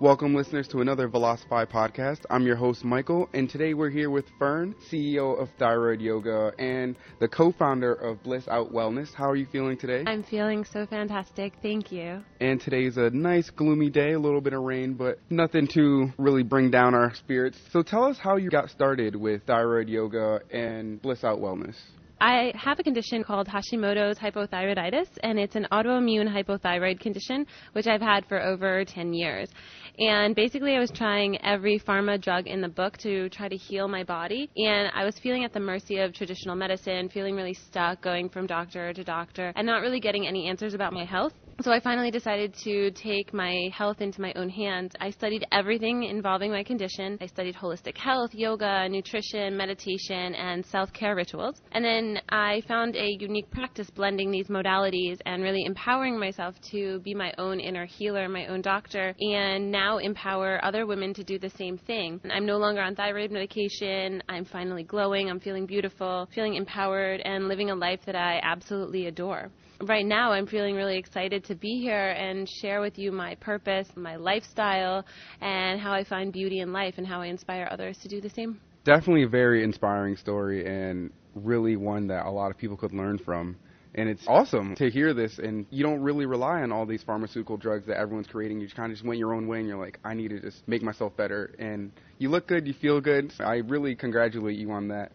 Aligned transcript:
Welcome, 0.00 0.34
listeners, 0.34 0.66
to 0.68 0.80
another 0.80 1.08
Velocify 1.08 1.66
podcast. 1.70 2.24
I'm 2.28 2.44
your 2.44 2.56
host, 2.56 2.84
Michael, 2.84 3.28
and 3.32 3.48
today 3.48 3.74
we're 3.74 3.90
here 3.90 4.10
with 4.10 4.24
Fern, 4.40 4.74
CEO 4.90 5.40
of 5.40 5.48
Thyroid 5.56 6.00
Yoga 6.00 6.52
and 6.58 6.96
the 7.20 7.28
co 7.28 7.52
founder 7.52 7.94
of 7.94 8.20
Bliss 8.24 8.48
Out 8.48 8.72
Wellness. 8.72 9.14
How 9.14 9.30
are 9.30 9.36
you 9.36 9.46
feeling 9.46 9.78
today? 9.78 10.02
I'm 10.04 10.24
feeling 10.24 10.64
so 10.64 10.84
fantastic. 10.84 11.52
Thank 11.62 11.92
you. 11.92 12.24
And 12.40 12.60
today's 12.60 12.96
a 12.96 13.10
nice, 13.10 13.50
gloomy 13.50 13.88
day, 13.88 14.12
a 14.14 14.18
little 14.18 14.40
bit 14.40 14.52
of 14.52 14.62
rain, 14.62 14.94
but 14.94 15.20
nothing 15.30 15.68
to 15.74 16.12
really 16.18 16.42
bring 16.42 16.72
down 16.72 16.94
our 16.94 17.14
spirits. 17.14 17.56
So 17.70 17.82
tell 17.82 18.04
us 18.04 18.18
how 18.18 18.34
you 18.36 18.50
got 18.50 18.70
started 18.70 19.14
with 19.14 19.44
Thyroid 19.46 19.88
Yoga 19.88 20.40
and 20.52 21.00
Bliss 21.00 21.22
Out 21.22 21.38
Wellness. 21.38 21.76
I 22.24 22.54
have 22.54 22.78
a 22.78 22.82
condition 22.82 23.22
called 23.22 23.48
Hashimoto's 23.48 24.18
hypothyroiditis, 24.18 25.08
and 25.22 25.38
it's 25.38 25.56
an 25.56 25.66
autoimmune 25.70 26.26
hypothyroid 26.26 26.98
condition, 26.98 27.46
which 27.72 27.86
I've 27.86 28.00
had 28.00 28.24
for 28.24 28.40
over 28.40 28.82
10 28.82 29.12
years. 29.12 29.50
And 29.98 30.34
basically, 30.34 30.74
I 30.74 30.78
was 30.78 30.90
trying 30.90 31.38
every 31.44 31.78
pharma 31.78 32.18
drug 32.18 32.46
in 32.46 32.62
the 32.62 32.68
book 32.70 32.96
to 33.02 33.28
try 33.28 33.50
to 33.50 33.56
heal 33.56 33.88
my 33.88 34.04
body, 34.04 34.48
and 34.56 34.90
I 34.94 35.04
was 35.04 35.18
feeling 35.18 35.44
at 35.44 35.52
the 35.52 35.60
mercy 35.60 35.98
of 35.98 36.14
traditional 36.14 36.56
medicine, 36.56 37.10
feeling 37.10 37.36
really 37.36 37.52
stuck, 37.52 38.00
going 38.00 38.30
from 38.30 38.46
doctor 38.46 38.94
to 38.94 39.04
doctor, 39.04 39.52
and 39.54 39.66
not 39.66 39.82
really 39.82 40.00
getting 40.00 40.26
any 40.26 40.48
answers 40.48 40.72
about 40.72 40.94
my 40.94 41.04
health. 41.04 41.34
So 41.62 41.70
I 41.72 41.80
finally 41.80 42.10
decided 42.10 42.52
to 42.64 42.90
take 42.90 43.32
my 43.32 43.70
health 43.72 44.00
into 44.00 44.20
my 44.20 44.32
own 44.34 44.48
hands. 44.48 44.92
I 45.00 45.10
studied 45.10 45.46
everything 45.52 46.02
involving 46.02 46.50
my 46.50 46.64
condition. 46.64 47.16
I 47.20 47.26
studied 47.26 47.54
holistic 47.54 47.96
health, 47.96 48.34
yoga, 48.34 48.88
nutrition, 48.88 49.56
meditation, 49.56 50.34
and 50.34 50.66
self-care 50.66 51.14
rituals. 51.14 51.62
And 51.72 51.84
then 51.84 52.20
I 52.28 52.62
found 52.66 52.96
a 52.96 53.16
unique 53.20 53.50
practice 53.50 53.88
blending 53.88 54.30
these 54.30 54.48
modalities 54.48 55.20
and 55.26 55.42
really 55.42 55.64
empowering 55.64 56.18
myself 56.18 56.56
to 56.72 56.98
be 57.00 57.14
my 57.14 57.32
own 57.38 57.60
inner 57.60 57.86
healer, 57.86 58.28
my 58.28 58.46
own 58.46 58.60
doctor, 58.60 59.14
and 59.20 59.70
now 59.70 59.98
empower 59.98 60.62
other 60.64 60.86
women 60.86 61.14
to 61.14 61.22
do 61.22 61.38
the 61.38 61.50
same 61.50 61.78
thing. 61.78 62.20
I'm 62.30 62.46
no 62.46 62.58
longer 62.58 62.82
on 62.82 62.96
thyroid 62.96 63.30
medication. 63.30 64.22
I'm 64.28 64.44
finally 64.44 64.82
glowing. 64.82 65.30
I'm 65.30 65.40
feeling 65.40 65.66
beautiful, 65.66 66.28
feeling 66.34 66.56
empowered, 66.56 67.20
and 67.20 67.46
living 67.46 67.70
a 67.70 67.74
life 67.74 68.00
that 68.06 68.16
I 68.16 68.40
absolutely 68.42 69.06
adore 69.06 69.50
right 69.82 70.06
now 70.06 70.32
I'm 70.32 70.46
feeling 70.46 70.74
really 70.74 70.96
excited 70.96 71.44
to 71.44 71.54
be 71.54 71.80
here 71.80 72.10
and 72.10 72.48
share 72.48 72.80
with 72.80 72.98
you 72.98 73.12
my 73.12 73.34
purpose, 73.36 73.88
my 73.96 74.16
lifestyle, 74.16 75.04
and 75.40 75.80
how 75.80 75.92
I 75.92 76.04
find 76.04 76.32
beauty 76.32 76.60
in 76.60 76.72
life 76.72 76.94
and 76.98 77.06
how 77.06 77.20
I 77.20 77.26
inspire 77.26 77.68
others 77.70 77.98
to 77.98 78.08
do 78.08 78.20
the 78.20 78.30
same. 78.30 78.60
Definitely 78.84 79.24
a 79.24 79.28
very 79.28 79.64
inspiring 79.64 80.16
story 80.16 80.66
and 80.66 81.10
really 81.34 81.76
one 81.76 82.06
that 82.08 82.26
a 82.26 82.30
lot 82.30 82.50
of 82.50 82.58
people 82.58 82.76
could 82.76 82.92
learn 82.92 83.18
from. 83.18 83.56
And 83.96 84.08
it's 84.08 84.24
awesome 84.26 84.74
to 84.74 84.90
hear 84.90 85.14
this, 85.14 85.38
and 85.38 85.66
you 85.70 85.84
don't 85.84 86.00
really 86.00 86.26
rely 86.26 86.62
on 86.62 86.72
all 86.72 86.84
these 86.84 87.04
pharmaceutical 87.04 87.56
drugs 87.56 87.86
that 87.86 87.96
everyone's 87.96 88.26
creating. 88.26 88.60
You 88.60 88.68
kind 88.68 88.90
of 88.90 88.98
just 88.98 89.06
went 89.06 89.20
your 89.20 89.32
own 89.32 89.46
way, 89.46 89.60
and 89.60 89.68
you're 89.68 89.78
like, 89.78 90.00
I 90.04 90.14
need 90.14 90.30
to 90.30 90.40
just 90.40 90.66
make 90.66 90.82
myself 90.82 91.16
better. 91.16 91.54
And 91.60 91.92
you 92.18 92.28
look 92.28 92.48
good, 92.48 92.66
you 92.66 92.74
feel 92.74 93.00
good. 93.00 93.32
I 93.38 93.58
really 93.58 93.94
congratulate 93.94 94.58
you 94.58 94.72
on 94.72 94.88
that. 94.88 95.12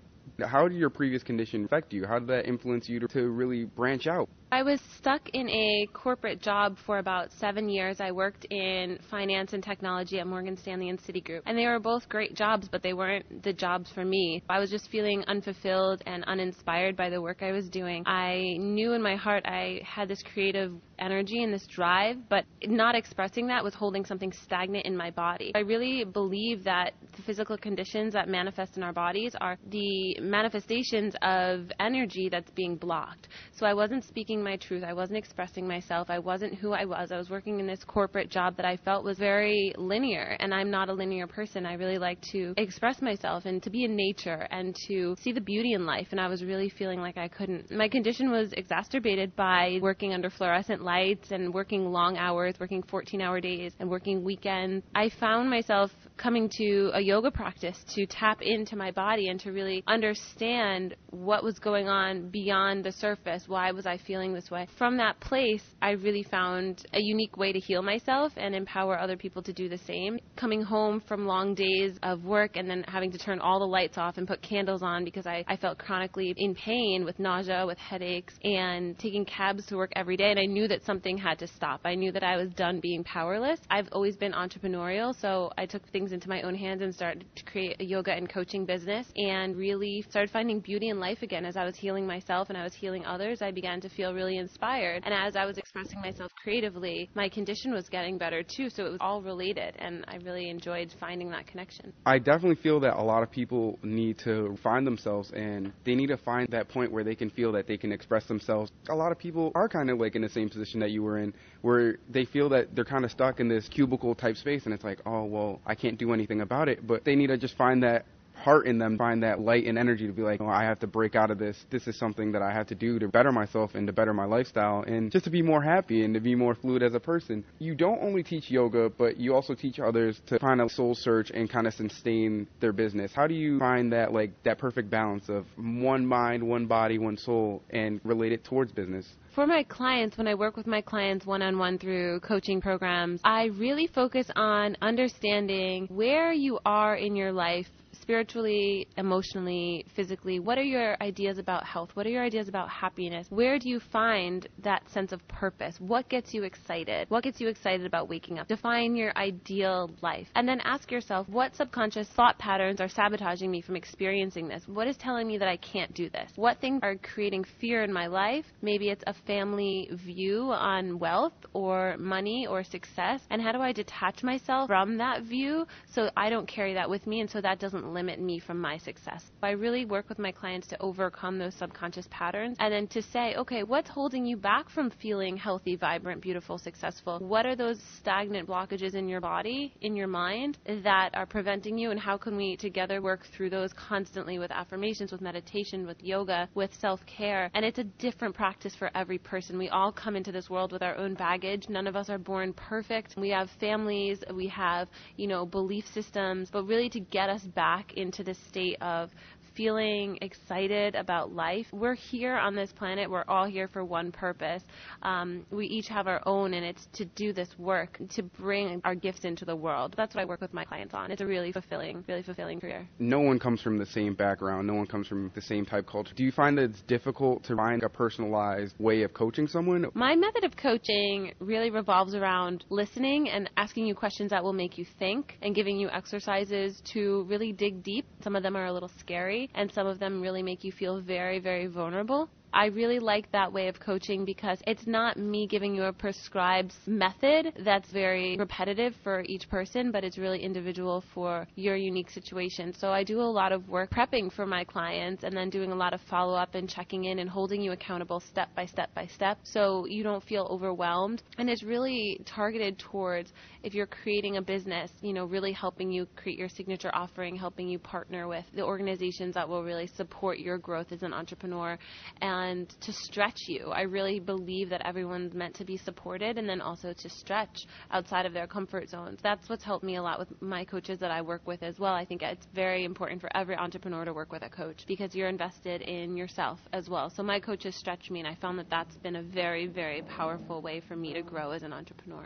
How 0.48 0.70
did 0.70 0.78
your 0.78 0.90
previous 0.90 1.24
condition 1.24 1.66
affect 1.66 1.92
you? 1.92 2.06
How 2.08 2.20
did 2.20 2.30
that 2.30 2.48
influence 2.48 2.88
you 2.88 3.02
to, 3.02 3.08
to 3.10 3.28
really 3.28 3.66
branch 3.66 4.08
out? 4.08 4.30
I 4.52 4.64
was 4.64 4.82
stuck 4.98 5.30
in 5.34 5.48
a 5.48 5.88
corporate 5.94 6.42
job 6.42 6.78
for 6.86 6.98
about 6.98 7.32
seven 7.34 7.70
years. 7.70 8.00
I 8.00 8.12
worked 8.12 8.46
in 8.50 8.98
finance 9.10 9.54
and 9.54 9.64
technology 9.64 10.20
at 10.20 10.26
Morgan 10.26 10.58
Stanley 10.58 10.90
and 10.90 11.00
Citigroup. 11.00 11.42
And 11.46 11.56
they 11.56 11.68
were 11.68 11.80
both 11.80 12.10
great 12.10 12.34
jobs, 12.34 12.68
but 12.68 12.82
they 12.82 12.94
weren't 12.94 13.44
the 13.44 13.54
jobs 13.54 13.92
for 13.92 14.04
me. 14.04 14.42
I 14.50 14.60
was 14.60 14.72
just 14.72 14.90
feeling 14.90 15.24
unfulfilled 15.28 16.02
and 16.08 16.24
uninspired 16.24 16.98
by 16.98 17.12
the 17.12 17.22
work 17.22 17.44
I 17.44 17.52
was 17.52 17.70
doing. 17.70 18.04
I 18.08 18.56
knew 18.58 18.94
in 18.94 19.04
my 19.04 19.16
heart 19.16 19.46
I 19.46 19.82
had 19.86 20.08
this 20.08 20.24
creative 20.34 20.74
energy 20.98 21.44
and 21.44 21.54
this 21.54 21.66
drive, 21.68 22.18
but 22.28 22.44
not 22.66 22.96
expressing 22.96 23.48
that 23.48 23.64
was 23.64 23.74
holding 23.74 24.04
something 24.04 24.32
stagnant 24.32 24.86
in 24.86 24.98
my 24.98 25.12
body. 25.12 25.52
I 25.56 25.60
really 25.60 26.04
believe 26.04 26.64
that 26.64 26.94
the 27.16 27.22
physical 27.22 27.58
conditions 27.58 28.14
that 28.14 28.28
manifest 28.28 28.78
in 28.78 28.84
our 28.84 28.94
bodies 28.94 29.36
are 29.40 29.58
the 29.70 30.20
manifestations 30.20 31.16
of 31.22 31.72
energy 31.80 32.30
that's 32.30 32.52
being 32.52 32.76
blocked. 32.76 33.30
So 33.52 33.66
I 33.66 33.74
wasn't 33.74 34.04
speaking 34.04 34.39
speaking 34.40 34.44
my 34.44 34.58
truth. 34.58 34.84
I 34.84 34.94
wasn't 34.94 35.18
expressing 35.18 35.68
myself. 35.68 36.10
I 36.10 36.20
wasn't 36.20 36.56
who 36.56 36.72
I 36.74 36.86
was. 36.86 37.12
I 37.12 37.18
was 37.18 37.30
working 37.30 37.60
in 37.60 37.68
this 37.68 37.84
corporate 37.84 38.30
job 38.30 38.56
that 38.58 38.66
I 38.66 38.78
felt 38.78 39.04
was 39.04 39.18
very 39.18 39.74
linear, 39.78 40.38
and 40.40 40.54
I'm 40.54 40.72
not 40.72 40.90
a 40.90 40.94
linear 40.94 41.28
person. 41.28 41.66
I 41.66 41.74
really 41.74 41.98
like 41.98 42.20
to 42.32 42.54
express 42.58 43.02
myself 43.02 43.46
and 43.46 43.62
to 43.64 43.70
be 43.70 43.84
in 43.84 43.96
nature 43.96 44.48
and 44.52 44.76
to 44.88 45.16
see 45.22 45.32
the 45.32 45.42
beauty 45.42 45.74
in 45.74 45.86
life, 45.86 46.08
and 46.12 46.20
I 46.20 46.28
was 46.28 46.44
really 46.44 46.70
feeling 46.70 47.00
like 47.00 47.18
I 47.18 47.28
couldn't. 47.28 47.72
My 47.72 47.90
condition 47.90 48.32
was 48.32 48.54
exacerbated 48.54 49.36
by 49.36 49.80
working 49.82 50.14
under 50.14 50.30
fluorescent 50.30 50.82
lights 50.82 51.32
and 51.32 51.54
working 51.54 51.92
long 51.92 52.18
hours, 52.18 52.56
working 52.60 52.84
14 52.84 53.22
hour 53.22 53.42
days, 53.42 53.74
and 53.80 53.90
working 53.90 54.24
weekends. 54.24 54.86
I 54.96 55.10
found 55.20 55.50
myself 55.50 55.92
coming 56.18 56.50
to 56.58 56.92
a 56.94 57.02
yoga 57.02 57.32
practice 57.32 57.78
to 57.96 58.06
tap 58.06 58.42
into 58.42 58.76
my 58.76 58.92
body 58.92 59.30
and 59.30 59.40
to 59.42 59.52
really 59.52 59.84
understand 59.88 60.96
what 61.10 61.44
was 61.44 61.60
going 61.60 61.88
on 61.88 62.30
beyond 62.30 62.84
the 62.84 62.92
surface. 62.92 63.44
Why 63.48 63.72
was 63.72 63.86
I 63.86 63.98
feeling 63.98 64.29
this 64.34 64.52
way? 64.52 64.68
From 64.78 64.98
that 64.98 65.20
place, 65.20 65.64
I 65.82 65.92
really 65.92 66.24
found 66.24 66.86
a 66.94 67.00
unique 67.00 67.38
way 67.38 67.52
to 67.52 67.60
heal 67.60 67.82
myself 67.82 68.34
and 68.38 68.56
empower 68.56 68.98
other 69.00 69.18
people 69.18 69.42
to 69.44 69.54
do 69.54 69.70
the 69.70 69.78
same. 69.78 70.20
Coming 70.36 70.62
home 70.62 71.02
from 71.08 71.26
long 71.26 71.56
days 71.56 71.98
of 72.04 72.24
work 72.24 72.56
and 72.56 72.70
then 72.70 72.84
having 72.88 73.12
to 73.12 73.18
turn 73.18 73.40
all 73.40 73.60
the 73.60 73.66
lights 73.66 73.98
off 73.98 74.18
and 74.18 74.28
put 74.28 74.42
candles 74.42 74.82
on 74.82 75.04
because 75.04 75.26
I, 75.26 75.44
I 75.48 75.58
felt 75.58 75.78
chronically 75.78 76.34
in 76.38 76.56
pain 76.56 77.06
with 77.06 77.20
nausea, 77.20 77.66
with 77.66 77.78
headaches, 77.78 78.34
and 78.44 78.98
taking 79.00 79.26
cabs 79.26 79.66
to 79.68 79.76
work 79.76 79.92
every 79.96 80.18
day. 80.18 80.32
And 80.32 80.40
I 80.40 80.46
knew 80.46 80.68
that 80.68 80.86
something 80.86 81.18
had 81.18 81.40
to 81.40 81.48
stop. 81.48 81.82
I 81.86 81.96
knew 81.96 82.12
that 82.12 82.24
I 82.24 82.38
was 82.38 82.50
done 82.54 82.80
being 82.80 83.04
powerless. 83.04 83.60
I've 83.70 83.90
always 83.92 84.16
been 84.16 84.34
entrepreneurial, 84.34 85.20
so 85.20 85.52
I 85.58 85.66
took 85.66 85.88
things 85.90 86.12
into 86.12 86.30
my 86.30 86.42
own 86.42 86.56
hands 86.56 86.82
and 86.82 86.94
started 86.94 87.26
to 87.36 87.44
create 87.46 87.80
a 87.80 87.86
yoga 87.86 88.14
and 88.14 88.30
coaching 88.30 88.66
business 88.66 89.08
and 89.16 89.56
really 89.56 90.06
started 90.10 90.32
finding 90.32 90.60
beauty 90.60 90.90
in 90.90 91.00
life 91.00 91.22
again. 91.22 91.46
As 91.46 91.58
I 91.58 91.66
was 91.66 91.76
healing 91.76 92.06
myself 92.06 92.50
and 92.50 92.58
I 92.58 92.64
was 92.64 92.74
healing 92.74 93.06
others, 93.06 93.42
I 93.42 93.52
began 93.52 93.82
to 93.82 93.90
feel 93.90 94.14
really 94.20 94.38
inspired. 94.38 95.04
And 95.06 95.14
as 95.14 95.36
I 95.36 95.46
was 95.46 95.58
expressing 95.58 96.02
myself 96.02 96.32
creatively, 96.44 97.10
my 97.16 97.30
condition 97.30 97.74
was 97.74 97.88
getting 97.88 98.18
better 98.18 98.44
too. 98.44 98.70
So 98.70 98.86
it 98.86 98.92
was 98.92 98.98
all 99.00 99.22
related, 99.22 99.76
and 99.80 100.04
I 100.08 100.18
really 100.18 100.50
enjoyed 100.50 100.94
finding 101.00 101.30
that 101.32 101.48
connection. 101.48 101.94
I 102.06 102.20
definitely 102.20 102.62
feel 102.62 102.80
that 102.82 102.96
a 102.98 103.04
lot 103.04 103.24
of 103.24 103.32
people 103.32 103.80
need 103.82 104.18
to 104.20 104.58
find 104.62 104.86
themselves 104.86 105.32
and 105.32 105.72
they 105.86 105.96
need 105.96 106.08
to 106.08 106.18
find 106.18 106.48
that 106.50 106.68
point 106.68 106.92
where 106.92 107.04
they 107.04 107.16
can 107.16 107.30
feel 107.30 107.52
that 107.54 107.66
they 107.68 107.78
can 107.78 107.92
express 107.92 108.26
themselves. 108.26 108.72
A 108.90 108.96
lot 108.96 109.12
of 109.12 109.18
people 109.18 109.52
are 109.56 109.70
kind 109.70 109.90
of 109.90 110.00
like 110.00 110.16
in 110.16 110.22
the 110.22 110.30
same 110.30 110.50
position 110.50 110.80
that 110.82 110.92
you 110.92 111.02
were 111.02 111.18
in, 111.20 111.34
where 111.62 111.98
they 112.10 112.26
feel 112.26 112.50
that 112.50 112.76
they're 112.76 112.86
kind 112.86 113.06
of 113.06 113.12
stuck 113.12 113.40
in 113.40 113.48
this 113.48 113.68
cubicle 113.70 114.16
type 114.16 114.36
space, 114.36 114.66
and 114.66 114.74
it's 114.74 114.84
like, 114.84 115.00
oh, 115.06 115.24
well, 115.24 115.62
I 115.66 115.76
can't 115.76 115.98
do 115.98 116.12
anything 116.14 116.42
about 116.42 116.68
it. 116.68 116.86
But 116.86 117.06
they 117.06 117.16
need 117.16 117.28
to 117.28 117.38
just 117.38 117.56
find 117.56 117.84
that 117.84 118.06
heart 118.40 118.68
in 118.68 118.78
them, 118.78 118.98
find 118.98 119.24
that 119.24 119.40
light 119.40 119.66
and 119.66 119.78
energy 119.78 120.08
to 120.08 120.14
be 120.14 120.22
like, 120.22 120.42
oh, 120.42 120.48
I 120.48 120.64
have 120.64 120.80
to 120.80 120.88
break 120.88 121.16
out 121.16 121.32
of 121.32 121.38
this. 121.38 121.58
This 121.70 121.88
is 121.88 121.98
something 121.98 122.32
that 122.32 122.42
I 122.42 122.52
have 122.52 122.68
to 122.68 122.76
do 122.76 123.00
to 123.00 123.08
better 123.08 123.32
myself 123.32 123.76
and 123.76 123.86
to 123.88 123.94
better 123.94 124.14
my 124.14 124.26
lifestyle 124.26 124.84
and 124.84 125.12
just 125.12 125.26
to 125.26 125.32
be 125.32 125.42
more 125.42 125.62
happy 125.62 126.04
and 126.04 126.14
to 126.14 126.20
be 126.20 126.36
more 126.36 126.56
fluid 126.56 126.84
as 126.84 126.94
a 126.94 127.00
person. 127.00 127.44
You 127.60 127.76
don't 127.76 128.02
only 128.02 128.24
teach 128.24 128.50
yoga, 128.50 128.90
but 128.90 129.18
you 129.18 129.36
also 129.36 129.54
teach 129.54 129.80
others 129.80 130.20
to 130.28 130.40
find 130.40 130.62
a 130.62 130.70
soul 130.70 130.96
search 130.96 131.32
and 131.32 131.50
kind 131.50 131.68
of 131.68 131.74
sustain 131.74 132.48
their 132.60 132.74
business. 132.74 133.12
How 133.14 133.28
do 133.28 133.34
you 133.34 133.60
find 133.60 133.92
that 133.94 134.14
like 134.14 134.32
that 134.44 134.58
perfect 134.58 134.90
balance 134.90 135.30
of 135.30 135.46
one 135.58 136.06
mind, 136.06 136.44
one 136.44 136.66
body, 136.66 136.98
one 136.98 137.18
soul 137.18 137.62
and 137.70 138.00
relate 138.04 138.32
it 138.32 138.44
towards 138.44 138.72
business? 138.72 139.06
For 139.36 139.46
my 139.46 139.64
clients, 139.64 140.18
when 140.18 140.28
I 140.28 140.36
work 140.36 140.58
with 140.58 140.68
my 140.68 140.82
clients 140.82 141.26
one 141.26 141.42
on 141.42 141.58
one 141.58 141.78
through 141.78 142.20
coaching 142.22 142.60
programs, 142.60 143.22
I 143.24 143.46
really 143.46 143.88
focus 143.88 144.30
on 144.36 144.76
understanding 144.82 145.88
where 145.90 146.34
you 146.34 146.60
are 146.66 146.96
in 146.96 147.16
your 147.16 147.32
life 147.32 147.68
spiritually, 148.10 148.88
emotionally, 148.98 149.86
physically? 149.96 150.40
What 150.40 150.58
are 150.58 150.64
your 150.64 150.98
ideas 151.00 151.38
about 151.38 151.64
health? 151.64 151.92
What 151.94 152.08
are 152.08 152.10
your 152.10 152.24
ideas 152.24 152.50
about 152.50 152.68
happiness? 152.68 153.28
Where 153.30 153.60
do 153.60 153.70
you 153.70 153.80
find 153.80 154.48
that 154.64 154.82
sense 154.90 155.12
of 155.12 155.26
purpose? 155.28 155.76
What 155.78 156.10
gets 156.10 156.34
you 156.34 156.42
excited? 156.42 157.08
What 157.12 157.24
gets 157.24 157.40
you 157.40 157.50
excited 157.50 157.86
about 157.86 158.10
waking 158.10 158.40
up? 158.40 158.48
Define 158.48 158.96
your 158.96 159.16
ideal 159.16 159.92
life. 160.02 160.28
And 160.34 160.50
then 160.50 160.60
ask 160.62 160.92
yourself, 160.92 161.30
what 161.30 161.56
subconscious 161.56 162.08
thought 162.16 162.40
patterns 162.40 162.82
are 162.82 162.90
sabotaging 162.90 163.52
me 163.52 163.62
from 163.62 163.76
experiencing 163.76 164.48
this? 164.48 164.64
What 164.66 164.88
is 164.88 164.98
telling 164.98 165.28
me 165.28 165.38
that 165.38 165.48
I 165.48 165.58
can't 165.58 165.94
do 165.94 166.10
this? 166.10 166.32
What 166.36 166.60
things 166.60 166.80
are 166.82 166.96
creating 166.96 167.46
fear 167.62 167.84
in 167.84 167.94
my 167.94 168.08
life? 168.08 168.46
Maybe 168.64 168.90
it's 168.90 169.04
a 169.06 169.14
family 169.28 169.88
view 170.04 170.50
on 170.52 170.98
wealth 170.98 171.34
or 171.54 171.96
money 172.00 172.48
or 172.48 172.64
success. 172.64 173.22
And 173.30 173.40
how 173.40 173.52
do 173.52 173.62
I 173.62 173.72
detach 173.72 174.24
myself 174.24 174.66
from 174.66 174.98
that 174.98 175.26
view 175.26 175.68
so 175.94 176.10
I 176.18 176.32
don't 176.32 176.48
carry 176.48 176.74
that 176.74 176.90
with 176.90 177.06
me 177.06 177.20
and 177.20 177.30
so 177.30 177.40
that 177.42 177.60
doesn't 177.60 177.94
limit 178.00 178.22
me 178.22 178.40
from 178.40 178.58
my 178.62 178.78
success. 178.78 179.22
I 179.44 179.52
really 179.52 179.84
work 179.84 180.08
with 180.08 180.20
my 180.20 180.32
clients 180.32 180.68
to 180.68 180.82
overcome 180.82 181.38
those 181.38 181.54
subconscious 181.56 182.08
patterns 182.10 182.56
and 182.62 182.72
then 182.74 182.88
to 182.88 183.02
say, 183.02 183.36
okay, 183.36 183.64
what's 183.64 183.90
holding 183.90 184.26
you 184.26 184.38
back 184.38 184.70
from 184.70 184.90
feeling 184.90 185.36
healthy, 185.36 185.76
vibrant, 185.76 186.22
beautiful, 186.22 186.58
successful? 186.58 187.20
What 187.20 187.46
are 187.46 187.58
those 187.58 187.78
stagnant 188.00 188.48
blockages 188.48 188.96
in 188.96 189.10
your 189.10 189.20
body, 189.20 189.74
in 189.82 189.98
your 189.98 190.08
mind 190.08 190.58
that 190.66 191.10
are 191.14 191.26
preventing 191.26 191.78
you 191.78 191.92
and 191.92 192.00
how 192.00 192.16
can 192.18 192.38
we 192.38 192.56
together 192.56 193.02
work 193.02 193.26
through 193.36 193.50
those 193.50 193.74
constantly 193.74 194.40
with 194.40 194.52
affirmations, 194.52 195.12
with 195.12 195.20
meditation, 195.20 195.86
with 195.86 196.02
yoga, 196.02 196.48
with 196.56 196.72
self-care? 196.80 197.52
And 197.54 197.66
it's 197.66 197.80
a 197.80 197.84
different 197.84 198.34
practice 198.34 198.76
for 198.80 198.90
every 198.96 199.18
person. 199.18 199.58
We 199.58 199.68
all 199.68 199.92
come 199.92 200.16
into 200.16 200.32
this 200.32 200.50
world 200.50 200.72
with 200.72 200.84
our 200.84 200.96
own 200.96 201.16
baggage. 201.16 201.66
None 201.68 201.86
of 201.86 201.98
us 201.98 202.10
are 202.10 202.18
born 202.18 202.54
perfect. 202.54 203.16
We 203.18 203.30
have 203.32 203.50
families, 203.60 204.24
we 204.34 204.48
have, 204.48 204.88
you 205.18 205.28
know, 205.28 205.46
belief 205.46 205.84
systems, 205.94 206.50
but 206.50 206.64
really 206.64 206.90
to 206.92 207.02
get 207.02 207.30
us 207.30 207.42
back 207.42 207.89
into 207.94 208.24
the 208.24 208.34
state 208.34 208.78
of 208.82 209.14
feeling 209.60 210.18
excited 210.22 210.96
about 210.96 211.34
life. 211.36 211.68
We're 211.74 211.94
here 211.94 212.38
on 212.38 212.56
this 212.56 212.72
planet. 212.72 213.12
We're 213.12 213.26
all 213.28 213.46
here 213.46 213.68
for 213.68 213.84
one 213.84 214.10
purpose. 214.10 214.64
Um, 215.04 215.46
we 215.52 215.66
each 215.66 215.90
have 215.90 216.08
our 216.08 216.22
own, 216.26 216.54
and 216.54 216.66
it's 216.66 216.88
to 216.94 217.04
do 217.04 217.34
this 217.34 217.50
work 217.58 218.00
to 218.12 218.24
bring 218.24 218.80
our 218.86 218.96
gifts 218.96 219.26
into 219.26 219.44
the 219.44 219.58
world. 219.58 219.96
That's 219.98 220.16
what 220.16 220.22
I 220.22 220.26
work 220.26 220.40
with 220.40 220.54
my 220.54 220.64
clients 220.64 220.94
on. 220.94 221.12
It's 221.12 221.20
a 221.20 221.26
really 221.26 221.52
fulfilling, 221.52 222.06
really 222.08 222.24
fulfilling 222.24 222.62
career. 222.62 222.88
No 223.00 223.20
one 223.20 223.38
comes 223.38 223.62
from 223.62 223.78
the 223.78 223.86
same 223.86 224.14
background. 224.14 224.66
No 224.66 224.76
one 224.76 224.88
comes 224.88 225.10
from 225.10 225.30
the 225.36 225.42
same 225.42 225.66
type 225.66 225.86
culture. 225.86 226.14
Do 226.16 226.24
you 226.24 226.32
find 226.32 226.58
that 226.58 226.64
it's 226.64 226.82
difficult 226.84 227.44
to 227.44 227.58
find 227.58 227.84
a 227.84 227.90
personalized 227.90 228.76
way 228.80 229.02
of 229.02 229.14
coaching 229.14 229.46
someone? 229.46 229.88
My 229.94 230.16
method 230.16 230.46
of 230.46 230.56
coaching 230.56 231.34
really 231.40 231.70
revolves 231.70 232.16
around 232.16 232.64
listening 232.70 233.28
and 233.28 233.50
asking 233.58 233.88
you 233.88 233.94
questions 233.94 234.30
that 234.30 234.42
will 234.42 234.54
make 234.54 234.78
you 234.78 234.86
think 235.00 235.38
and 235.42 235.54
giving 235.54 235.78
you 235.78 235.90
exercises 235.90 236.82
to 236.94 237.26
really 237.28 237.52
dig 237.52 237.84
deep. 237.84 238.06
Some 238.24 238.38
of 238.38 238.44
them 238.44 238.56
are 238.56 238.68
a 238.68 238.72
little 238.72 238.92
scary 239.00 239.49
and 239.54 239.72
some 239.72 239.88
of 239.88 240.00
them 240.00 240.22
really 240.22 240.44
make 240.44 240.64
you 240.64 240.72
feel 240.72 241.00
very, 241.00 241.40
very 241.40 241.68
vulnerable. 241.68 242.30
I 242.52 242.66
really 242.66 243.00
like 243.00 243.32
that 243.32 243.54
way 243.54 243.68
of 243.68 243.80
coaching 243.80 244.26
because 244.26 244.60
it's 244.66 244.88
not 244.88 245.18
me 245.18 245.46
giving 245.46 245.76
you 245.76 245.84
a 245.84 245.94
prescribed 245.94 246.74
method 246.88 247.54
that's 247.64 247.92
very 247.92 248.38
repetitive 248.38 248.96
for 249.04 249.24
each 249.28 249.48
person, 249.50 249.92
but 249.92 250.04
it's 250.04 250.18
really 250.18 250.42
individual 250.42 251.04
for 251.14 251.48
your 251.56 251.76
unique 251.76 252.10
situation. 252.10 252.74
So 252.74 252.90
I 252.90 253.04
do 253.04 253.22
a 253.22 253.22
lot 253.22 253.52
of 253.52 253.70
work 253.70 253.92
prepping 253.92 254.34
for 254.34 254.48
my 254.48 254.64
clients 254.64 255.24
and 255.24 255.36
then 255.38 255.52
doing 255.52 255.72
a 255.72 255.76
lot 255.76 255.94
of 255.94 256.02
follow 256.10 256.34
up 256.34 256.56
and 256.56 256.68
checking 256.68 257.06
in 257.06 257.20
and 257.20 257.30
holding 257.30 257.62
you 257.62 257.72
accountable 257.72 258.20
step 258.20 258.50
by 258.56 258.66
step 258.66 258.90
by 258.96 259.06
step 259.06 259.38
so 259.44 259.86
you 259.86 260.02
don't 260.02 260.24
feel 260.24 260.48
overwhelmed. 260.50 261.22
And 261.38 261.50
it's 261.50 261.64
really 261.64 262.20
targeted 262.26 262.80
towards 262.80 263.32
if 263.62 263.76
you're 263.76 263.88
creating 263.88 264.38
a 264.38 264.42
business, 264.42 264.90
you 265.02 265.14
know, 265.14 265.26
really 265.26 265.52
helping 265.52 265.92
you 265.92 266.08
create 266.16 266.40
your 266.40 266.50
signature 266.50 266.90
offering, 266.94 267.36
helping 267.36 267.68
you 267.68 267.78
partner 267.78 268.28
with 268.28 268.46
the 268.56 268.64
organizations 268.64 269.36
that 269.36 269.48
will 269.48 269.64
really 269.64 269.88
support 269.88 270.40
your 270.40 270.58
growth 270.58 270.92
as 270.92 271.04
an 271.04 271.14
entrepreneur. 271.14 271.78
And 272.22 272.39
and 272.40 272.70
to 272.82 272.94
stretch 272.94 273.38
you. 273.48 273.72
I 273.72 273.82
really 273.82 274.20
believe 274.20 274.70
that 274.70 274.86
everyone's 274.86 275.34
meant 275.34 275.56
to 275.56 275.66
be 275.66 275.78
supported 275.78 276.38
and 276.38 276.48
then 276.48 276.62
also 276.62 276.94
to 276.94 277.10
stretch 277.10 277.56
outside 277.92 278.26
of 278.26 278.34
their 278.34 278.48
comfort 278.48 278.90
zones. 278.90 279.20
That's 279.22 279.50
what's 279.50 279.64
helped 279.64 279.84
me 279.84 279.98
a 279.98 280.02
lot 280.02 280.20
with 280.20 280.30
my 280.42 280.66
coaches 280.66 281.00
that 281.00 281.12
I 281.12 281.22
work 281.22 281.48
with 281.48 281.62
as 281.64 281.80
well. 281.80 281.94
I 281.94 282.06
think 282.06 282.22
it's 282.22 282.48
very 282.54 282.86
important 282.86 283.22
for 283.22 283.30
every 283.36 283.56
entrepreneur 283.56 284.06
to 284.06 284.14
work 284.14 284.32
with 284.32 284.44
a 284.44 284.50
coach 284.50 284.84
because 284.88 285.14
you're 285.14 285.30
invested 285.30 285.82
in 285.82 286.18
yourself 286.18 286.60
as 286.74 286.90
well. 286.90 287.10
So 287.10 287.24
my 287.24 287.40
coaches 287.40 287.76
stretch 287.76 288.10
me 288.10 288.20
and 288.20 288.28
I 288.28 288.36
found 288.36 288.58
that 288.60 288.70
that's 288.70 288.98
been 288.98 289.18
a 289.18 289.24
very, 289.24 289.68
very 289.68 290.02
powerful 290.04 290.62
way 290.62 290.82
for 290.82 290.96
me 290.96 291.14
to 291.14 291.22
grow 291.22 291.52
as 291.52 291.64
an 291.64 291.74
entrepreneur. 291.74 292.26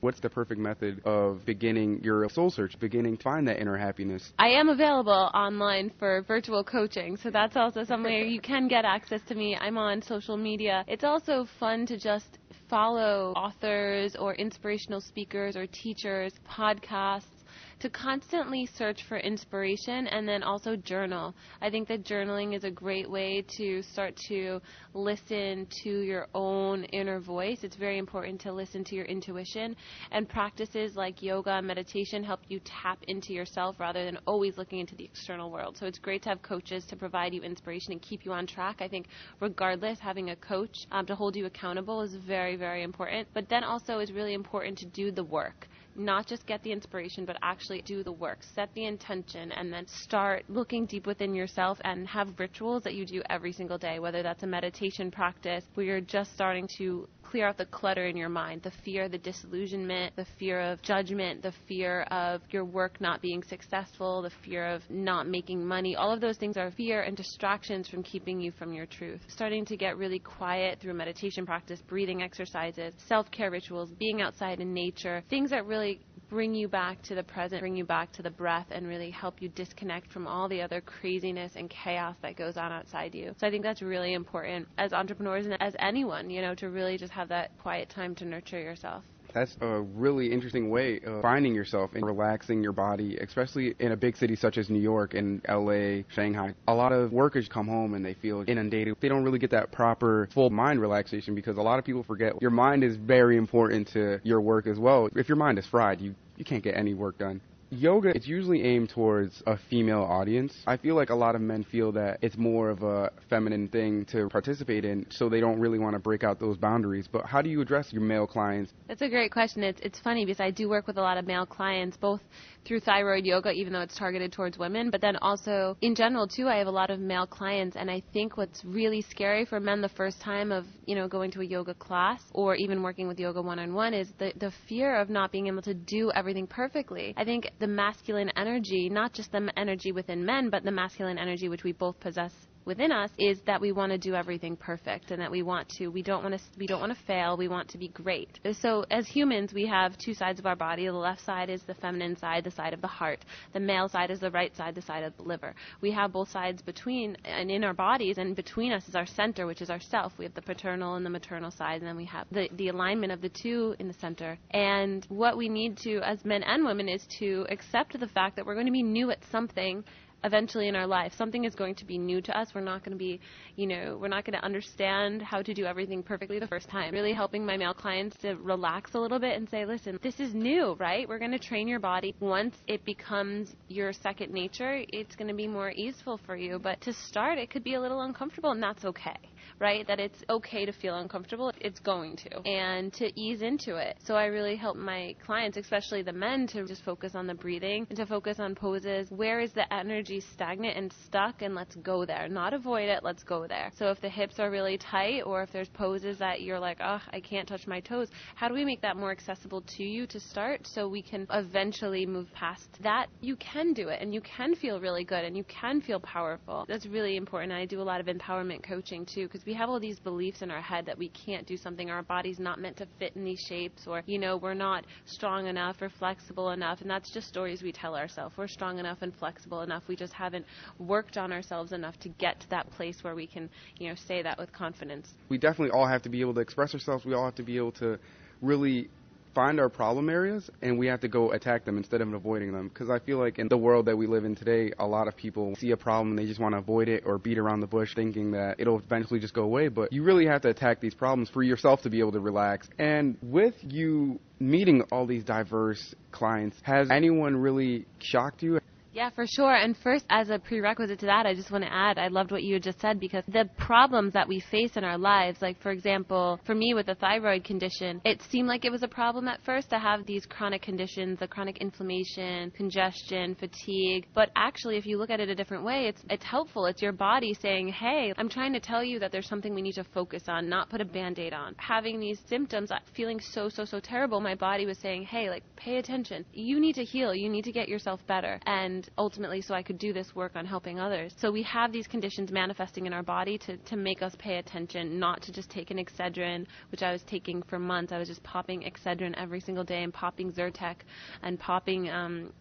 What's 0.00 0.20
the 0.20 0.30
perfect 0.30 0.60
method 0.60 1.00
of 1.04 1.44
beginning 1.44 2.00
your 2.04 2.28
soul 2.28 2.50
search, 2.50 2.78
beginning 2.78 3.16
to 3.16 3.22
find 3.24 3.48
that 3.48 3.60
inner 3.60 3.76
happiness? 3.76 4.32
I 4.38 4.48
am 4.48 4.68
available 4.68 5.30
online 5.34 5.90
for 5.98 6.22
virtual 6.22 6.62
coaching, 6.62 7.16
so 7.16 7.30
that's 7.30 7.56
also 7.56 7.82
somewhere 7.82 8.22
you 8.22 8.40
can 8.40 8.68
get 8.68 8.84
access 8.84 9.20
to 9.26 9.34
me. 9.34 9.56
I'm 9.56 9.76
on 9.76 10.00
social 10.00 10.36
media. 10.36 10.84
It's 10.86 11.02
also 11.02 11.48
fun 11.58 11.84
to 11.86 11.98
just 11.98 12.38
follow 12.70 13.32
authors 13.34 14.14
or 14.14 14.34
inspirational 14.34 15.00
speakers 15.00 15.56
or 15.56 15.66
teachers, 15.66 16.32
podcasts 16.48 17.37
to 17.80 17.88
constantly 17.90 18.66
search 18.66 19.04
for 19.08 19.18
inspiration 19.18 20.08
and 20.08 20.26
then 20.26 20.42
also 20.42 20.74
journal. 20.74 21.34
I 21.60 21.70
think 21.70 21.86
that 21.88 22.04
journaling 22.04 22.56
is 22.56 22.64
a 22.64 22.70
great 22.70 23.08
way 23.08 23.44
to 23.56 23.82
start 23.82 24.16
to 24.28 24.60
listen 24.94 25.66
to 25.84 26.00
your 26.00 26.26
own 26.34 26.84
inner 26.84 27.20
voice. 27.20 27.60
It's 27.62 27.76
very 27.76 27.98
important 27.98 28.40
to 28.42 28.52
listen 28.52 28.82
to 28.84 28.96
your 28.96 29.04
intuition 29.04 29.76
and 30.10 30.28
practices 30.28 30.96
like 30.96 31.22
yoga 31.22 31.50
and 31.52 31.66
meditation 31.66 32.24
help 32.24 32.40
you 32.48 32.60
tap 32.64 32.98
into 33.06 33.32
yourself 33.32 33.76
rather 33.78 34.04
than 34.04 34.18
always 34.26 34.58
looking 34.58 34.80
into 34.80 34.96
the 34.96 35.04
external 35.04 35.50
world. 35.50 35.76
So 35.76 35.86
it's 35.86 35.98
great 35.98 36.22
to 36.22 36.30
have 36.30 36.42
coaches 36.42 36.84
to 36.86 36.96
provide 36.96 37.32
you 37.32 37.42
inspiration 37.42 37.92
and 37.92 38.02
keep 38.02 38.24
you 38.24 38.32
on 38.32 38.46
track. 38.46 38.76
I 38.80 38.88
think 38.88 39.06
regardless, 39.40 40.00
having 40.00 40.30
a 40.30 40.36
coach 40.36 40.76
um, 40.90 41.06
to 41.06 41.14
hold 41.14 41.36
you 41.36 41.46
accountable 41.46 42.02
is 42.02 42.14
very, 42.14 42.56
very 42.56 42.82
important. 42.82 43.28
But 43.34 43.48
then 43.48 43.62
also 43.62 43.98
it's 43.98 44.10
really 44.10 44.34
important 44.34 44.78
to 44.78 44.86
do 44.86 45.12
the 45.12 45.24
work 45.24 45.68
not 45.98 46.26
just 46.26 46.46
get 46.46 46.62
the 46.62 46.72
inspiration, 46.72 47.24
but 47.24 47.36
actually 47.42 47.82
do 47.82 48.02
the 48.02 48.12
work. 48.12 48.38
Set 48.42 48.72
the 48.74 48.84
intention 48.84 49.52
and 49.52 49.72
then 49.72 49.86
start 49.86 50.44
looking 50.48 50.86
deep 50.86 51.06
within 51.06 51.34
yourself 51.34 51.78
and 51.84 52.06
have 52.08 52.38
rituals 52.38 52.84
that 52.84 52.94
you 52.94 53.04
do 53.04 53.22
every 53.28 53.52
single 53.52 53.78
day, 53.78 53.98
whether 53.98 54.22
that's 54.22 54.42
a 54.42 54.46
meditation 54.46 55.10
practice 55.10 55.64
where 55.74 55.86
you're 55.86 56.00
just 56.00 56.32
starting 56.32 56.68
to 56.78 57.08
clear 57.30 57.46
out 57.46 57.58
the 57.58 57.66
clutter 57.66 58.06
in 58.06 58.16
your 58.16 58.28
mind 58.28 58.62
the 58.62 58.72
fear, 58.84 59.08
the 59.08 59.18
disillusionment, 59.18 60.16
the 60.16 60.26
fear 60.38 60.60
of 60.60 60.80
judgment, 60.82 61.42
the 61.42 61.52
fear 61.66 62.02
of 62.10 62.40
your 62.50 62.64
work 62.64 63.00
not 63.00 63.20
being 63.20 63.42
successful, 63.42 64.22
the 64.22 64.30
fear 64.44 64.66
of 64.66 64.82
not 64.88 65.28
making 65.28 65.64
money. 65.64 65.94
All 65.94 66.12
of 66.12 66.20
those 66.20 66.38
things 66.38 66.56
are 66.56 66.70
fear 66.70 67.02
and 67.02 67.16
distractions 67.16 67.88
from 67.88 68.02
keeping 68.02 68.40
you 68.40 68.52
from 68.52 68.72
your 68.72 68.86
truth. 68.86 69.20
Starting 69.28 69.64
to 69.66 69.76
get 69.76 69.98
really 69.98 70.18
quiet 70.18 70.80
through 70.80 70.94
meditation 70.94 71.44
practice, 71.44 71.80
breathing 71.86 72.22
exercises, 72.22 72.94
self 73.06 73.30
care 73.30 73.50
rituals, 73.50 73.90
being 73.98 74.22
outside 74.22 74.60
in 74.60 74.72
nature, 74.72 75.22
things 75.28 75.50
that 75.50 75.66
really 75.66 76.00
bring 76.28 76.54
you 76.54 76.68
back 76.68 77.00
to 77.02 77.14
the 77.14 77.22
present, 77.22 77.60
bring 77.60 77.76
you 77.76 77.84
back 77.84 78.12
to 78.12 78.22
the 78.22 78.30
breath, 78.30 78.66
and 78.70 78.86
really 78.86 79.10
help 79.10 79.40
you 79.40 79.48
disconnect 79.50 80.12
from 80.12 80.26
all 80.26 80.48
the 80.48 80.62
other 80.62 80.80
craziness 80.80 81.56
and 81.56 81.70
chaos 81.70 82.16
that 82.22 82.36
goes 82.36 82.56
on 82.56 82.72
outside 82.72 83.14
you. 83.14 83.34
So 83.38 83.46
I 83.46 83.50
think 83.50 83.62
that's 83.62 83.82
really 83.82 84.14
important 84.14 84.68
as 84.78 84.92
entrepreneurs 84.92 85.46
and 85.46 85.56
as 85.60 85.74
anyone, 85.78 86.30
you 86.30 86.42
know, 86.42 86.54
to 86.56 86.68
really 86.68 86.98
just 86.98 87.12
have 87.12 87.28
that 87.28 87.50
quiet 87.58 87.88
time 87.88 88.14
to 88.16 88.24
nurture 88.24 88.60
yourself. 88.60 89.04
That's 89.32 89.56
a 89.60 89.80
really 89.80 90.32
interesting 90.32 90.70
way 90.70 91.00
of 91.04 91.22
finding 91.22 91.54
yourself 91.54 91.94
and 91.94 92.04
relaxing 92.04 92.62
your 92.62 92.72
body, 92.72 93.16
especially 93.16 93.74
in 93.78 93.92
a 93.92 93.96
big 93.96 94.16
city 94.16 94.36
such 94.36 94.58
as 94.58 94.70
New 94.70 94.80
York 94.80 95.14
and 95.14 95.42
LA, 95.48 96.02
Shanghai. 96.08 96.54
A 96.66 96.74
lot 96.74 96.92
of 96.92 97.12
workers 97.12 97.48
come 97.48 97.68
home 97.68 97.94
and 97.94 98.04
they 98.04 98.14
feel 98.14 98.44
inundated. 98.46 98.96
They 99.00 99.08
don't 99.08 99.24
really 99.24 99.38
get 99.38 99.50
that 99.50 99.70
proper 99.72 100.28
full 100.32 100.50
mind 100.50 100.80
relaxation 100.80 101.34
because 101.34 101.56
a 101.58 101.62
lot 101.62 101.78
of 101.78 101.84
people 101.84 102.02
forget 102.02 102.40
your 102.40 102.50
mind 102.50 102.84
is 102.84 102.96
very 102.96 103.36
important 103.36 103.88
to 103.88 104.20
your 104.22 104.40
work 104.40 104.66
as 104.66 104.78
well. 104.78 105.08
If 105.14 105.28
your 105.28 105.36
mind 105.36 105.58
is 105.58 105.66
fried, 105.66 106.00
you, 106.00 106.14
you 106.36 106.44
can't 106.44 106.62
get 106.62 106.76
any 106.76 106.94
work 106.94 107.18
done 107.18 107.40
yoga 107.70 108.10
it's 108.14 108.26
usually 108.26 108.62
aimed 108.62 108.90
towards 108.90 109.42
a 109.46 109.56
female 109.70 110.02
audience. 110.02 110.54
I 110.66 110.76
feel 110.76 110.94
like 110.94 111.10
a 111.10 111.14
lot 111.14 111.34
of 111.34 111.40
men 111.40 111.64
feel 111.64 111.92
that 111.92 112.18
it's 112.22 112.36
more 112.36 112.70
of 112.70 112.82
a 112.82 113.10
feminine 113.28 113.68
thing 113.68 114.04
to 114.06 114.28
participate 114.28 114.84
in, 114.84 115.06
so 115.10 115.28
they 115.28 115.40
don't 115.40 115.60
really 115.60 115.78
want 115.78 115.94
to 115.94 115.98
break 115.98 116.24
out 116.24 116.40
those 116.40 116.56
boundaries. 116.56 117.08
But 117.10 117.26
how 117.26 117.42
do 117.42 117.50
you 117.50 117.60
address 117.60 117.92
your 117.92 118.02
male 118.02 118.26
clients? 118.26 118.72
That's 118.86 119.02
a 119.02 119.08
great 119.08 119.32
question. 119.32 119.62
It's 119.62 119.80
it's 119.82 119.98
funny 120.00 120.24
because 120.24 120.40
I 120.40 120.50
do 120.50 120.68
work 120.68 120.86
with 120.86 120.98
a 120.98 121.02
lot 121.02 121.18
of 121.18 121.26
male 121.26 121.46
clients, 121.46 121.96
both 121.96 122.20
through 122.64 122.80
thyroid 122.80 123.24
yoga, 123.24 123.50
even 123.50 123.72
though 123.72 123.80
it's 123.80 123.96
targeted 123.96 124.32
towards 124.32 124.58
women, 124.58 124.90
but 124.90 125.00
then 125.00 125.16
also 125.16 125.76
in 125.80 125.94
general 125.94 126.26
too. 126.26 126.48
I 126.48 126.56
have 126.56 126.66
a 126.66 126.72
lot 126.72 126.90
of 126.90 127.00
male 127.00 127.26
clients, 127.26 127.76
and 127.76 127.90
I 127.90 128.02
think 128.12 128.36
what's 128.36 128.64
really 128.64 129.02
scary 129.02 129.44
for 129.44 129.60
men 129.60 129.80
the 129.80 129.88
first 129.90 130.20
time 130.20 130.52
of 130.52 130.64
you 130.86 130.94
know 130.94 131.08
going 131.08 131.30
to 131.32 131.40
a 131.40 131.44
yoga 131.44 131.74
class 131.74 132.20
or 132.32 132.54
even 132.54 132.82
working 132.82 133.08
with 133.08 133.18
yoga 133.18 133.42
one 133.42 133.58
on 133.58 133.74
one 133.74 133.94
is 133.94 134.08
the 134.18 134.32
the 134.36 134.52
fear 134.68 134.96
of 134.96 135.10
not 135.10 135.32
being 135.32 135.46
able 135.46 135.62
to 135.62 135.74
do 135.74 136.10
everything 136.12 136.46
perfectly. 136.46 137.14
I 137.16 137.24
think 137.24 137.50
the 137.58 137.66
masculine 137.66 138.30
energy, 138.36 138.88
not 138.88 139.12
just 139.12 139.32
the 139.32 139.50
energy 139.56 139.92
within 139.92 140.24
men, 140.24 140.50
but 140.50 140.64
the 140.64 140.70
masculine 140.70 141.18
energy 141.18 141.48
which 141.48 141.64
we 141.64 141.72
both 141.72 141.98
possess 142.00 142.47
within 142.68 142.92
us 142.92 143.10
is 143.18 143.40
that 143.46 143.60
we 143.62 143.72
want 143.72 143.90
to 143.90 143.98
do 143.98 144.14
everything 144.14 144.54
perfect 144.54 145.10
and 145.10 145.20
that 145.22 145.30
we 145.30 145.42
want 145.42 145.66
to 145.70 145.88
we 145.88 146.02
don't 146.02 146.22
want 146.22 146.34
to 146.34 146.40
we 146.58 146.66
don't 146.66 146.80
want 146.80 146.96
to 146.96 147.04
fail. 147.06 147.34
We 147.36 147.48
want 147.48 147.66
to 147.70 147.78
be 147.78 147.88
great. 147.88 148.38
So 148.60 148.84
as 148.90 149.08
humans 149.08 149.54
we 149.54 149.66
have 149.66 149.96
two 149.96 150.12
sides 150.12 150.38
of 150.38 150.44
our 150.44 150.54
body. 150.54 150.84
The 150.84 150.92
left 150.92 151.24
side 151.24 151.48
is 151.48 151.62
the 151.62 151.74
feminine 151.74 152.16
side 152.18 152.44
the 152.44 152.50
side 152.50 152.74
of 152.74 152.82
the 152.82 152.86
heart. 152.86 153.24
The 153.54 153.60
male 153.60 153.88
side 153.88 154.10
is 154.10 154.20
the 154.20 154.30
right 154.30 154.54
side 154.54 154.74
the 154.74 154.82
side 154.82 155.02
of 155.02 155.16
the 155.16 155.22
liver. 155.22 155.54
We 155.80 155.90
have 155.92 156.12
both 156.12 156.30
sides 156.30 156.60
between 156.60 157.16
and 157.24 157.50
in 157.50 157.64
our 157.64 157.72
bodies 157.72 158.18
and 158.18 158.36
between 158.36 158.72
us 158.72 158.86
is 158.86 158.94
our 158.94 159.06
center 159.06 159.46
which 159.46 159.62
is 159.62 159.70
our 159.70 159.80
self 159.80 160.12
we 160.18 160.26
have 160.26 160.34
the 160.34 160.42
paternal 160.42 160.94
and 160.96 161.06
the 161.06 161.10
maternal 161.10 161.50
side 161.50 161.78
and 161.80 161.86
then 161.86 161.96
we 161.96 162.04
have 162.04 162.26
the 162.30 162.50
the 162.56 162.68
alignment 162.68 163.12
of 163.12 163.22
the 163.22 163.30
two 163.30 163.74
in 163.78 163.88
the 163.88 163.94
center. 163.94 164.38
And 164.50 165.06
what 165.08 165.38
we 165.38 165.48
need 165.48 165.78
to 165.78 166.00
as 166.00 166.22
men 166.26 166.42
and 166.42 166.66
women 166.66 166.86
is 166.90 167.06
to 167.18 167.46
accept 167.48 167.98
the 167.98 168.08
fact 168.08 168.36
that 168.36 168.44
we're 168.44 168.54
going 168.54 168.66
to 168.66 168.72
be 168.72 168.82
new 168.82 169.10
at 169.10 169.24
something 169.32 169.84
eventually 170.24 170.68
in 170.68 170.76
our 170.76 170.86
life. 170.86 171.12
Something 171.16 171.44
is 171.44 171.54
going 171.54 171.74
to 171.76 171.84
be 171.84 171.98
new 171.98 172.20
to 172.22 172.38
us. 172.38 172.54
We're 172.54 172.60
not 172.60 172.84
going 172.84 172.92
to 172.92 172.98
be 172.98 173.20
you 173.56 173.66
know 173.66 173.98
we're 174.00 174.08
not 174.08 174.24
going 174.24 174.38
to 174.38 174.44
understand 174.44 175.22
how 175.22 175.42
to 175.42 175.54
do 175.54 175.64
everything 175.64 176.02
perfectly 176.02 176.38
the 176.38 176.46
first 176.46 176.68
time. 176.68 176.92
Really 176.92 177.12
helping 177.12 177.44
my 177.44 177.56
male 177.56 177.74
clients 177.74 178.16
to 178.18 178.34
relax 178.36 178.94
a 178.94 178.98
little 178.98 179.18
bit 179.18 179.36
and 179.36 179.48
say 179.48 179.64
listen 179.64 179.98
this 180.02 180.20
is 180.20 180.34
new 180.34 180.74
right? 180.78 181.08
We're 181.08 181.18
going 181.18 181.32
to 181.32 181.38
train 181.38 181.68
your 181.68 181.80
body. 181.80 182.14
Once 182.20 182.54
it 182.66 182.84
becomes 182.84 183.54
your 183.68 183.92
second 183.92 184.32
nature 184.32 184.82
it's 184.88 185.16
going 185.16 185.28
to 185.28 185.34
be 185.34 185.46
more 185.46 185.70
easeful 185.70 186.18
for 186.26 186.36
you. 186.36 186.58
But 186.58 186.80
to 186.82 186.92
start 186.92 187.38
it 187.38 187.50
could 187.50 187.64
be 187.64 187.74
a 187.74 187.80
little 187.80 188.02
uncomfortable 188.02 188.50
and 188.50 188.62
that's 188.62 188.84
okay 188.84 189.16
right? 189.58 189.86
That 189.86 190.00
it's 190.00 190.22
okay 190.28 190.64
to 190.64 190.72
feel 190.72 190.96
uncomfortable. 190.96 191.52
It's 191.60 191.80
going 191.80 192.16
to. 192.16 192.40
And 192.48 192.92
to 192.94 193.18
ease 193.18 193.42
into 193.42 193.76
it. 193.76 193.98
So 194.04 194.14
I 194.14 194.26
really 194.26 194.56
help 194.56 194.76
my 194.76 195.14
clients, 195.24 195.56
especially 195.56 196.02
the 196.02 196.12
men, 196.12 196.46
to 196.48 196.66
just 196.66 196.84
focus 196.84 197.14
on 197.14 197.26
the 197.26 197.34
breathing 197.34 197.86
and 197.88 197.98
to 197.98 198.06
focus 198.06 198.38
on 198.38 198.54
poses. 198.54 199.10
Where 199.10 199.40
is 199.40 199.52
the 199.52 199.72
energy 199.72 200.20
stagnant 200.20 200.76
and 200.76 200.92
stuck? 201.04 201.42
And 201.42 201.54
let's 201.54 201.74
go 201.76 202.04
there. 202.04 202.28
Not 202.28 202.54
avoid 202.54 202.88
it, 202.88 203.02
let's 203.02 203.22
go 203.22 203.46
there. 203.46 203.70
So 203.76 203.90
if 203.90 204.00
the 204.00 204.08
hips 204.08 204.38
are 204.38 204.50
really 204.50 204.78
tight 204.78 205.22
or 205.22 205.42
if 205.42 205.52
there's 205.52 205.68
poses 205.68 206.18
that 206.18 206.42
you're 206.42 206.60
like, 206.60 206.78
oh, 206.80 207.00
I 207.12 207.20
can't 207.20 207.48
touch 207.48 207.66
my 207.66 207.80
toes, 207.80 208.08
how 208.34 208.48
do 208.48 208.54
we 208.54 208.64
make 208.64 208.80
that 208.82 208.96
more 208.96 209.10
accessible 209.10 209.62
to 209.76 209.84
you 209.84 210.06
to 210.06 210.20
start 210.20 210.66
so 210.66 210.88
we 210.88 211.02
can 211.02 211.26
eventually 211.30 212.06
move 212.06 212.28
past 212.32 212.68
that? 212.82 213.06
You 213.20 213.36
can 213.36 213.72
do 213.72 213.88
it 213.88 214.00
and 214.00 214.12
you 214.12 214.20
can 214.20 214.54
feel 214.54 214.80
really 214.80 215.04
good 215.04 215.24
and 215.24 215.36
you 215.36 215.44
can 215.44 215.80
feel 215.80 216.00
powerful. 216.00 216.64
That's 216.68 216.86
really 216.86 217.16
important. 217.16 217.52
I 217.52 217.64
do 217.64 217.80
a 217.80 217.82
lot 217.82 218.00
of 218.00 218.06
empowerment 218.06 218.62
coaching 218.62 219.06
too 219.06 219.28
because 219.38 219.46
we 219.46 219.54
have 219.54 219.68
all 219.68 219.78
these 219.78 220.00
beliefs 220.00 220.42
in 220.42 220.50
our 220.50 220.60
head 220.60 220.86
that 220.86 220.98
we 220.98 221.10
can't 221.10 221.46
do 221.46 221.56
something, 221.56 221.90
our 221.90 222.02
body's 222.02 222.40
not 222.40 222.60
meant 222.60 222.76
to 222.78 222.86
fit 222.98 223.12
in 223.14 223.24
these 223.24 223.38
shapes, 223.48 223.86
or, 223.86 224.02
you 224.06 224.18
know, 224.18 224.36
we're 224.36 224.54
not 224.54 224.84
strong 225.04 225.46
enough 225.46 225.80
or 225.80 225.88
flexible 225.88 226.50
enough. 226.50 226.80
And 226.80 226.90
that's 226.90 227.12
just 227.12 227.28
stories 227.28 227.62
we 227.62 227.70
tell 227.70 227.94
ourselves. 227.94 228.36
We're 228.36 228.48
strong 228.48 228.78
enough 228.78 228.98
and 229.02 229.14
flexible 229.14 229.62
enough. 229.62 229.84
We 229.86 229.94
just 229.94 230.12
haven't 230.12 230.44
worked 230.78 231.16
on 231.16 231.32
ourselves 231.32 231.72
enough 231.72 231.96
to 232.00 232.08
get 232.08 232.40
to 232.40 232.50
that 232.50 232.68
place 232.72 233.04
where 233.04 233.14
we 233.14 233.28
can, 233.28 233.48
you 233.78 233.88
know, 233.88 233.94
say 233.94 234.22
that 234.22 234.38
with 234.38 234.52
confidence. 234.52 235.14
We 235.28 235.38
definitely 235.38 235.70
all 235.70 235.86
have 235.86 236.02
to 236.02 236.08
be 236.08 236.20
able 236.20 236.34
to 236.34 236.40
express 236.40 236.74
ourselves. 236.74 237.04
We 237.04 237.14
all 237.14 237.26
have 237.26 237.36
to 237.36 237.44
be 237.44 237.56
able 237.56 237.72
to 237.72 237.98
really 238.42 238.88
find 239.34 239.60
our 239.60 239.68
problem 239.68 240.08
areas 240.08 240.50
and 240.62 240.78
we 240.78 240.86
have 240.86 241.00
to 241.00 241.08
go 241.08 241.32
attack 241.32 241.64
them 241.64 241.76
instead 241.76 242.00
of 242.00 242.12
avoiding 242.12 242.52
them. 242.52 242.68
Because 242.68 242.90
I 242.90 242.98
feel 242.98 243.18
like 243.18 243.38
in 243.38 243.48
the 243.48 243.56
world 243.56 243.86
that 243.86 243.96
we 243.96 244.06
live 244.06 244.24
in 244.24 244.34
today, 244.34 244.72
a 244.78 244.86
lot 244.86 245.08
of 245.08 245.16
people 245.16 245.54
see 245.56 245.70
a 245.70 245.76
problem 245.76 246.10
and 246.10 246.18
they 246.18 246.26
just 246.26 246.40
want 246.40 246.54
to 246.54 246.58
avoid 246.58 246.88
it 246.88 247.04
or 247.06 247.18
beat 247.18 247.38
around 247.38 247.60
the 247.60 247.66
bush 247.66 247.94
thinking 247.94 248.32
that 248.32 248.56
it'll 248.58 248.78
eventually 248.78 249.20
just 249.20 249.34
go 249.34 249.42
away. 249.42 249.68
But 249.68 249.92
you 249.92 250.02
really 250.02 250.26
have 250.26 250.42
to 250.42 250.48
attack 250.48 250.80
these 250.80 250.94
problems 250.94 251.30
for 251.30 251.42
yourself 251.42 251.82
to 251.82 251.90
be 251.90 252.00
able 252.00 252.12
to 252.12 252.20
relax. 252.20 252.68
And 252.78 253.16
with 253.22 253.54
you 253.62 254.20
meeting 254.40 254.82
all 254.92 255.06
these 255.06 255.24
diverse 255.24 255.94
clients, 256.12 256.56
has 256.62 256.90
anyone 256.90 257.36
really 257.36 257.86
shocked 257.98 258.42
you? 258.42 258.58
Yeah, 258.98 259.10
for 259.10 259.28
sure. 259.28 259.54
And 259.54 259.76
first, 259.76 260.04
as 260.10 260.28
a 260.28 260.40
prerequisite 260.40 260.98
to 260.98 261.06
that, 261.06 261.24
I 261.24 261.32
just 261.32 261.52
want 261.52 261.62
to 261.62 261.72
add, 261.72 261.98
I 261.98 262.08
loved 262.08 262.32
what 262.32 262.42
you 262.42 262.58
just 262.58 262.80
said 262.80 262.98
because 262.98 263.22
the 263.28 263.48
problems 263.56 264.12
that 264.14 264.26
we 264.26 264.40
face 264.50 264.76
in 264.76 264.82
our 264.82 264.98
lives, 264.98 265.40
like 265.40 265.62
for 265.62 265.70
example, 265.70 266.40
for 266.44 266.56
me 266.56 266.74
with 266.74 266.86
the 266.86 266.96
thyroid 266.96 267.44
condition, 267.44 268.00
it 268.04 268.20
seemed 268.28 268.48
like 268.48 268.64
it 268.64 268.72
was 268.72 268.82
a 268.82 268.88
problem 268.88 269.28
at 269.28 269.40
first 269.44 269.70
to 269.70 269.78
have 269.78 270.04
these 270.04 270.26
chronic 270.26 270.62
conditions, 270.62 271.20
the 271.20 271.28
chronic 271.28 271.58
inflammation, 271.58 272.50
congestion, 272.50 273.36
fatigue. 273.36 274.08
But 274.16 274.30
actually, 274.34 274.78
if 274.78 274.84
you 274.84 274.98
look 274.98 275.10
at 275.10 275.20
it 275.20 275.28
a 275.28 275.34
different 275.36 275.62
way, 275.62 275.86
it's 275.86 276.02
it's 276.10 276.24
helpful. 276.24 276.66
It's 276.66 276.82
your 276.82 276.90
body 276.90 277.34
saying, 277.40 277.68
"Hey, 277.68 278.12
I'm 278.16 278.28
trying 278.28 278.52
to 278.54 278.60
tell 278.60 278.82
you 278.82 278.98
that 278.98 279.12
there's 279.12 279.28
something 279.28 279.54
we 279.54 279.62
need 279.62 279.76
to 279.76 279.84
focus 279.84 280.24
on, 280.26 280.48
not 280.48 280.70
put 280.70 280.80
a 280.80 280.84
band-aid 280.84 281.32
on." 281.32 281.54
Having 281.58 282.00
these 282.00 282.18
symptoms, 282.26 282.72
uh, 282.72 282.80
feeling 282.94 283.20
so 283.20 283.48
so 283.48 283.64
so 283.64 283.78
terrible, 283.78 284.20
my 284.20 284.34
body 284.34 284.66
was 284.66 284.78
saying, 284.78 285.04
"Hey, 285.04 285.30
like 285.30 285.44
pay 285.54 285.76
attention. 285.76 286.24
You 286.32 286.58
need 286.58 286.74
to 286.74 286.84
heal. 286.84 287.14
You 287.14 287.28
need 287.28 287.44
to 287.44 287.52
get 287.52 287.68
yourself 287.68 288.04
better." 288.08 288.40
And 288.44 288.87
ultimately 288.96 289.40
so 289.40 289.54
I 289.54 289.62
could 289.62 289.78
do 289.78 289.92
this 289.92 290.14
work 290.14 290.32
on 290.34 290.46
helping 290.46 290.78
others. 290.80 291.14
So 291.18 291.30
we 291.30 291.42
have 291.44 291.72
these 291.72 291.86
conditions 291.86 292.30
manifesting 292.30 292.86
in 292.86 292.92
our 292.92 293.02
body 293.02 293.38
to, 293.38 293.56
to 293.56 293.76
make 293.76 294.02
us 294.02 294.14
pay 294.18 294.38
attention, 294.38 294.98
not 294.98 295.22
to 295.22 295.32
just 295.32 295.50
take 295.50 295.70
an 295.70 295.78
Excedrin, 295.78 296.46
which 296.70 296.82
I 296.82 296.92
was 296.92 297.02
taking 297.02 297.42
for 297.42 297.58
months. 297.58 297.92
I 297.92 297.98
was 297.98 298.08
just 298.08 298.22
popping 298.22 298.62
Excedrin 298.62 299.14
every 299.16 299.40
single 299.40 299.64
day 299.64 299.82
and 299.82 299.92
popping 299.92 300.32
Zyrtec 300.32 300.76
and 301.22 301.38
popping 301.38 301.90
um, 301.90 302.32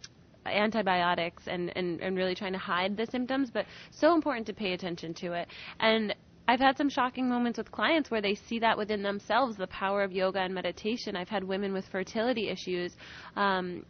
antibiotics 0.46 1.44
and, 1.48 1.76
and, 1.76 2.00
and 2.02 2.16
really 2.16 2.36
trying 2.36 2.54
to 2.54 2.60
hide 2.60 2.96
the 2.96 3.06
symptoms, 3.08 3.50
but 3.52 3.66
so 3.92 4.14
important 4.14 4.48
to 4.48 4.54
pay 4.54 4.74
attention 4.74 5.14
to 5.16 5.34
it. 5.34 5.48
And 5.80 6.16
I've 6.50 6.62
had 6.62 6.78
some 6.78 6.90
shocking 6.90 7.28
moments 7.28 7.58
with 7.58 7.72
clients 7.72 8.10
where 8.10 8.22
they 8.22 8.36
see 8.36 8.60
that 8.60 8.78
within 8.78 9.04
themselves, 9.04 9.58
the 9.58 9.68
power 9.68 10.02
of 10.04 10.14
yoga 10.14 10.40
and 10.40 10.54
meditation. 10.54 11.16
I've 11.16 11.28
had 11.28 11.44
women 11.44 11.74
with 11.74 11.86
fertility 11.88 12.50
issues 12.50 12.96
um, 13.36 13.86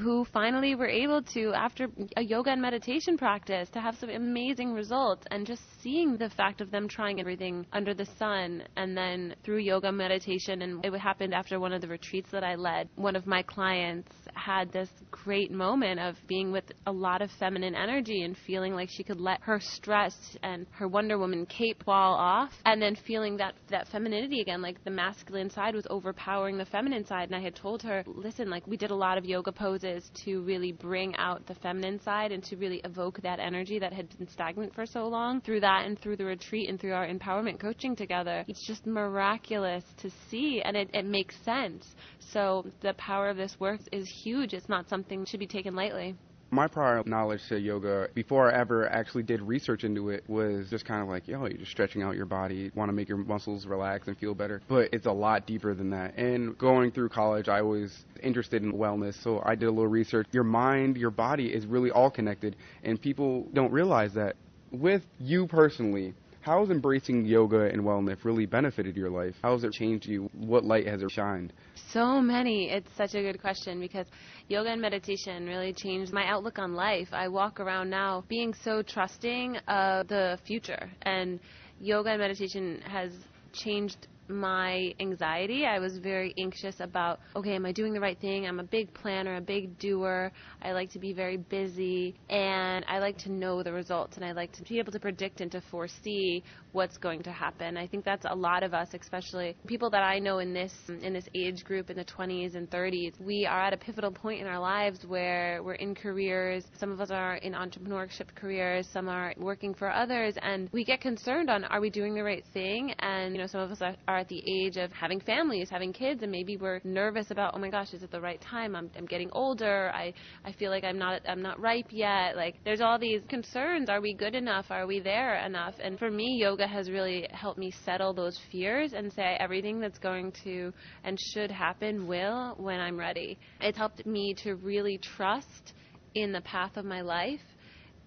who 0.00 0.24
finally 0.32 0.74
were 0.74 0.88
able 0.88 1.22
to, 1.22 1.52
after 1.54 1.88
a 2.16 2.22
yoga 2.22 2.50
and 2.50 2.62
meditation 2.62 3.18
practice, 3.18 3.68
to 3.70 3.80
have 3.80 3.96
some 3.96 4.10
amazing 4.10 4.72
results. 4.72 5.24
And 5.30 5.46
just 5.46 5.62
seeing 5.82 6.16
the 6.16 6.30
fact 6.30 6.60
of 6.60 6.70
them 6.70 6.88
trying 6.88 7.20
everything 7.20 7.66
under 7.72 7.94
the 7.94 8.06
sun, 8.18 8.62
and 8.76 8.96
then 8.96 9.34
through 9.44 9.58
yoga 9.58 9.90
meditation, 9.90 10.62
and 10.62 10.84
it 10.84 10.92
happened 10.98 11.34
after 11.34 11.58
one 11.58 11.72
of 11.72 11.80
the 11.80 11.88
retreats 11.88 12.30
that 12.30 12.44
I 12.44 12.54
led. 12.54 12.88
One 12.94 13.16
of 13.16 13.26
my 13.26 13.42
clients 13.42 14.12
had 14.34 14.72
this 14.72 14.88
great 15.10 15.50
moment 15.50 16.00
of 16.00 16.16
being 16.28 16.52
with 16.52 16.64
a 16.86 16.92
lot 16.92 17.20
of 17.20 17.30
feminine 17.38 17.74
energy 17.74 18.22
and 18.22 18.36
feeling 18.46 18.74
like 18.74 18.88
she 18.90 19.02
could 19.02 19.20
let 19.20 19.40
her 19.42 19.58
stress 19.60 20.14
and 20.42 20.66
her 20.70 20.88
Wonder 20.88 21.18
Woman 21.18 21.46
cape 21.46 21.82
fall 21.84 22.14
off, 22.14 22.52
and 22.64 22.80
then 22.80 22.94
feeling 22.94 23.36
that 23.38 23.54
that 23.68 23.88
femininity 23.88 24.40
again, 24.40 24.62
like 24.62 24.82
the 24.84 24.90
masculine 24.90 25.50
side 25.50 25.74
was 25.74 25.86
overpowering 25.90 26.56
the 26.56 26.66
feminine 26.66 27.04
side. 27.04 27.28
And 27.28 27.36
I 27.36 27.40
had 27.40 27.54
told 27.54 27.82
her, 27.82 28.04
listen, 28.06 28.48
like 28.48 28.66
we 28.66 28.76
did 28.76 28.90
a 28.90 28.94
lot 28.94 29.18
of 29.18 29.24
yoga 29.24 29.50
poses 29.52 29.71
poses 29.72 30.10
to 30.24 30.42
really 30.42 30.72
bring 30.72 31.16
out 31.16 31.46
the 31.46 31.54
feminine 31.54 32.00
side 32.00 32.30
and 32.32 32.44
to 32.44 32.56
really 32.56 32.80
evoke 32.84 33.20
that 33.22 33.38
energy 33.38 33.78
that 33.78 33.92
had 33.92 34.06
been 34.18 34.28
stagnant 34.28 34.74
for 34.74 34.84
so 34.84 35.06
long. 35.06 35.40
Through 35.40 35.60
that 35.60 35.86
and 35.86 35.98
through 35.98 36.16
the 36.16 36.24
retreat 36.24 36.68
and 36.68 36.78
through 36.78 36.92
our 36.92 37.06
empowerment 37.06 37.58
coaching 37.58 37.96
together, 37.96 38.44
it's 38.48 38.66
just 38.66 38.86
miraculous 38.86 39.84
to 39.98 40.10
see 40.30 40.60
and 40.62 40.76
it, 40.76 40.90
it 40.92 41.06
makes 41.06 41.36
sense. 41.44 41.86
So 42.18 42.66
the 42.82 42.94
power 42.94 43.28
of 43.30 43.36
this 43.36 43.56
work 43.58 43.80
is 43.92 44.06
huge. 44.24 44.52
It's 44.52 44.68
not 44.68 44.88
something 44.88 45.20
that 45.20 45.28
should 45.28 45.40
be 45.40 45.46
taken 45.46 45.74
lightly 45.74 46.16
my 46.52 46.68
prior 46.68 47.02
knowledge 47.06 47.40
to 47.48 47.58
yoga 47.58 48.08
before 48.14 48.52
I 48.52 48.60
ever 48.60 48.86
actually 48.86 49.22
did 49.22 49.40
research 49.40 49.84
into 49.84 50.10
it 50.10 50.22
was 50.28 50.68
just 50.68 50.84
kind 50.84 51.02
of 51.02 51.08
like, 51.08 51.26
yo, 51.26 51.46
you're 51.46 51.56
just 51.56 51.70
stretching 51.70 52.02
out 52.02 52.14
your 52.14 52.26
body, 52.26 52.70
want 52.74 52.90
to 52.90 52.92
make 52.92 53.08
your 53.08 53.16
muscles 53.16 53.64
relax 53.64 54.06
and 54.06 54.18
feel 54.18 54.34
better. 54.34 54.60
But 54.68 54.90
it's 54.92 55.06
a 55.06 55.12
lot 55.12 55.46
deeper 55.46 55.74
than 55.74 55.90
that. 55.90 56.16
And 56.18 56.56
going 56.58 56.90
through 56.92 57.08
college, 57.08 57.48
I 57.48 57.62
was 57.62 58.04
interested 58.22 58.62
in 58.62 58.74
wellness, 58.74 59.20
so 59.22 59.42
I 59.44 59.54
did 59.54 59.66
a 59.66 59.70
little 59.70 59.88
research. 59.88 60.26
Your 60.32 60.44
mind, 60.44 60.98
your 60.98 61.10
body 61.10 61.46
is 61.46 61.64
really 61.64 61.90
all 61.90 62.10
connected, 62.10 62.54
and 62.84 63.00
people 63.00 63.48
don't 63.54 63.72
realize 63.72 64.12
that. 64.14 64.36
With 64.70 65.02
you 65.18 65.46
personally, 65.46 66.14
how 66.42 66.60
has 66.60 66.70
embracing 66.70 67.24
yoga 67.24 67.62
and 67.62 67.82
wellness 67.82 68.24
really 68.24 68.46
benefited 68.46 68.96
your 68.96 69.10
life? 69.10 69.34
How 69.42 69.52
has 69.52 69.62
it 69.64 69.72
changed 69.72 70.06
you? 70.06 70.28
What 70.34 70.64
light 70.64 70.86
has 70.88 71.00
it 71.00 71.10
shined? 71.10 71.52
So 71.92 72.20
many. 72.20 72.68
It's 72.68 72.90
such 72.96 73.14
a 73.14 73.22
good 73.22 73.40
question 73.40 73.78
because 73.78 74.06
yoga 74.48 74.70
and 74.70 74.80
meditation 74.80 75.46
really 75.46 75.72
changed 75.72 76.12
my 76.12 76.26
outlook 76.26 76.58
on 76.58 76.74
life. 76.74 77.08
I 77.12 77.28
walk 77.28 77.60
around 77.60 77.90
now 77.90 78.24
being 78.28 78.54
so 78.64 78.82
trusting 78.82 79.56
of 79.68 80.08
the 80.08 80.36
future, 80.44 80.90
and 81.02 81.38
yoga 81.80 82.10
and 82.10 82.20
meditation 82.20 82.80
has 82.86 83.12
changed 83.52 84.08
my 84.32 84.94
anxiety. 85.00 85.66
I 85.66 85.78
was 85.78 85.98
very 85.98 86.34
anxious 86.38 86.76
about, 86.80 87.20
okay, 87.36 87.54
am 87.54 87.66
I 87.66 87.72
doing 87.72 87.92
the 87.92 88.00
right 88.00 88.18
thing? 88.18 88.46
I'm 88.46 88.60
a 88.60 88.64
big 88.64 88.92
planner, 88.94 89.36
a 89.36 89.40
big 89.40 89.78
doer. 89.78 90.32
I 90.62 90.72
like 90.72 90.90
to 90.92 90.98
be 90.98 91.12
very 91.12 91.36
busy 91.36 92.14
and 92.28 92.84
I 92.88 92.98
like 92.98 93.18
to 93.18 93.32
know 93.32 93.62
the 93.62 93.72
results 93.72 94.16
and 94.16 94.24
I 94.24 94.32
like 94.32 94.52
to 94.52 94.62
be 94.62 94.78
able 94.78 94.92
to 94.92 95.00
predict 95.00 95.40
and 95.40 95.50
to 95.52 95.60
foresee 95.70 96.42
what's 96.72 96.96
going 96.96 97.22
to 97.22 97.32
happen. 97.32 97.76
I 97.76 97.86
think 97.86 98.04
that's 98.04 98.24
a 98.28 98.34
lot 98.34 98.62
of 98.62 98.74
us, 98.74 98.88
especially 98.94 99.56
people 99.66 99.90
that 99.90 100.02
I 100.02 100.18
know 100.18 100.38
in 100.38 100.52
this 100.52 100.72
in 101.02 101.12
this 101.12 101.28
age 101.34 101.64
group 101.64 101.90
in 101.90 101.96
the 101.96 102.04
20s 102.04 102.54
and 102.54 102.70
30s. 102.70 103.20
We 103.20 103.46
are 103.46 103.62
at 103.62 103.72
a 103.72 103.76
pivotal 103.76 104.10
point 104.10 104.40
in 104.40 104.46
our 104.46 104.58
lives 104.58 105.04
where 105.06 105.62
we're 105.62 105.74
in 105.74 105.94
careers. 105.94 106.64
Some 106.78 106.90
of 106.90 107.00
us 107.00 107.10
are 107.10 107.36
in 107.36 107.52
entrepreneurship 107.52 108.34
careers, 108.34 108.88
some 108.92 109.08
are 109.08 109.34
working 109.36 109.74
for 109.74 109.90
others 109.90 110.34
and 110.42 110.68
we 110.72 110.84
get 110.84 111.00
concerned 111.00 111.50
on 111.50 111.64
are 111.64 111.80
we 111.80 111.90
doing 111.90 112.14
the 112.14 112.24
right 112.24 112.44
thing? 112.52 112.92
And 113.00 113.34
you 113.34 113.40
know, 113.40 113.46
some 113.46 113.60
of 113.60 113.70
us 113.70 113.82
are, 113.82 113.96
are 114.08 114.21
at 114.22 114.28
the 114.28 114.42
age 114.46 114.76
of 114.76 114.92
having 114.92 115.18
families, 115.18 115.68
having 115.68 115.92
kids, 115.92 116.22
and 116.22 116.30
maybe 116.30 116.56
we're 116.56 116.80
nervous 116.84 117.32
about, 117.32 117.54
oh 117.56 117.58
my 117.58 117.68
gosh, 117.68 117.92
is 117.92 118.04
it 118.04 118.12
the 118.12 118.20
right 118.20 118.40
time? 118.40 118.76
I'm, 118.76 118.88
I'm 118.96 119.04
getting 119.04 119.28
older. 119.32 119.90
I, 119.92 120.14
I 120.44 120.52
feel 120.52 120.70
like 120.70 120.84
I'm 120.84 120.96
not, 120.96 121.22
I'm 121.28 121.42
not 121.42 121.58
ripe 121.58 121.88
yet. 121.90 122.36
Like 122.36 122.54
there's 122.64 122.80
all 122.80 123.00
these 123.00 123.20
concerns. 123.28 123.90
Are 123.90 124.00
we 124.00 124.14
good 124.14 124.36
enough? 124.36 124.66
Are 124.70 124.86
we 124.86 125.00
there 125.00 125.44
enough? 125.44 125.74
And 125.82 125.98
for 125.98 126.08
me, 126.08 126.38
yoga 126.40 126.68
has 126.68 126.88
really 126.88 127.26
helped 127.32 127.58
me 127.58 127.72
settle 127.84 128.14
those 128.14 128.38
fears 128.52 128.92
and 128.92 129.12
say 129.12 129.36
everything 129.40 129.80
that's 129.80 129.98
going 129.98 130.32
to 130.44 130.72
and 131.02 131.18
should 131.34 131.50
happen 131.50 132.06
will 132.06 132.54
when 132.58 132.78
I'm 132.78 132.96
ready. 132.96 133.40
It's 133.60 133.76
helped 133.76 134.06
me 134.06 134.34
to 134.44 134.54
really 134.54 134.98
trust 134.98 135.72
in 136.14 136.30
the 136.30 136.42
path 136.42 136.76
of 136.76 136.84
my 136.84 137.00
life 137.00 137.40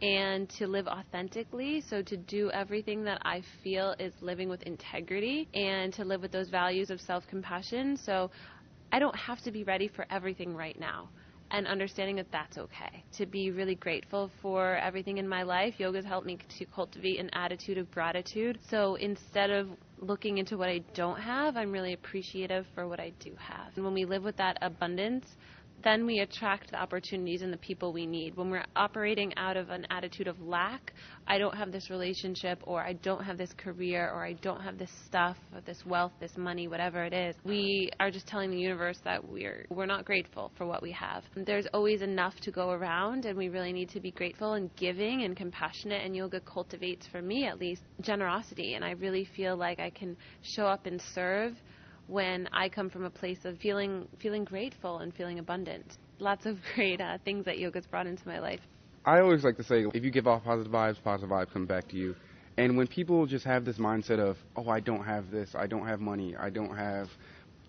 and 0.01 0.49
to 0.51 0.67
live 0.67 0.87
authentically. 0.87 1.81
So, 1.81 2.01
to 2.03 2.17
do 2.17 2.51
everything 2.51 3.03
that 3.05 3.21
I 3.25 3.41
feel 3.63 3.95
is 3.99 4.13
living 4.21 4.49
with 4.49 4.61
integrity 4.63 5.47
and 5.53 5.93
to 5.93 6.05
live 6.05 6.21
with 6.21 6.31
those 6.31 6.49
values 6.49 6.89
of 6.89 7.01
self 7.01 7.25
compassion. 7.27 7.97
So, 7.97 8.31
I 8.91 8.99
don't 8.99 9.15
have 9.15 9.41
to 9.41 9.51
be 9.51 9.63
ready 9.63 9.87
for 9.87 10.05
everything 10.09 10.55
right 10.55 10.79
now. 10.79 11.11
and 11.51 11.67
understanding 11.67 12.15
that 12.17 12.31
that's 12.31 12.57
okay. 12.57 13.03
To 13.17 13.25
be 13.25 13.51
really 13.51 13.75
grateful 13.75 14.31
for 14.41 14.75
everything 14.77 15.17
in 15.19 15.27
my 15.27 15.43
life. 15.43 15.75
Yoga's 15.79 16.05
helped 16.05 16.25
me 16.27 16.37
to 16.57 16.65
cultivate 16.65 17.19
an 17.19 17.29
attitude 17.33 17.77
of 17.77 17.91
gratitude. 17.91 18.59
So 18.69 18.95
instead 18.95 19.51
of 19.51 19.69
looking 19.99 20.39
into 20.39 20.57
what 20.57 20.69
I 20.69 20.79
don't 20.95 21.19
have, 21.21 21.55
I'm 21.55 21.71
really 21.71 21.93
appreciative 21.93 22.65
for 22.73 22.87
what 22.87 22.99
I 22.99 23.11
do 23.19 23.35
have. 23.39 23.71
And 23.75 23.85
when 23.85 23.93
we 23.93 24.05
live 24.05 24.23
with 24.23 24.37
that 24.37 24.57
abundance, 24.61 25.25
then 25.85 26.05
we 26.05 26.19
attract 26.19 26.71
the 26.71 26.77
opportunities 26.77 27.43
and 27.43 27.53
the 27.53 27.57
people 27.57 27.93
we 27.93 28.07
need. 28.07 28.35
When 28.35 28.49
we're 28.49 28.65
operating 28.75 29.31
out 29.37 29.55
of 29.55 29.69
an 29.69 29.85
attitude 29.91 30.27
of 30.27 30.41
lack, 30.41 30.91
I 31.27 31.37
don't 31.37 31.55
have 31.55 31.71
this 31.71 31.91
relationship, 31.91 32.59
or 32.63 32.81
I 32.81 32.93
don't 32.93 33.23
have 33.23 33.37
this 33.37 33.53
career, 33.55 34.11
or 34.11 34.25
I 34.25 34.33
don't 34.33 34.61
have 34.61 34.79
this 34.79 34.89
stuff, 35.05 35.37
or 35.53 35.61
this 35.61 35.85
wealth, 35.85 36.11
this 36.19 36.35
money, 36.37 36.67
whatever 36.67 37.03
it 37.03 37.13
is, 37.13 37.35
we 37.43 37.91
are 37.99 38.09
just 38.09 38.27
telling 38.27 38.49
the 38.49 38.57
universe 38.57 38.99
that 39.05 39.23
we're 39.23 39.65
we're 39.69 39.85
not 39.85 40.05
grateful 40.05 40.51
for 40.57 40.65
what 40.65 40.81
we 40.81 40.91
have. 40.91 41.23
There's 41.35 41.67
always 41.71 42.01
enough 42.01 42.33
to 42.41 42.51
go 42.51 42.71
around, 42.71 43.25
and 43.25 43.37
we 43.37 43.49
really 43.49 43.71
need 43.71 43.89
to 43.89 43.99
be 43.99 44.11
grateful 44.11 44.53
and 44.53 44.75
giving 44.75 45.23
and 45.23 45.37
compassionate. 45.37 46.03
And 46.03 46.15
yoga 46.15 46.39
cultivates, 46.39 47.05
for 47.11 47.21
me 47.21 47.45
at 47.45 47.59
least, 47.59 47.83
generosity, 48.01 48.73
and 48.73 48.83
I 48.83 48.91
really 48.91 49.27
feel 49.35 49.55
like 49.55 49.79
I 49.79 49.91
can 49.91 50.17
show 50.41 50.65
up 50.65 50.87
and 50.87 50.99
serve 51.13 51.53
when 52.07 52.47
I 52.51 52.69
come 52.69 52.89
from 52.89 53.03
a 53.05 53.09
place 53.09 53.45
of 53.45 53.57
feeling 53.59 54.07
feeling 54.19 54.43
grateful 54.43 54.99
and 54.99 55.13
feeling 55.13 55.39
abundant. 55.39 55.97
Lots 56.19 56.45
of 56.45 56.59
great 56.75 57.01
uh, 57.01 57.17
things 57.25 57.45
that 57.45 57.57
yoga's 57.57 57.85
brought 57.85 58.07
into 58.07 58.27
my 58.27 58.39
life. 58.39 58.61
I 59.05 59.19
always 59.19 59.43
like 59.43 59.57
to 59.57 59.63
say, 59.63 59.85
if 59.93 60.03
you 60.03 60.09
give 60.09 60.27
off 60.27 60.43
positive 60.43 60.71
vibes, 60.71 61.01
positive 61.03 61.29
vibes 61.29 61.51
come 61.51 61.65
back 61.65 61.87
to 61.89 61.95
you. 61.95 62.15
And 62.57 62.77
when 62.77 62.87
people 62.87 63.25
just 63.25 63.45
have 63.45 63.65
this 63.65 63.77
mindset 63.77 64.19
of, 64.19 64.37
oh, 64.55 64.69
I 64.69 64.79
don't 64.79 65.03
have 65.03 65.29
this, 65.29 65.53
I 65.55 65.67
don't 65.67 65.85
have 65.85 65.99
money, 65.99 66.35
I 66.35 66.49
don't 66.49 66.75
have 66.75 67.09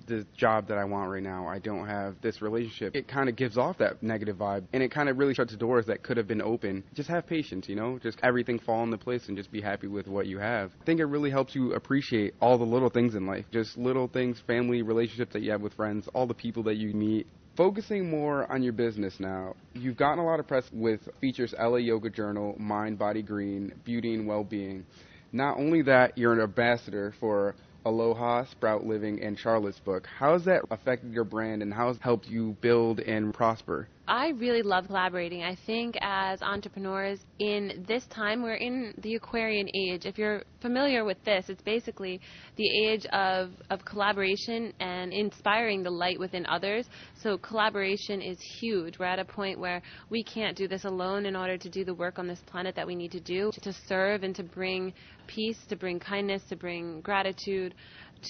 the 0.06 0.26
job 0.36 0.68
that 0.68 0.78
I 0.78 0.84
want 0.84 1.10
right 1.10 1.22
now. 1.22 1.46
I 1.46 1.58
don't 1.58 1.86
have 1.86 2.16
this 2.22 2.40
relationship. 2.40 2.94
It 2.94 3.08
kind 3.08 3.28
of 3.28 3.36
gives 3.36 3.58
off 3.58 3.78
that 3.78 4.02
negative 4.02 4.36
vibe 4.36 4.64
and 4.72 4.82
it 4.82 4.90
kind 4.90 5.08
of 5.08 5.18
really 5.18 5.34
shuts 5.34 5.54
doors 5.56 5.86
that 5.86 6.02
could 6.02 6.16
have 6.16 6.26
been 6.26 6.42
open. 6.42 6.84
Just 6.94 7.08
have 7.08 7.26
patience, 7.26 7.68
you 7.68 7.76
know, 7.76 7.98
just 8.02 8.18
everything 8.22 8.58
fall 8.58 8.82
into 8.82 8.98
place 8.98 9.28
and 9.28 9.36
just 9.36 9.50
be 9.50 9.60
happy 9.60 9.86
with 9.86 10.06
what 10.06 10.26
you 10.26 10.38
have. 10.38 10.70
I 10.80 10.84
think 10.84 11.00
it 11.00 11.06
really 11.06 11.30
helps 11.30 11.54
you 11.54 11.72
appreciate 11.72 12.34
all 12.40 12.58
the 12.58 12.64
little 12.64 12.90
things 12.90 13.14
in 13.14 13.26
life. 13.26 13.44
Just 13.52 13.76
little 13.76 14.08
things, 14.08 14.40
family, 14.46 14.82
relationships 14.82 15.32
that 15.32 15.42
you 15.42 15.50
have 15.52 15.60
with 15.60 15.74
friends, 15.74 16.08
all 16.14 16.26
the 16.26 16.34
people 16.34 16.62
that 16.64 16.76
you 16.76 16.92
meet. 16.92 17.26
Focusing 17.56 18.10
more 18.10 18.50
on 18.52 18.62
your 18.62 18.74
business 18.74 19.18
now, 19.18 19.54
you've 19.72 19.96
gotten 19.96 20.18
a 20.18 20.26
lot 20.26 20.40
of 20.40 20.46
press 20.46 20.68
with 20.72 21.00
features 21.22 21.54
LA 21.58 21.76
Yoga 21.76 22.10
Journal, 22.10 22.54
Mind, 22.58 22.98
Body, 22.98 23.22
Green, 23.22 23.72
Beauty 23.84 24.14
and 24.14 24.26
Well-Being. 24.26 24.84
Not 25.32 25.58
only 25.58 25.82
that, 25.82 26.18
you're 26.18 26.34
an 26.34 26.40
ambassador 26.40 27.14
for 27.18 27.54
Aloha, 27.86 28.44
Sprout 28.46 28.84
Living, 28.84 29.22
and 29.22 29.38
Charlotte's 29.38 29.78
book. 29.78 30.08
How 30.18 30.32
has 30.32 30.44
that 30.46 30.64
affected 30.72 31.12
your 31.12 31.22
brand 31.22 31.62
and 31.62 31.72
how 31.72 31.86
has 31.86 31.98
it 31.98 32.02
helped 32.02 32.28
you 32.28 32.56
build 32.60 32.98
and 32.98 33.32
prosper? 33.32 33.88
I 34.08 34.28
really 34.28 34.62
love 34.62 34.86
collaborating. 34.86 35.42
I 35.42 35.56
think 35.66 35.96
as 36.00 36.40
entrepreneurs 36.40 37.18
in 37.40 37.84
this 37.88 38.06
time, 38.06 38.40
we're 38.40 38.54
in 38.54 38.94
the 38.98 39.16
Aquarian 39.16 39.68
age. 39.74 40.06
If 40.06 40.16
you're 40.16 40.44
familiar 40.62 41.04
with 41.04 41.22
this, 41.24 41.46
it's 41.48 41.62
basically 41.62 42.20
the 42.56 42.86
age 42.86 43.04
of, 43.06 43.50
of 43.68 43.84
collaboration 43.84 44.72
and 44.78 45.12
inspiring 45.12 45.82
the 45.82 45.90
light 45.90 46.20
within 46.20 46.46
others. 46.46 46.86
So 47.20 47.36
collaboration 47.36 48.22
is 48.22 48.38
huge. 48.60 48.96
We're 48.96 49.06
at 49.06 49.18
a 49.18 49.24
point 49.24 49.58
where 49.58 49.82
we 50.08 50.22
can't 50.22 50.56
do 50.56 50.68
this 50.68 50.84
alone 50.84 51.26
in 51.26 51.34
order 51.34 51.58
to 51.58 51.68
do 51.68 51.84
the 51.84 51.94
work 51.94 52.20
on 52.20 52.28
this 52.28 52.40
planet 52.46 52.76
that 52.76 52.86
we 52.86 52.94
need 52.94 53.10
to 53.10 53.20
do 53.20 53.50
to 53.62 53.72
serve 53.88 54.22
and 54.22 54.36
to 54.36 54.44
bring 54.44 54.92
peace, 55.26 55.58
to 55.68 55.74
bring 55.74 55.98
kindness, 55.98 56.42
to 56.48 56.56
bring 56.56 57.00
gratitude 57.00 57.74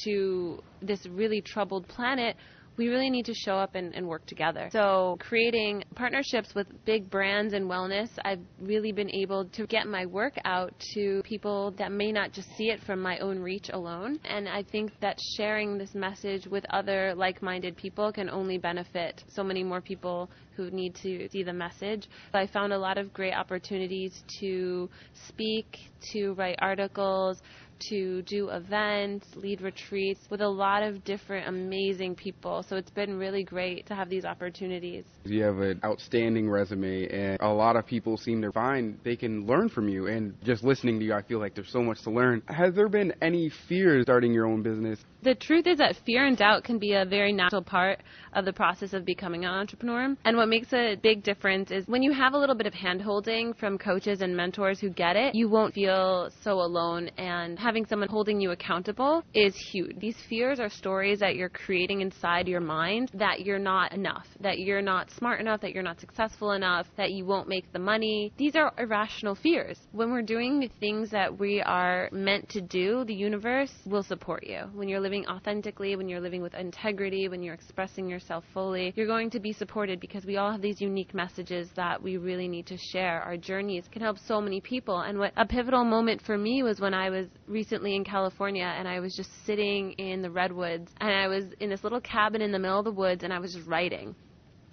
to 0.05 0.63
this 0.81 1.05
really 1.07 1.43
troubled 1.43 1.87
planet 1.89 2.37
we 2.77 2.89
really 2.89 3.11
need 3.11 3.27
to 3.27 3.35
show 3.35 3.55
up 3.55 3.75
and, 3.75 3.95
and, 3.95 4.07
work 4.07 4.25
together. 4.27 4.69
So, 4.73 5.17
creating 5.19 5.85
partnerships 5.95 6.55
with 6.55 6.67
big 6.85 7.11
brands 7.11 7.55
in 7.55 7.67
wellness, 7.67 8.09
I've 8.25 8.41
really 8.61 8.93
been 8.93 9.11
able 9.11 9.47
to 9.47 9.67
get 9.67 9.87
my 9.87 10.07
work 10.07 10.35
out 10.45 10.73
to 10.95 11.23
people 11.25 11.73
that 11.79 11.91
may 11.91 12.13
not 12.13 12.33
just 12.33 12.49
see 12.57 12.71
it 12.71 12.81
from 12.85 13.01
my 13.01 13.19
own 13.19 13.39
reach 13.39 13.71
alone. 13.73 14.21
And 14.25 14.49
I 14.49 14.63
think 14.63 14.93
that 15.01 15.19
sharing 15.37 15.79
this 15.79 15.95
message 15.95 16.47
with 16.47 16.65
other 16.71 17.15
like 17.15 17.43
minded 17.43 17.77
people 17.77 18.13
can 18.13 18.31
only 18.31 18.59
benefit 18.59 19.25
so 19.29 19.43
many 19.43 19.65
more 19.65 19.81
people 19.81 20.31
who 20.57 20.71
need 20.71 20.95
to 20.97 21.29
see 21.31 21.43
the 21.43 21.53
message. 21.53 22.09
I 22.33 22.47
found 22.47 22.73
a 22.73 22.79
lot 22.79 22.99
of 22.99 23.13
great 23.13 23.35
opportunities 23.35 24.23
to 24.41 24.89
speak, 25.29 25.67
to 26.13 26.33
write 26.33 26.57
articles 26.61 27.43
to 27.91 28.23
do 28.23 28.49
events, 28.51 29.27
lead 29.37 29.61
retreats 29.61 30.21
with 30.31 30.41
a 30.41 30.49
lot 30.49 30.83
of 30.83 31.05
different 31.05 31.49
amazing 31.49 32.15
people. 32.15 32.65
So 32.69 32.77
it's 32.77 32.91
been 32.91 33.17
really 33.17 33.45
great 33.45 33.87
to 33.87 33.95
have 33.95 34.09
these 34.09 34.25
opportunities. 34.25 35.05
You 35.25 35.43
have 35.43 35.59
an 35.59 35.81
outstanding 35.85 36.49
resume, 36.49 37.09
and 37.09 37.39
a 37.41 37.49
lot 37.49 37.77
of 37.77 37.87
people 37.87 38.17
seem 38.17 38.43
to 38.43 38.53
find 38.53 38.99
they 39.05 39.17
can 39.17 39.47
learn 39.47 39.69
from 39.69 39.89
you. 39.89 40.07
And 40.07 40.35
just 40.45 40.65
listening 40.65 40.99
to 41.01 41.05
you, 41.05 41.15
I 41.15 41.23
feel 41.23 41.39
like 41.39 41.55
there's 41.55 41.71
so 41.71 41.83
much 41.83 42.03
to 42.03 42.11
learn. 42.11 42.43
Has 42.49 42.75
there 42.75 42.89
been 42.89 43.13
any 43.23 43.51
fears 43.69 44.05
starting 44.05 44.33
your 44.33 44.47
own 44.47 44.63
business? 44.63 44.99
The 45.27 45.35
truth 45.35 45.67
is 45.67 45.79
that 45.79 45.97
fear 46.07 46.25
and 46.25 46.37
doubt 46.37 46.63
can 46.63 46.79
be 46.79 46.93
a 46.93 47.05
very 47.05 47.33
natural 47.33 47.61
part 47.61 47.99
of 48.33 48.45
the 48.45 48.53
process 48.53 48.93
of 48.93 49.05
becoming 49.05 49.45
an 49.45 49.51
entrepreneur. 49.51 50.15
And 50.25 50.37
what 50.37 50.49
makes 50.49 50.73
a 50.73 50.95
big 50.95 51.25
difference 51.25 51.73
is 51.73 51.85
when 51.89 52.01
you 52.01 52.13
have 52.13 52.35
a 52.35 52.39
little 52.39 52.55
bit 52.55 52.69
of 52.69 52.73
handholding 52.73 53.59
from 53.59 53.77
coaches 53.77 54.21
and 54.21 54.37
mentors 54.37 54.79
who 54.79 54.89
get 54.89 55.17
it, 55.17 55.35
you 55.35 55.49
won't 55.49 55.75
feel 55.75 56.31
so 56.45 56.61
alone 56.61 57.09
and 57.19 57.59
having 57.59 57.85
someone 57.87 58.09
holding 58.09 58.41
you 58.41 58.53
accountable 58.53 59.25
is 59.35 59.57
huge. 59.73 59.99
These 59.99 60.17
fears 60.29 60.61
are 60.61 60.69
stories 60.69 61.19
that 61.19 61.35
you're 61.35 61.49
creating 61.49 62.03
inside 62.03 62.47
your 62.47 62.61
mind 62.61 63.11
that 63.15 63.41
you're 63.41 63.59
not 63.59 63.93
enough, 63.95 64.29
that 64.39 64.61
you're 64.61 64.81
not 64.81 65.11
smart 65.11 65.41
enough, 65.41 65.61
that 65.63 65.73
you're 65.73 65.83
not 65.83 65.99
successful 65.99 66.53
enough, 66.53 66.87
that 66.97 67.11
you 67.11 67.25
won't 67.25 67.49
make 67.49 67.73
the 67.73 67.81
money. 67.81 68.33
These 68.37 68.55
are 68.55 68.73
irrational 68.79 69.35
fears. 69.35 69.77
When 69.91 70.13
we're 70.13 70.23
doing 70.23 70.61
the 70.61 70.71
things 70.79 71.11
that 71.11 71.37
we 71.37 71.63
are 71.63 72.11
meant 72.13 72.49
to 72.51 72.61
do, 72.61 73.05
the 73.07 73.15
universe 73.15 73.73
will 73.87 74.05
support 74.05 74.47
you. 74.47 74.71
When 74.73 74.89
you're 74.89 75.01
living 75.01 75.16
authentically, 75.25 75.97
when 75.97 76.09
you're 76.09 76.21
living 76.21 76.43
with 76.43 76.53
integrity, 76.55 77.29
when 77.29 77.43
you're 77.43 77.55
expressing 77.55 78.09
yourself 78.09 78.45
fully, 78.53 78.93
you're 78.97 79.07
going 79.07 79.31
to 79.31 79.41
be 79.41 79.53
supported 79.53 80.01
because 80.01 80.27
we 80.27 80.37
all 80.37 80.51
have 80.53 80.61
these 80.61 80.81
unique 80.81 81.15
messages 81.15 81.71
that 81.77 82.03
we 82.03 82.17
really 82.17 82.49
need 82.49 82.67
to 82.67 82.77
share. 82.77 83.23
Our 83.23 83.37
journeys 83.37 83.87
can 83.91 84.03
help 84.03 84.19
so 84.19 84.41
many 84.41 84.61
people. 84.61 85.01
And 85.01 85.19
what 85.19 85.33
a 85.37 85.47
pivotal 85.47 85.85
moment 85.85 86.21
for 86.21 86.37
me 86.37 86.63
was 86.63 86.81
when 86.81 86.93
I 86.93 87.09
was 87.09 87.29
recently 87.47 87.97
in 87.97 88.05
California 88.05 88.65
and 88.65 88.89
I 88.89 89.01
was 89.01 89.15
just 89.15 89.31
sitting 89.47 89.93
in 89.93 90.21
the 90.21 90.31
redwoods 90.31 90.93
and 91.01 91.11
I 91.11 91.29
was 91.29 91.45
in 91.61 91.71
this 91.71 91.85
little 91.85 92.01
cabin 92.01 92.43
in 92.43 92.53
the 92.53 92.59
middle 92.59 92.81
of 92.81 92.85
the 92.85 92.91
woods 92.91 93.23
and 93.23 93.33
I 93.33 93.39
was 93.39 93.55
just 93.55 93.67
writing 93.67 94.15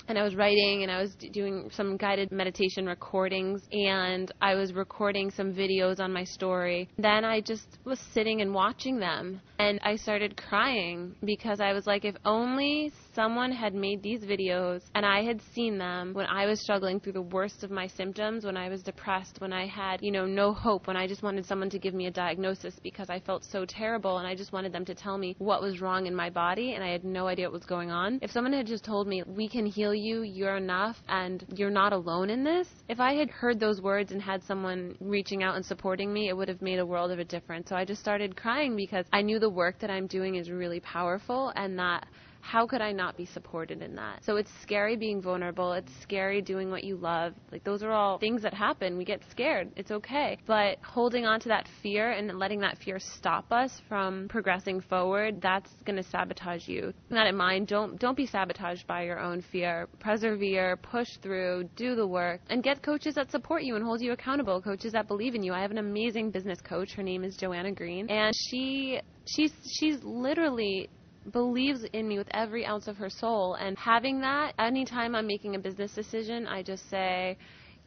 and 0.08 0.18
I 0.18 0.24
was 0.24 0.36
writing 0.36 0.84
and 0.84 0.92
I 0.92 1.02
was 1.02 1.16
doing 1.16 1.70
some 1.72 1.98
guided 1.98 2.32
meditation 2.32 2.86
recordings 2.86 3.62
and 3.72 4.32
I 4.42 4.56
was 4.56 4.74
recording 4.74 5.32
some 5.32 5.54
videos 5.54 6.00
on 6.00 6.12
my 6.12 6.24
story. 6.24 6.90
Then 6.98 7.24
I 7.26 7.42
just 7.42 7.78
was 7.86 8.00
sitting 8.14 8.42
and 8.42 8.54
watching 8.54 9.00
them 9.00 9.42
and 9.60 9.80
I 9.84 9.96
started 9.96 10.36
crying 10.36 11.16
because 11.24 11.62
I 11.62 11.74
was 11.74 11.88
like, 11.88 12.06
if 12.06 12.16
only 12.26 12.92
someone 13.14 13.52
had 13.52 13.74
made 13.74 14.02
these 14.02 14.22
videos 14.24 14.82
and 14.96 15.06
I 15.06 15.24
had 15.24 15.42
seen 15.54 15.78
them 15.78 16.14
when 16.14 16.26
I 16.26 16.46
was 16.46 16.60
struggling 16.60 17.00
through 17.00 17.14
the 17.14 17.22
worst 17.22 17.64
of 17.64 17.72
my 17.72 17.88
symptoms, 17.88 18.46
when 18.46 18.58
I 18.58 18.70
was 18.70 18.82
depressed, 18.84 19.40
when 19.40 19.54
I 19.54 19.68
had, 19.68 20.02
you 20.02 20.12
know, 20.12 20.26
no 20.26 20.54
hope, 20.54 20.88
when 20.88 20.98
I 20.98 21.08
just 21.08 21.24
wanted 21.24 21.46
someone 21.46 21.70
to 21.70 21.80
give 21.80 21.94
me 21.94 22.08
a 22.08 22.12
diagnosis 22.12 22.76
because 22.84 23.10
I 23.10 23.20
felt 23.20 23.46
so 23.46 23.66
terrible 23.66 24.18
and 24.18 24.28
I 24.28 24.36
just 24.36 24.52
wanted 24.52 24.74
them 24.74 24.86
to 24.86 24.96
tell 24.96 25.18
me 25.18 25.36
what 25.38 25.62
was 25.62 25.82
wrong 25.82 26.08
in 26.08 26.16
my 26.16 26.30
body 26.30 26.74
and 26.74 26.84
I 26.84 26.90
had 26.90 27.06
no 27.06 27.28
idea 27.28 27.46
what 27.46 27.54
was 27.54 27.66
going 27.66 27.92
on. 27.92 28.20
If 28.22 28.32
someone 28.32 28.54
had 28.54 28.68
just 28.68 28.84
told 28.84 29.08
me, 29.08 29.24
we 29.26 29.48
can 29.48 29.66
heal 29.66 29.93
you, 29.94 30.24
you're 30.24 30.58
enough, 30.58 30.98
and 31.08 31.44
you're 31.56 31.70
not 31.70 31.94
alone 31.94 32.30
in 32.30 32.44
this, 32.44 32.68
if 32.90 33.00
I 33.00 33.14
had 33.14 33.30
heard 33.30 33.60
those 33.60 33.82
words 33.82 34.12
and 34.12 34.22
had 34.22 34.44
someone 34.44 34.96
reaching 35.00 35.44
out 35.44 35.56
and 35.56 35.66
supporting 35.66 36.12
me, 36.12 36.30
it 36.30 36.38
would 36.38 36.48
have 36.48 36.62
made 36.62 36.80
a 36.80 36.86
world 36.86 37.12
of 37.12 37.20
a 37.20 37.26
difference. 37.26 37.70
So 37.70 37.76
I 37.76 37.86
just 37.86 38.02
started 38.02 38.36
crying 38.36 38.76
because 38.76 39.06
I 39.14 39.22
knew 39.22 39.40
the 39.40 39.50
work 39.50 39.80
that 39.80 39.90
I'm 39.90 40.08
doing 40.08 40.36
is 40.36 40.50
really 40.50 40.80
powerful 40.80 41.54
and 41.56 41.78
that 41.80 42.06
how 42.44 42.68
could 42.68 42.82
I 42.82 42.92
not 42.92 43.16
be 43.16 43.26
supported 43.26 43.82
in 43.82 43.96
that? 43.96 44.24
So 44.26 44.36
it's 44.36 44.52
scary 44.62 44.98
being 44.98 45.22
vulnerable. 45.22 45.72
It's 45.72 45.92
scary 46.02 46.42
doing 46.42 46.70
what 46.70 46.84
you 46.84 46.98
love. 46.98 47.34
Like 47.54 47.64
those 47.64 47.82
are 47.82 47.92
all 47.92 48.20
things 48.20 48.42
that 48.42 48.54
happen. 48.54 48.98
We 48.98 49.06
get 49.06 49.22
scared. 49.32 49.72
It's 49.78 49.92
okay. 49.92 50.38
But 50.46 50.78
holding 50.84 51.26
on 51.26 51.40
to 51.40 51.50
that 51.50 51.70
fear 51.82 52.12
and 52.12 52.38
letting 52.38 52.60
that 52.60 52.78
fear 52.80 53.00
stop 53.00 53.52
us 53.52 53.82
from 53.88 54.28
progressing 54.28 54.82
forward, 54.82 55.42
that's 55.42 55.72
going 55.86 55.96
to 55.96 56.04
sabotage 56.04 56.68
you. 56.68 56.94
Keep 57.08 57.12
that 57.12 57.28
in 57.28 57.38
mind. 57.38 57.68
Don't 57.68 57.98
don't 57.98 58.18
be 58.18 58.28
sabotaged 58.28 58.86
by 58.88 59.04
your 59.04 59.20
own 59.20 59.42
fear. 59.42 59.88
Persevere, 60.02 60.76
push 60.76 61.08
through, 61.22 61.70
do 61.78 61.96
the 61.96 62.06
work, 62.06 62.42
and 62.50 62.62
get 62.62 62.84
coaches 62.84 63.16
that 63.16 63.32
support 63.32 63.64
you 63.64 63.78
and 63.78 63.86
hold 63.86 64.02
you 64.02 64.12
accountable. 64.12 64.62
Coaches 64.62 64.92
that 64.92 65.08
believe 65.08 65.34
in 65.34 65.44
you. 65.44 65.54
I 65.54 65.62
have 65.62 65.72
an 65.72 65.78
amazing 65.78 66.30
business 66.32 66.60
coach. 66.60 66.92
Her 66.92 67.04
name 67.04 67.24
is 67.24 67.38
Joanna 67.38 67.72
Green, 67.72 68.10
and 68.10 68.34
she 68.36 69.00
she's 69.26 69.54
she's 69.80 70.04
literally 70.04 70.90
believes 71.32 71.84
in 71.94 72.08
me 72.08 72.18
with 72.18 72.28
every 72.32 72.66
ounce 72.66 72.88
of 72.88 72.98
her 72.98 73.10
soul. 73.10 73.56
And 73.56 73.78
having 73.78 74.22
that, 74.22 74.54
anytime 74.60 75.16
I'm 75.16 75.28
making 75.28 75.56
a 75.56 75.60
business 75.60 75.94
decision, 75.94 76.48
I 76.48 76.64
just 76.64 76.90
say, 76.90 77.38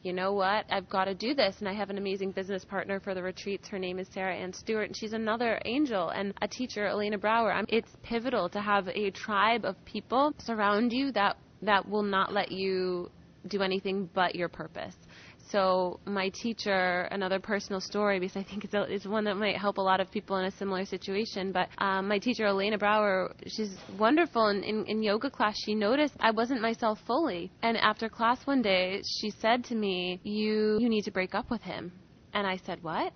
you 0.02 0.12
know 0.12 0.32
what, 0.32 0.66
I've 0.70 0.88
got 0.88 1.06
to 1.06 1.14
do 1.14 1.34
this. 1.34 1.56
And 1.58 1.68
I 1.68 1.72
have 1.72 1.90
an 1.90 1.98
amazing 1.98 2.30
business 2.32 2.64
partner 2.64 3.00
for 3.00 3.14
the 3.14 3.22
retreats. 3.22 3.68
Her 3.68 3.78
name 3.78 3.98
is 3.98 4.08
Sarah 4.12 4.36
Ann 4.36 4.52
Stewart, 4.52 4.86
and 4.86 4.96
she's 4.96 5.12
another 5.12 5.60
angel 5.64 6.10
and 6.10 6.32
a 6.42 6.48
teacher, 6.48 6.86
Elena 6.86 7.18
Brower. 7.18 7.62
It's 7.68 7.90
pivotal 8.02 8.48
to 8.50 8.60
have 8.60 8.88
a 8.88 9.10
tribe 9.10 9.64
of 9.64 9.82
people 9.84 10.32
surround 10.38 10.92
you 10.92 11.12
that 11.12 11.36
that 11.62 11.88
will 11.88 12.02
not 12.02 12.32
let 12.32 12.52
you 12.52 13.10
do 13.48 13.62
anything 13.62 14.08
but 14.14 14.34
your 14.34 14.48
purpose. 14.48 14.94
So 15.50 16.00
my 16.06 16.30
teacher, 16.30 17.02
another 17.10 17.38
personal 17.38 17.80
story 17.80 18.18
because 18.18 18.36
I 18.36 18.42
think 18.42 18.64
it's, 18.64 18.74
a, 18.74 18.82
it's 18.82 19.06
one 19.06 19.24
that 19.24 19.36
might 19.36 19.56
help 19.56 19.78
a 19.78 19.82
lot 19.82 20.00
of 20.00 20.10
people 20.10 20.36
in 20.38 20.46
a 20.46 20.50
similar 20.50 20.84
situation. 20.84 21.52
But 21.52 21.68
um, 21.78 22.08
my 22.08 22.18
teacher, 22.18 22.46
Elena 22.46 22.78
Brower, 22.78 23.32
she's 23.46 23.76
wonderful. 23.88 24.46
And 24.46 24.64
in, 24.64 24.84
in 24.86 25.02
yoga 25.02 25.30
class, 25.30 25.54
she 25.64 25.74
noticed 25.74 26.14
I 26.20 26.32
wasn't 26.32 26.60
myself 26.62 26.98
fully. 27.06 27.52
And 27.62 27.76
after 27.76 28.08
class 28.08 28.44
one 28.46 28.62
day, 28.62 29.02
she 29.20 29.30
said 29.30 29.64
to 29.66 29.74
me, 29.74 30.20
"You 30.24 30.78
you 30.80 30.88
need 30.88 31.02
to 31.02 31.12
break 31.12 31.34
up 31.34 31.50
with 31.50 31.62
him." 31.62 31.92
And 32.32 32.46
I 32.46 32.56
said, 32.56 32.82
"What?" 32.82 33.12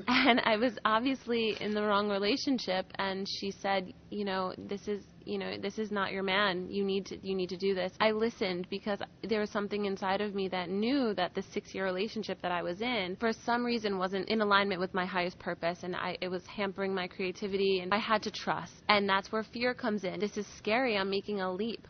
and 0.08 0.40
I 0.44 0.56
was 0.56 0.78
obviously 0.84 1.56
in 1.60 1.74
the 1.74 1.82
wrong 1.82 2.08
relationship 2.08 2.86
and 2.96 3.28
she 3.28 3.50
said, 3.50 3.92
you 4.10 4.24
know, 4.24 4.54
this 4.58 4.88
is 4.88 5.02
you 5.26 5.38
know, 5.38 5.56
this 5.58 5.78
is 5.78 5.90
not 5.90 6.12
your 6.12 6.22
man. 6.22 6.68
You 6.68 6.84
need 6.84 7.06
to 7.06 7.26
you 7.26 7.34
need 7.34 7.48
to 7.50 7.56
do 7.56 7.74
this. 7.74 7.92
I 8.00 8.10
listened 8.10 8.66
because 8.70 8.98
there 9.22 9.40
was 9.40 9.50
something 9.50 9.86
inside 9.86 10.20
of 10.20 10.34
me 10.34 10.48
that 10.48 10.68
knew 10.68 11.14
that 11.14 11.34
the 11.34 11.40
6-year 11.40 11.84
relationship 11.84 12.42
that 12.42 12.52
I 12.52 12.62
was 12.62 12.80
in 12.80 13.16
for 13.20 13.32
some 13.32 13.64
reason 13.64 13.98
wasn't 13.98 14.28
in 14.28 14.40
alignment 14.40 14.80
with 14.80 14.92
my 14.92 15.06
highest 15.06 15.38
purpose 15.38 15.82
and 15.82 15.96
I 15.96 16.18
it 16.20 16.28
was 16.28 16.46
hampering 16.46 16.94
my 16.94 17.06
creativity 17.06 17.80
and 17.80 17.94
I 17.94 17.98
had 17.98 18.22
to 18.24 18.30
trust. 18.30 18.72
And 18.88 19.08
that's 19.08 19.32
where 19.32 19.44
fear 19.44 19.74
comes 19.74 20.04
in. 20.04 20.20
This 20.20 20.36
is 20.36 20.46
scary. 20.58 20.96
I'm 20.96 21.10
making 21.10 21.40
a 21.40 21.52
leap 21.52 21.86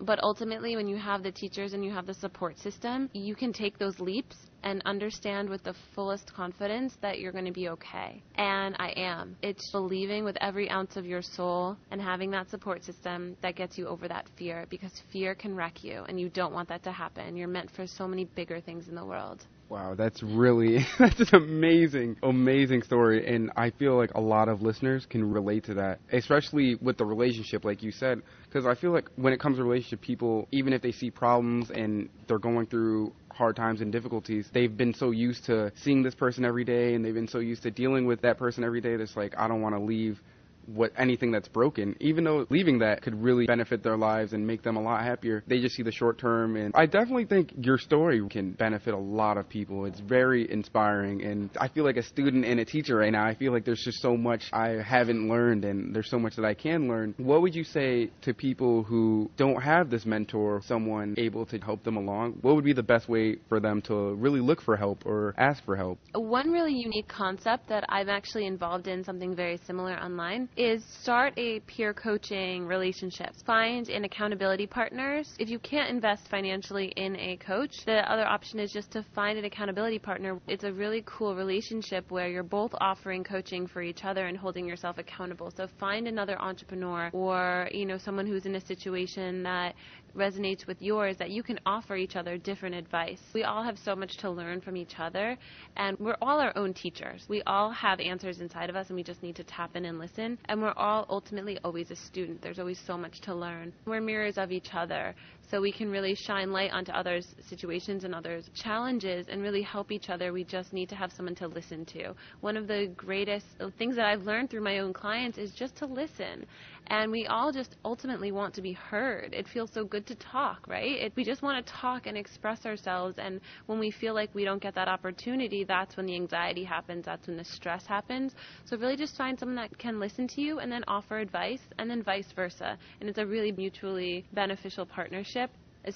but 0.00 0.22
ultimately 0.22 0.76
when 0.76 0.86
you 0.86 0.96
have 0.96 1.22
the 1.22 1.32
teachers 1.32 1.72
and 1.72 1.84
you 1.84 1.90
have 1.90 2.06
the 2.06 2.14
support 2.14 2.58
system 2.58 3.08
you 3.12 3.34
can 3.34 3.52
take 3.52 3.78
those 3.78 3.98
leaps 3.98 4.36
and 4.66 4.82
understand 4.84 5.48
with 5.48 5.62
the 5.62 5.74
fullest 5.94 6.34
confidence 6.34 6.96
that 7.00 7.20
you're 7.20 7.30
going 7.30 7.44
to 7.44 7.52
be 7.52 7.68
okay. 7.68 8.20
And 8.34 8.74
I 8.80 8.88
am. 8.96 9.36
It's 9.40 9.70
believing 9.70 10.24
with 10.24 10.36
every 10.40 10.68
ounce 10.68 10.96
of 10.96 11.06
your 11.06 11.22
soul 11.22 11.76
and 11.92 12.02
having 12.02 12.32
that 12.32 12.50
support 12.50 12.84
system 12.84 13.36
that 13.42 13.54
gets 13.54 13.78
you 13.78 13.86
over 13.86 14.08
that 14.08 14.26
fear 14.36 14.66
because 14.68 14.90
fear 15.12 15.36
can 15.36 15.54
wreck 15.54 15.84
you 15.84 16.02
and 16.08 16.18
you 16.18 16.28
don't 16.28 16.52
want 16.52 16.68
that 16.70 16.82
to 16.82 16.90
happen. 16.90 17.36
You're 17.36 17.46
meant 17.46 17.70
for 17.70 17.86
so 17.86 18.08
many 18.08 18.24
bigger 18.24 18.60
things 18.60 18.88
in 18.88 18.96
the 18.96 19.06
world. 19.06 19.44
Wow, 19.68 19.94
that's 19.96 20.22
really 20.22 20.78
that's 20.98 21.32
an 21.32 21.34
amazing, 21.34 22.16
amazing 22.22 22.82
story, 22.82 23.26
and 23.34 23.50
I 23.56 23.70
feel 23.70 23.96
like 23.96 24.14
a 24.14 24.20
lot 24.20 24.48
of 24.48 24.62
listeners 24.62 25.06
can 25.06 25.32
relate 25.32 25.64
to 25.64 25.74
that, 25.74 25.98
especially 26.12 26.76
with 26.76 26.98
the 26.98 27.04
relationship, 27.04 27.64
like 27.64 27.82
you 27.82 27.90
said, 27.90 28.22
because 28.44 28.64
I 28.64 28.76
feel 28.76 28.92
like 28.92 29.08
when 29.16 29.32
it 29.32 29.40
comes 29.40 29.56
to 29.56 29.64
relationship, 29.64 30.02
people, 30.02 30.46
even 30.52 30.72
if 30.72 30.82
they 30.82 30.92
see 30.92 31.10
problems 31.10 31.70
and 31.70 32.08
they're 32.28 32.38
going 32.38 32.66
through 32.66 33.12
hard 33.36 33.54
times 33.54 33.80
and 33.80 33.92
difficulties, 33.92 34.48
they've 34.52 34.76
been 34.76 34.94
so 34.94 35.10
used 35.10 35.44
to 35.44 35.70
seeing 35.76 36.02
this 36.02 36.14
person 36.14 36.44
every 36.44 36.64
day 36.64 36.94
and 36.94 37.04
they've 37.04 37.14
been 37.14 37.28
so 37.28 37.38
used 37.38 37.62
to 37.62 37.70
dealing 37.70 38.06
with 38.06 38.22
that 38.22 38.38
person 38.38 38.64
every 38.64 38.80
day 38.80 38.96
that's 38.96 39.16
like, 39.16 39.36
I 39.38 39.46
don't 39.46 39.60
want 39.60 39.74
to 39.74 39.80
leave 39.80 40.20
what 40.66 40.92
anything 40.96 41.30
that's 41.30 41.48
broken, 41.48 41.96
even 42.00 42.24
though 42.24 42.46
leaving 42.50 42.78
that 42.80 43.02
could 43.02 43.20
really 43.22 43.46
benefit 43.46 43.82
their 43.82 43.96
lives 43.96 44.32
and 44.32 44.46
make 44.46 44.62
them 44.62 44.76
a 44.76 44.82
lot 44.82 45.02
happier. 45.02 45.42
They 45.46 45.60
just 45.60 45.76
see 45.76 45.82
the 45.82 45.92
short 45.92 46.18
term, 46.18 46.56
and 46.56 46.74
I 46.74 46.86
definitely 46.86 47.26
think 47.26 47.52
your 47.58 47.78
story 47.78 48.22
can 48.28 48.52
benefit 48.52 48.94
a 48.94 48.98
lot 48.98 49.36
of 49.38 49.48
people. 49.48 49.84
It's 49.84 50.00
very 50.00 50.50
inspiring, 50.50 51.22
and 51.22 51.50
I 51.60 51.68
feel 51.68 51.84
like 51.84 51.96
a 51.96 52.02
student 52.02 52.44
and 52.44 52.60
a 52.60 52.64
teacher 52.64 52.96
right 52.96 53.12
now. 53.12 53.26
I 53.26 53.34
feel 53.34 53.52
like 53.52 53.64
there's 53.64 53.82
just 53.82 54.00
so 54.00 54.16
much 54.16 54.44
I 54.52 54.80
haven't 54.84 55.28
learned, 55.28 55.64
and 55.64 55.94
there's 55.94 56.10
so 56.10 56.18
much 56.18 56.36
that 56.36 56.44
I 56.44 56.54
can 56.54 56.88
learn. 56.88 57.14
What 57.18 57.42
would 57.42 57.54
you 57.54 57.64
say 57.64 58.10
to 58.22 58.34
people 58.34 58.82
who 58.82 59.30
don't 59.36 59.60
have 59.62 59.90
this 59.90 60.04
mentor, 60.04 60.62
someone 60.64 61.14
able 61.18 61.46
to 61.46 61.58
help 61.58 61.84
them 61.84 61.96
along? 61.96 62.38
What 62.42 62.54
would 62.54 62.64
be 62.64 62.72
the 62.72 62.82
best 62.82 63.08
way 63.08 63.36
for 63.48 63.60
them 63.60 63.82
to 63.82 64.14
really 64.14 64.40
look 64.40 64.60
for 64.62 64.76
help 64.76 65.04
or 65.06 65.34
ask 65.38 65.64
for 65.64 65.76
help? 65.76 65.98
One 66.14 66.50
really 66.50 66.74
unique 66.74 67.08
concept 67.08 67.68
that 67.68 67.84
I'm 67.88 68.08
actually 68.08 68.46
involved 68.46 68.86
in 68.88 69.04
something 69.04 69.34
very 69.34 69.58
similar 69.66 69.94
online 69.94 70.48
is 70.56 70.82
start 71.02 71.34
a 71.36 71.60
peer 71.60 71.92
coaching 71.92 72.66
relationship. 72.66 73.34
Find 73.44 73.88
an 73.88 74.04
accountability 74.04 74.66
partners. 74.66 75.28
If 75.38 75.48
you 75.48 75.58
can't 75.58 75.90
invest 75.90 76.28
financially 76.28 76.92
in 76.96 77.16
a 77.16 77.36
coach, 77.36 77.72
the 77.84 78.10
other 78.10 78.26
option 78.26 78.58
is 78.58 78.72
just 78.72 78.90
to 78.92 79.04
find 79.14 79.38
an 79.38 79.44
accountability 79.44 79.98
partner. 79.98 80.40
It's 80.48 80.64
a 80.64 80.72
really 80.72 81.02
cool 81.06 81.36
relationship 81.36 82.10
where 82.10 82.28
you're 82.28 82.42
both 82.42 82.72
offering 82.80 83.22
coaching 83.22 83.66
for 83.66 83.82
each 83.82 84.04
other 84.04 84.26
and 84.26 84.36
holding 84.36 84.66
yourself 84.66 84.98
accountable. 84.98 85.50
So 85.56 85.66
find 85.78 86.08
another 86.08 86.40
entrepreneur 86.40 87.10
or, 87.12 87.68
you 87.72 87.84
know, 87.84 87.98
someone 87.98 88.26
who's 88.26 88.46
in 88.46 88.54
a 88.54 88.60
situation 88.60 89.42
that 89.42 89.74
resonates 90.16 90.66
with 90.66 90.80
yours 90.80 91.16
that 91.18 91.30
you 91.30 91.42
can 91.42 91.60
offer 91.66 91.96
each 91.96 92.16
other 92.16 92.38
different 92.38 92.74
advice. 92.74 93.20
We 93.34 93.44
all 93.44 93.62
have 93.62 93.78
so 93.78 93.94
much 93.94 94.16
to 94.18 94.30
learn 94.30 94.60
from 94.60 94.76
each 94.76 94.98
other, 94.98 95.36
and 95.76 95.98
we're 95.98 96.16
all 96.22 96.40
our 96.40 96.56
own 96.56 96.74
teachers. 96.74 97.24
We 97.28 97.42
all 97.42 97.70
have 97.70 98.00
answers 98.00 98.40
inside 98.40 98.70
of 98.70 98.76
us, 98.76 98.88
and 98.88 98.96
we 98.96 99.02
just 99.02 99.22
need 99.22 99.36
to 99.36 99.44
tap 99.44 99.76
in 99.76 99.84
and 99.84 99.98
listen. 99.98 100.38
And 100.46 100.62
we're 100.62 100.72
all 100.76 101.06
ultimately 101.08 101.58
always 101.64 101.90
a 101.90 101.96
student. 101.96 102.42
There's 102.42 102.58
always 102.58 102.80
so 102.86 102.96
much 102.96 103.20
to 103.22 103.34
learn. 103.34 103.72
We're 103.86 104.00
mirrors 104.00 104.38
of 104.38 104.52
each 104.52 104.70
other 104.72 105.14
so 105.50 105.60
we 105.60 105.70
can 105.70 105.90
really 105.90 106.14
shine 106.14 106.50
light 106.50 106.72
onto 106.72 106.90
others' 106.90 107.34
situations 107.48 108.02
and 108.02 108.14
others' 108.14 108.50
challenges 108.54 109.26
and 109.28 109.42
really 109.42 109.62
help 109.62 109.92
each 109.92 110.10
other. 110.10 110.32
We 110.32 110.42
just 110.42 110.72
need 110.72 110.88
to 110.88 110.96
have 110.96 111.12
someone 111.12 111.36
to 111.36 111.46
listen 111.46 111.84
to. 111.86 112.14
One 112.40 112.56
of 112.56 112.66
the 112.66 112.90
greatest 112.96 113.46
things 113.78 113.94
that 113.96 114.06
I've 114.06 114.22
learned 114.22 114.50
through 114.50 114.62
my 114.62 114.78
own 114.78 114.92
clients 114.92 115.38
is 115.38 115.52
just 115.52 115.76
to 115.76 115.86
listen. 115.86 116.46
And 116.88 117.10
we 117.10 117.26
all 117.26 117.52
just 117.52 117.76
ultimately 117.84 118.30
want 118.30 118.54
to 118.54 118.62
be 118.62 118.72
heard. 118.72 119.34
It 119.34 119.48
feels 119.48 119.72
so 119.72 119.84
good 119.84 120.06
to 120.06 120.14
talk, 120.14 120.66
right? 120.68 121.00
It, 121.02 121.12
we 121.16 121.24
just 121.24 121.42
want 121.42 121.64
to 121.64 121.72
talk 121.72 122.06
and 122.06 122.16
express 122.16 122.64
ourselves. 122.64 123.18
And 123.18 123.40
when 123.66 123.78
we 123.78 123.90
feel 123.90 124.14
like 124.14 124.34
we 124.34 124.44
don't 124.44 124.62
get 124.62 124.74
that 124.76 124.88
opportunity, 124.88 125.64
that's 125.64 125.96
when 125.96 126.06
the 126.06 126.14
anxiety 126.14 126.64
happens. 126.64 127.04
That's 127.04 127.26
when 127.26 127.36
the 127.36 127.44
stress 127.44 127.86
happens. 127.86 128.34
So 128.64 128.76
really 128.76 128.96
just 128.96 129.16
find 129.16 129.38
someone 129.38 129.56
that 129.56 129.76
can 129.78 129.98
listen 129.98 130.28
to 130.28 130.40
you 130.40 130.60
and 130.60 130.70
then 130.70 130.84
offer 130.86 131.18
advice 131.18 131.62
and 131.78 131.90
then 131.90 132.02
vice 132.02 132.30
versa. 132.34 132.78
And 133.00 133.08
it's 133.08 133.18
a 133.18 133.26
really 133.26 133.52
mutually 133.52 134.26
beneficial 134.32 134.86
partnership 134.86 135.50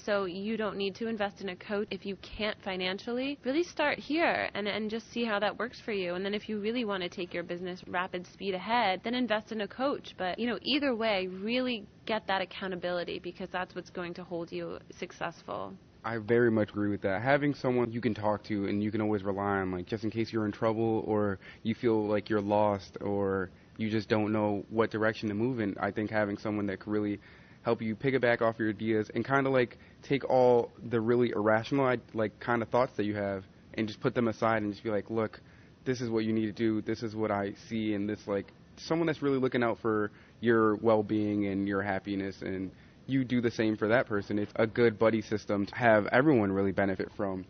so 0.05 0.25
you 0.25 0.57
don't 0.57 0.77
need 0.77 0.95
to 0.97 1.09
invest 1.09 1.41
in 1.41 1.49
a 1.51 1.57
coach 1.57 1.89
if 1.91 2.07
you 2.07 2.17
can't 2.17 2.57
financially. 2.63 3.39
Really 3.45 3.65
start 3.65 3.99
here 3.99 4.49
and, 4.55 4.69
and 4.69 4.91
just 4.91 5.11
see 5.13 5.25
how 5.25 5.39
that 5.41 5.59
works 5.59 5.81
for 5.81 5.93
you. 5.93 6.15
And 6.15 6.25
then 6.25 6.35
if 6.35 6.49
you 6.49 6.61
really 6.61 6.85
want 6.85 7.03
to 7.03 7.09
take 7.09 7.35
your 7.35 7.43
business 7.43 7.83
rapid 7.87 8.27
speed 8.27 8.55
ahead, 8.55 9.01
then 9.05 9.15
invest 9.15 9.53
in 9.53 9.61
a 9.63 9.69
coach. 9.69 10.15
But, 10.17 10.39
you 10.39 10.47
know, 10.47 10.59
either 10.63 10.95
way, 10.95 11.27
really 11.27 11.87
get 12.07 12.27
that 12.27 12.43
accountability 12.43 13.19
because 13.19 13.49
that's 13.53 13.75
what's 13.75 13.91
going 13.91 14.15
to 14.15 14.25
hold 14.25 14.53
you 14.53 14.79
successful. 14.99 15.75
I 16.03 16.17
very 16.17 16.51
much 16.51 16.71
agree 16.71 16.89
with 16.89 17.03
that. 17.03 17.23
Having 17.23 17.55
someone 17.55 17.93
you 17.93 18.01
can 18.01 18.15
talk 18.15 18.43
to 18.45 18.67
and 18.67 18.83
you 18.83 18.91
can 18.91 19.01
always 19.01 19.23
rely 19.23 19.59
on, 19.59 19.71
like 19.71 19.87
just 19.87 20.03
in 20.03 20.11
case 20.11 20.33
you're 20.33 20.47
in 20.47 20.53
trouble 20.53 21.05
or 21.07 21.39
you 21.63 21.75
feel 21.75 22.07
like 22.07 22.31
you're 22.31 22.41
lost 22.41 22.97
or 23.03 23.51
you 23.77 23.91
just 23.91 24.09
don't 24.09 24.33
know 24.33 24.65
what 24.71 24.91
direction 24.91 25.29
to 25.29 25.35
move 25.35 25.61
in, 25.61 25.75
I 25.79 25.91
think 25.91 26.11
having 26.11 26.39
someone 26.39 26.67
that 26.67 26.81
can 26.81 26.93
really 26.93 27.21
help 27.63 27.83
you 27.83 27.95
pick 27.95 28.15
it 28.15 28.21
back 28.21 28.43
off 28.43 28.59
your 28.59 28.71
ideas 28.71 29.11
and 29.15 29.25
kind 29.25 29.47
of 29.47 29.53
like 29.53 29.79
take 30.03 30.25
all 30.29 30.71
the 30.89 31.01
really 31.01 31.31
irrational 31.31 31.95
like 32.15 32.39
kind 32.41 32.63
of 32.63 32.69
thoughts 32.69 32.93
that 32.97 33.05
you 33.05 33.15
have 33.15 33.45
and 33.75 33.87
just 33.87 34.01
put 34.01 34.15
them 34.15 34.29
aside 34.29 34.63
and 34.63 34.73
just 34.73 34.83
be 34.83 34.91
like, 34.91 35.11
look, 35.11 35.41
this 35.85 36.01
is 36.01 36.11
what 36.11 36.25
you 36.25 36.33
need 36.33 36.47
to 36.47 36.53
do. 36.53 36.83
This 36.83 37.03
is 37.03 37.15
what 37.15 37.31
I 37.31 37.55
see, 37.69 37.95
and 37.95 38.09
this 38.09 38.27
like 38.27 38.53
someone 38.77 39.07
that's 39.07 39.23
really 39.23 39.39
looking 39.39 39.63
out 39.63 39.79
for 39.81 40.11
your 40.41 40.77
well-being 40.77 41.47
and 41.47 41.69
your 41.69 41.83
happiness 41.83 42.41
and 42.41 42.71
you 43.07 43.25
do 43.25 43.41
the 43.41 43.51
same 43.51 43.77
for 43.77 43.89
that 43.89 44.07
person. 44.07 44.39
It's 44.39 44.53
a 44.57 44.67
good 44.67 44.99
buddy 44.99 45.21
system 45.21 45.67
to 45.67 45.75
have 45.75 46.07
everyone 46.07 46.53
really 46.53 46.73
benefit 46.73 47.11
from. 47.17 47.45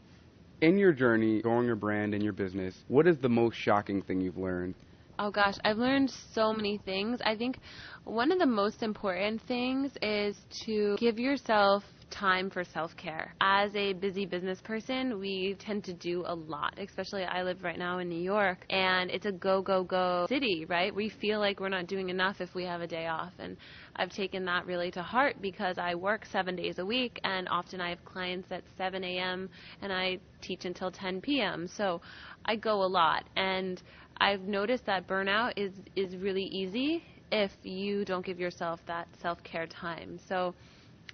In 0.60 0.76
your 0.76 0.92
journey, 0.92 1.40
growing 1.42 1.66
your 1.66 1.76
brand 1.76 2.14
and 2.14 2.22
your 2.22 2.32
business, 2.32 2.74
what 2.88 3.06
is 3.06 3.18
the 3.18 3.28
most 3.28 3.56
shocking 3.56 4.02
thing 4.02 4.20
you've 4.20 4.38
learned? 4.38 4.74
Oh 5.22 5.30
gosh, 5.30 5.56
I've 5.66 5.76
learned 5.76 6.10
so 6.32 6.54
many 6.54 6.78
things. 6.78 7.20
I 7.26 7.36
think 7.36 7.58
one 8.04 8.32
of 8.32 8.38
the 8.38 8.46
most 8.46 8.82
important 8.82 9.42
things 9.42 9.92
is 10.00 10.34
to 10.64 10.96
give 10.98 11.18
yourself 11.18 11.84
time 12.08 12.48
for 12.48 12.64
self 12.64 12.96
care. 12.96 13.34
As 13.42 13.70
a 13.76 13.92
busy 13.92 14.24
business 14.24 14.62
person, 14.62 15.20
we 15.20 15.56
tend 15.58 15.84
to 15.84 15.92
do 15.92 16.24
a 16.26 16.34
lot, 16.34 16.72
especially 16.78 17.24
I 17.24 17.42
live 17.42 17.62
right 17.62 17.78
now 17.78 17.98
in 17.98 18.08
New 18.08 18.20
York, 18.20 18.64
and 18.70 19.10
it's 19.10 19.26
a 19.26 19.32
go, 19.32 19.60
go, 19.60 19.84
go 19.84 20.24
city, 20.26 20.64
right? 20.70 20.94
We 20.94 21.10
feel 21.10 21.38
like 21.38 21.60
we're 21.60 21.68
not 21.68 21.86
doing 21.86 22.08
enough 22.08 22.40
if 22.40 22.54
we 22.54 22.64
have 22.64 22.80
a 22.80 22.86
day 22.86 23.06
off. 23.06 23.34
And 23.38 23.58
I've 23.96 24.10
taken 24.10 24.46
that 24.46 24.64
really 24.64 24.90
to 24.92 25.02
heart 25.02 25.36
because 25.42 25.76
I 25.76 25.96
work 25.96 26.24
seven 26.32 26.56
days 26.56 26.78
a 26.78 26.86
week, 26.86 27.20
and 27.24 27.46
often 27.50 27.78
I 27.78 27.90
have 27.90 28.02
clients 28.06 28.50
at 28.50 28.64
7 28.78 29.04
a.m. 29.04 29.50
and 29.82 29.92
I 29.92 30.18
teach 30.40 30.64
until 30.64 30.90
10 30.90 31.20
p.m. 31.20 31.68
So 31.68 32.00
I 32.46 32.56
go 32.56 32.82
a 32.82 32.88
lot. 32.88 33.28
And 33.36 33.82
I've 34.20 34.42
noticed 34.42 34.86
that 34.86 35.08
burnout 35.08 35.52
is 35.56 35.72
is 35.96 36.16
really 36.16 36.44
easy 36.44 37.02
if 37.32 37.52
you 37.62 38.04
don't 38.04 38.24
give 38.24 38.38
yourself 38.38 38.80
that 38.86 39.08
self-care 39.22 39.66
time. 39.66 40.18
So 40.28 40.54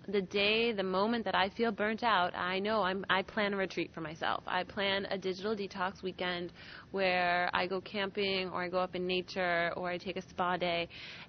the 0.08 0.22
day, 0.22 0.72
the 0.72 0.82
moment 0.82 1.24
that 1.24 1.34
I 1.34 1.48
feel 1.48 1.72
burnt 1.72 2.04
out, 2.04 2.34
I 2.36 2.60
know 2.60 2.82
I'm, 2.82 3.04
I 3.10 3.22
plan 3.22 3.52
a 3.54 3.56
retreat 3.56 3.90
for 3.92 4.00
myself. 4.00 4.44
I 4.46 4.62
plan 4.62 5.06
a 5.10 5.18
digital 5.18 5.56
detox 5.56 6.02
weekend 6.02 6.52
where 6.92 7.50
I 7.52 7.66
go 7.66 7.80
camping 7.80 8.48
or 8.50 8.62
I 8.62 8.68
go 8.68 8.78
up 8.78 8.94
in 8.94 9.06
nature 9.06 9.72
or 9.76 9.88
I 9.88 9.98
take 9.98 10.16
a 10.16 10.22
spa 10.22 10.56
day 10.56 10.88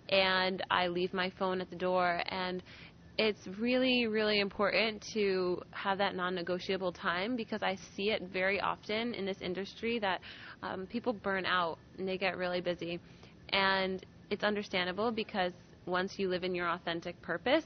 and 0.09 0.63
I 0.69 0.87
leave 0.87 1.13
my 1.13 1.31
phone 1.39 1.59
at 1.59 1.69
the 1.69 1.75
door 1.75 2.21
and 2.27 2.61
it's 3.17 3.47
really, 3.59 4.05
really 4.07 4.39
important 4.39 5.03
to 5.13 5.61
have 5.71 5.97
that 5.97 6.15
non 6.15 6.35
negotiable 6.35 6.91
time 6.91 7.35
because 7.35 7.63
I 7.63 7.77
see 7.95 8.11
it 8.11 8.21
very 8.31 8.61
often 8.61 9.13
in 9.13 9.25
this 9.25 9.37
industry 9.41 9.99
that 9.99 10.21
um, 10.61 10.85
people 10.87 11.13
burn 11.13 11.45
out 11.45 11.79
and 11.97 12.07
they 12.07 12.17
get 12.17 12.37
really 12.37 12.61
busy. 12.61 12.99
And 13.49 14.05
it's 14.29 14.43
understandable 14.43 15.11
because 15.11 15.53
once 15.87 16.19
you 16.19 16.29
live 16.29 16.43
in 16.43 16.53
your 16.53 16.69
authentic 16.69 17.19
purpose, 17.21 17.63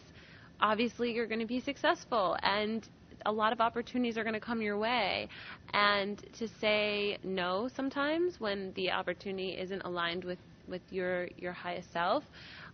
obviously 0.61 1.11
you're 1.11 1.27
going 1.27 1.39
to 1.39 1.47
be 1.47 1.59
successful 1.59 2.37
and 2.43 2.87
a 3.25 3.31
lot 3.31 3.53
of 3.53 3.61
opportunities 3.61 4.17
are 4.17 4.23
going 4.23 4.33
to 4.33 4.39
come 4.39 4.61
your 4.61 4.77
way 4.77 5.27
and 5.73 6.23
to 6.39 6.47
say 6.59 7.17
no 7.23 7.69
sometimes 7.75 8.39
when 8.39 8.71
the 8.75 8.89
opportunity 8.89 9.51
isn't 9.59 9.81
aligned 9.83 10.23
with 10.23 10.39
with 10.67 10.81
your 10.89 11.27
your 11.37 11.51
highest 11.53 11.91
self 11.93 12.23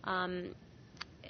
um, 0.04 0.54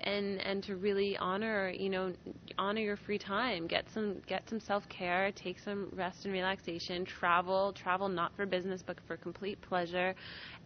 and 0.04 0.40
and 0.40 0.62
to 0.64 0.76
really 0.76 1.16
honor 1.18 1.70
you 1.70 1.88
know 1.88 2.12
honor 2.58 2.80
your 2.80 2.96
free 2.96 3.18
time. 3.18 3.66
Get 3.66 3.86
some 3.92 4.20
get 4.26 4.48
some 4.48 4.60
self-care 4.60 5.32
take 5.32 5.58
some 5.58 5.88
rest 5.94 6.24
and 6.24 6.32
relaxation 6.32 7.04
travel 7.04 7.72
travel 7.72 8.08
not 8.08 8.34
for 8.36 8.46
business 8.46 8.82
but 8.86 8.98
for 9.06 9.16
complete 9.16 9.60
pleasure. 9.60 10.14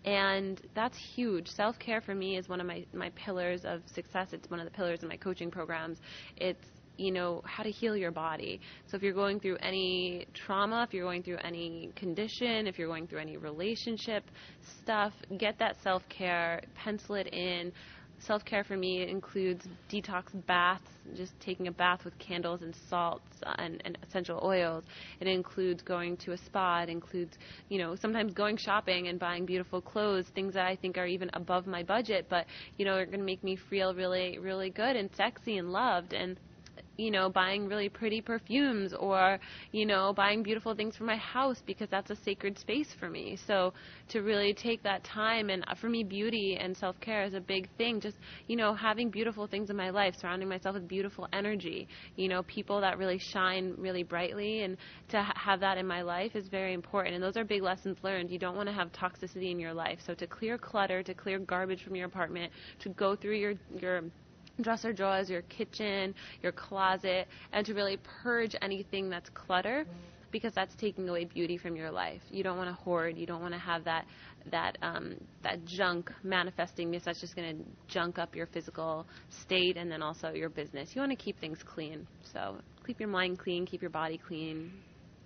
And 0.04 0.60
that's 0.74 0.98
huge. 1.14 1.48
Self-care 1.48 2.00
for 2.00 2.14
me 2.14 2.36
is 2.36 2.48
one 2.48 2.60
of 2.60 2.66
my 2.66 2.84
my 2.92 3.10
pillars 3.10 3.64
of 3.64 3.82
success. 3.86 4.28
It's 4.32 4.50
one 4.50 4.60
of 4.60 4.64
the 4.66 4.72
pillars 4.72 5.02
in 5.02 5.08
my 5.08 5.16
coaching 5.16 5.50
programs. 5.50 5.98
It's 6.36 6.66
you 6.98 7.10
know 7.10 7.42
how 7.44 7.62
to 7.62 7.70
heal 7.70 7.96
your 7.96 8.10
body. 8.10 8.60
So 8.86 8.96
if 8.96 9.02
you're 9.02 9.14
going 9.14 9.40
through 9.40 9.56
any 9.56 10.26
trauma 10.34 10.84
if 10.86 10.92
you're 10.92 11.04
going 11.04 11.22
through 11.22 11.38
any 11.38 11.90
condition 11.96 12.66
if 12.66 12.78
you're 12.78 12.88
going 12.88 13.06
through 13.06 13.20
any 13.20 13.36
relationship 13.36 14.30
stuff 14.80 15.12
get 15.38 15.58
that 15.58 15.76
self-care 15.82 16.62
pencil 16.74 17.14
it 17.14 17.28
in 17.32 17.72
Self 18.26 18.44
care 18.44 18.62
for 18.62 18.76
me 18.76 19.02
includes 19.08 19.66
detox 19.90 20.22
baths, 20.46 20.88
just 21.16 21.32
taking 21.40 21.66
a 21.66 21.72
bath 21.72 22.04
with 22.04 22.16
candles 22.18 22.62
and 22.62 22.74
salts 22.88 23.26
and, 23.58 23.82
and, 23.84 23.98
essential 24.02 24.38
oils. 24.44 24.84
It 25.18 25.26
includes 25.26 25.82
going 25.82 26.16
to 26.18 26.32
a 26.32 26.36
spa. 26.36 26.82
It 26.82 26.88
includes, 26.88 27.36
you 27.68 27.78
know, 27.78 27.96
sometimes 27.96 28.32
going 28.32 28.56
shopping 28.58 29.08
and 29.08 29.18
buying 29.18 29.44
beautiful 29.44 29.80
clothes, 29.80 30.26
things 30.36 30.54
that 30.54 30.66
I 30.66 30.76
think 30.76 30.98
are 30.98 31.06
even 31.06 31.30
above 31.34 31.66
my 31.66 31.82
budget, 31.82 32.28
but, 32.30 32.46
you 32.78 32.84
know, 32.84 32.92
are 32.92 33.06
going 33.06 33.18
to 33.18 33.24
make 33.24 33.42
me 33.42 33.56
feel 33.56 33.92
really, 33.92 34.38
really 34.38 34.70
good 34.70 34.94
and 34.94 35.10
sexy 35.16 35.58
and 35.58 35.72
loved. 35.72 36.12
And 36.12 36.38
you 37.02 37.10
know, 37.10 37.28
buying 37.28 37.66
really 37.68 37.88
pretty 37.88 38.20
perfumes 38.20 38.92
or, 38.94 39.38
you 39.72 39.84
know, 39.84 40.12
buying 40.14 40.42
beautiful 40.42 40.74
things 40.74 40.96
for 40.96 41.04
my 41.04 41.16
house 41.16 41.62
because 41.66 41.88
that's 41.90 42.10
a 42.10 42.16
sacred 42.16 42.58
space 42.58 42.88
for 42.98 43.10
me. 43.10 43.36
So 43.46 43.74
to 44.08 44.20
really 44.20 44.54
take 44.54 44.82
that 44.84 45.04
time 45.04 45.50
and 45.50 45.64
uh, 45.66 45.74
for 45.74 45.88
me 45.88 46.04
beauty 46.04 46.56
and 46.60 46.76
self-care 46.76 47.24
is 47.24 47.34
a 47.34 47.40
big 47.40 47.68
thing. 47.76 48.00
Just, 48.00 48.18
you 48.46 48.56
know, 48.56 48.74
having 48.74 49.10
beautiful 49.10 49.46
things 49.46 49.70
in 49.70 49.76
my 49.76 49.90
life, 49.90 50.14
surrounding 50.20 50.48
myself 50.48 50.74
with 50.74 50.88
beautiful 50.88 51.28
energy, 51.32 51.88
you 52.16 52.28
know, 52.28 52.42
people 52.44 52.80
that 52.80 52.98
really 52.98 53.18
shine 53.18 53.74
really 53.76 54.02
brightly 54.02 54.62
and 54.62 54.76
to 55.08 55.22
ha- 55.22 55.32
have 55.36 55.60
that 55.60 55.78
in 55.78 55.86
my 55.86 56.02
life 56.02 56.36
is 56.36 56.48
very 56.48 56.72
important. 56.72 57.14
And 57.14 57.22
those 57.22 57.36
are 57.36 57.44
big 57.44 57.62
lessons 57.62 57.98
learned. 58.02 58.30
You 58.30 58.38
don't 58.38 58.56
want 58.56 58.68
to 58.68 58.74
have 58.74 58.92
toxicity 58.92 59.50
in 59.50 59.58
your 59.58 59.74
life. 59.74 59.98
So 60.06 60.14
to 60.14 60.26
clear 60.26 60.58
clutter, 60.58 61.02
to 61.02 61.14
clear 61.14 61.38
garbage 61.38 61.82
from 61.82 61.96
your 61.96 62.06
apartment, 62.06 62.52
to 62.80 62.90
go 62.90 63.16
through 63.16 63.36
your 63.36 63.54
your 63.80 64.02
dresser 64.60 64.92
drawers, 64.92 65.30
your 65.30 65.42
kitchen, 65.42 66.14
your 66.42 66.52
closet, 66.52 67.26
and 67.52 67.64
to 67.66 67.74
really 67.74 67.98
purge 68.22 68.54
anything 68.60 69.08
that's 69.08 69.30
clutter 69.30 69.86
because 70.32 70.52
that's 70.54 70.74
taking 70.74 71.08
away 71.08 71.24
beauty 71.24 71.56
from 71.56 71.76
your 71.76 71.90
life. 71.90 72.22
You 72.30 72.42
don't 72.42 72.56
want 72.56 72.68
to 72.68 72.74
hoard. 72.74 73.16
You 73.16 73.26
don't 73.26 73.42
want 73.42 73.52
to 73.52 73.60
have 73.60 73.84
that 73.84 74.06
that 74.50 74.76
um, 74.82 75.14
that 75.42 75.64
junk 75.66 76.10
manifesting 76.24 76.90
because 76.90 77.04
that's 77.04 77.20
just 77.20 77.36
going 77.36 77.56
to 77.56 77.64
junk 77.86 78.18
up 78.18 78.34
your 78.34 78.46
physical 78.46 79.06
state 79.28 79.76
and 79.76 79.90
then 79.90 80.02
also 80.02 80.32
your 80.32 80.48
business. 80.48 80.90
You 80.94 81.02
want 81.02 81.12
to 81.12 81.16
keep 81.16 81.38
things 81.38 81.58
clean. 81.62 82.06
So 82.32 82.56
keep 82.86 82.98
your 82.98 83.10
mind 83.10 83.38
clean, 83.38 83.66
keep 83.66 83.82
your 83.82 83.90
body 83.90 84.18
clean. 84.18 84.72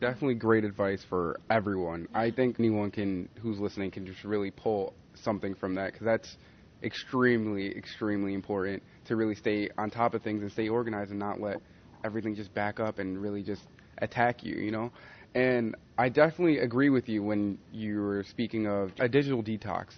Definitely 0.00 0.34
great 0.34 0.64
advice 0.64 1.02
for 1.08 1.38
everyone. 1.48 2.06
I 2.14 2.30
think 2.30 2.56
anyone 2.58 2.90
can 2.90 3.28
who's 3.40 3.58
listening 3.58 3.90
can 3.90 4.04
just 4.04 4.24
really 4.24 4.50
pull 4.50 4.92
something 5.14 5.54
from 5.54 5.74
that 5.76 5.92
because 5.92 6.04
that's 6.04 6.36
extremely, 6.82 7.76
extremely 7.76 8.34
important 8.34 8.82
to 9.06 9.16
really 9.16 9.34
stay 9.34 9.68
on 9.78 9.90
top 9.90 10.14
of 10.14 10.22
things 10.22 10.42
and 10.42 10.50
stay 10.52 10.68
organized 10.68 11.10
and 11.10 11.18
not 11.18 11.40
let 11.40 11.58
everything 12.04 12.34
just 12.34 12.52
back 12.54 12.80
up 12.80 12.98
and 12.98 13.20
really 13.20 13.42
just 13.42 13.62
attack 13.98 14.44
you, 14.44 14.56
you 14.56 14.70
know? 14.70 14.90
And 15.34 15.76
I 15.98 16.08
definitely 16.08 16.58
agree 16.58 16.90
with 16.90 17.08
you 17.08 17.22
when 17.22 17.58
you 17.72 18.00
were 18.00 18.24
speaking 18.24 18.66
of 18.66 18.92
a 18.98 19.08
digital 19.08 19.42
detox. 19.42 19.88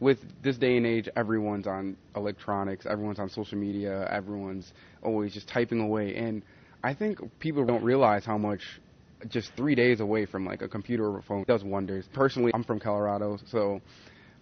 With 0.00 0.18
this 0.42 0.56
day 0.56 0.76
and 0.76 0.86
age, 0.86 1.08
everyone's 1.16 1.66
on 1.66 1.96
electronics, 2.14 2.86
everyone's 2.86 3.18
on 3.18 3.28
social 3.28 3.58
media, 3.58 4.08
everyone's 4.10 4.72
always 5.02 5.34
just 5.34 5.48
typing 5.48 5.80
away. 5.80 6.14
And 6.14 6.42
I 6.84 6.94
think 6.94 7.18
people 7.40 7.64
don't 7.64 7.82
realize 7.82 8.24
how 8.24 8.38
much 8.38 8.80
just 9.28 9.52
three 9.56 9.74
days 9.74 10.00
away 10.00 10.24
from 10.24 10.46
like 10.46 10.62
a 10.62 10.68
computer 10.68 11.04
or 11.04 11.18
a 11.18 11.22
phone 11.22 11.44
does 11.48 11.64
wonders. 11.64 12.08
Personally, 12.12 12.52
I'm 12.54 12.62
from 12.62 12.78
Colorado, 12.78 13.38
so 13.46 13.80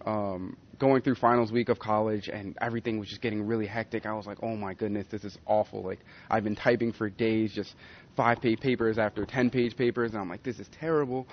um, 0.05 0.55
going 0.79 1.01
through 1.01 1.15
finals 1.15 1.51
week 1.51 1.69
of 1.69 1.79
college 1.79 2.29
and 2.29 2.57
everything 2.61 2.99
was 2.99 3.07
just 3.07 3.21
getting 3.21 3.45
really 3.45 3.65
hectic. 3.65 4.05
I 4.05 4.13
was 4.13 4.25
like, 4.25 4.37
oh 4.43 4.55
my 4.55 4.73
goodness, 4.73 5.07
this 5.09 5.23
is 5.23 5.37
awful. 5.45 5.83
Like 5.83 5.99
I've 6.29 6.43
been 6.43 6.55
typing 6.55 6.91
for 6.93 7.09
days, 7.09 7.53
just 7.53 7.75
five 8.15 8.41
page 8.41 8.59
papers 8.59 8.97
after 8.97 9.25
ten 9.25 9.49
page 9.49 9.75
papers, 9.75 10.11
and 10.11 10.19
I'm 10.19 10.29
like, 10.29 10.43
this 10.43 10.59
is 10.59 10.67
terrible. 10.79 11.27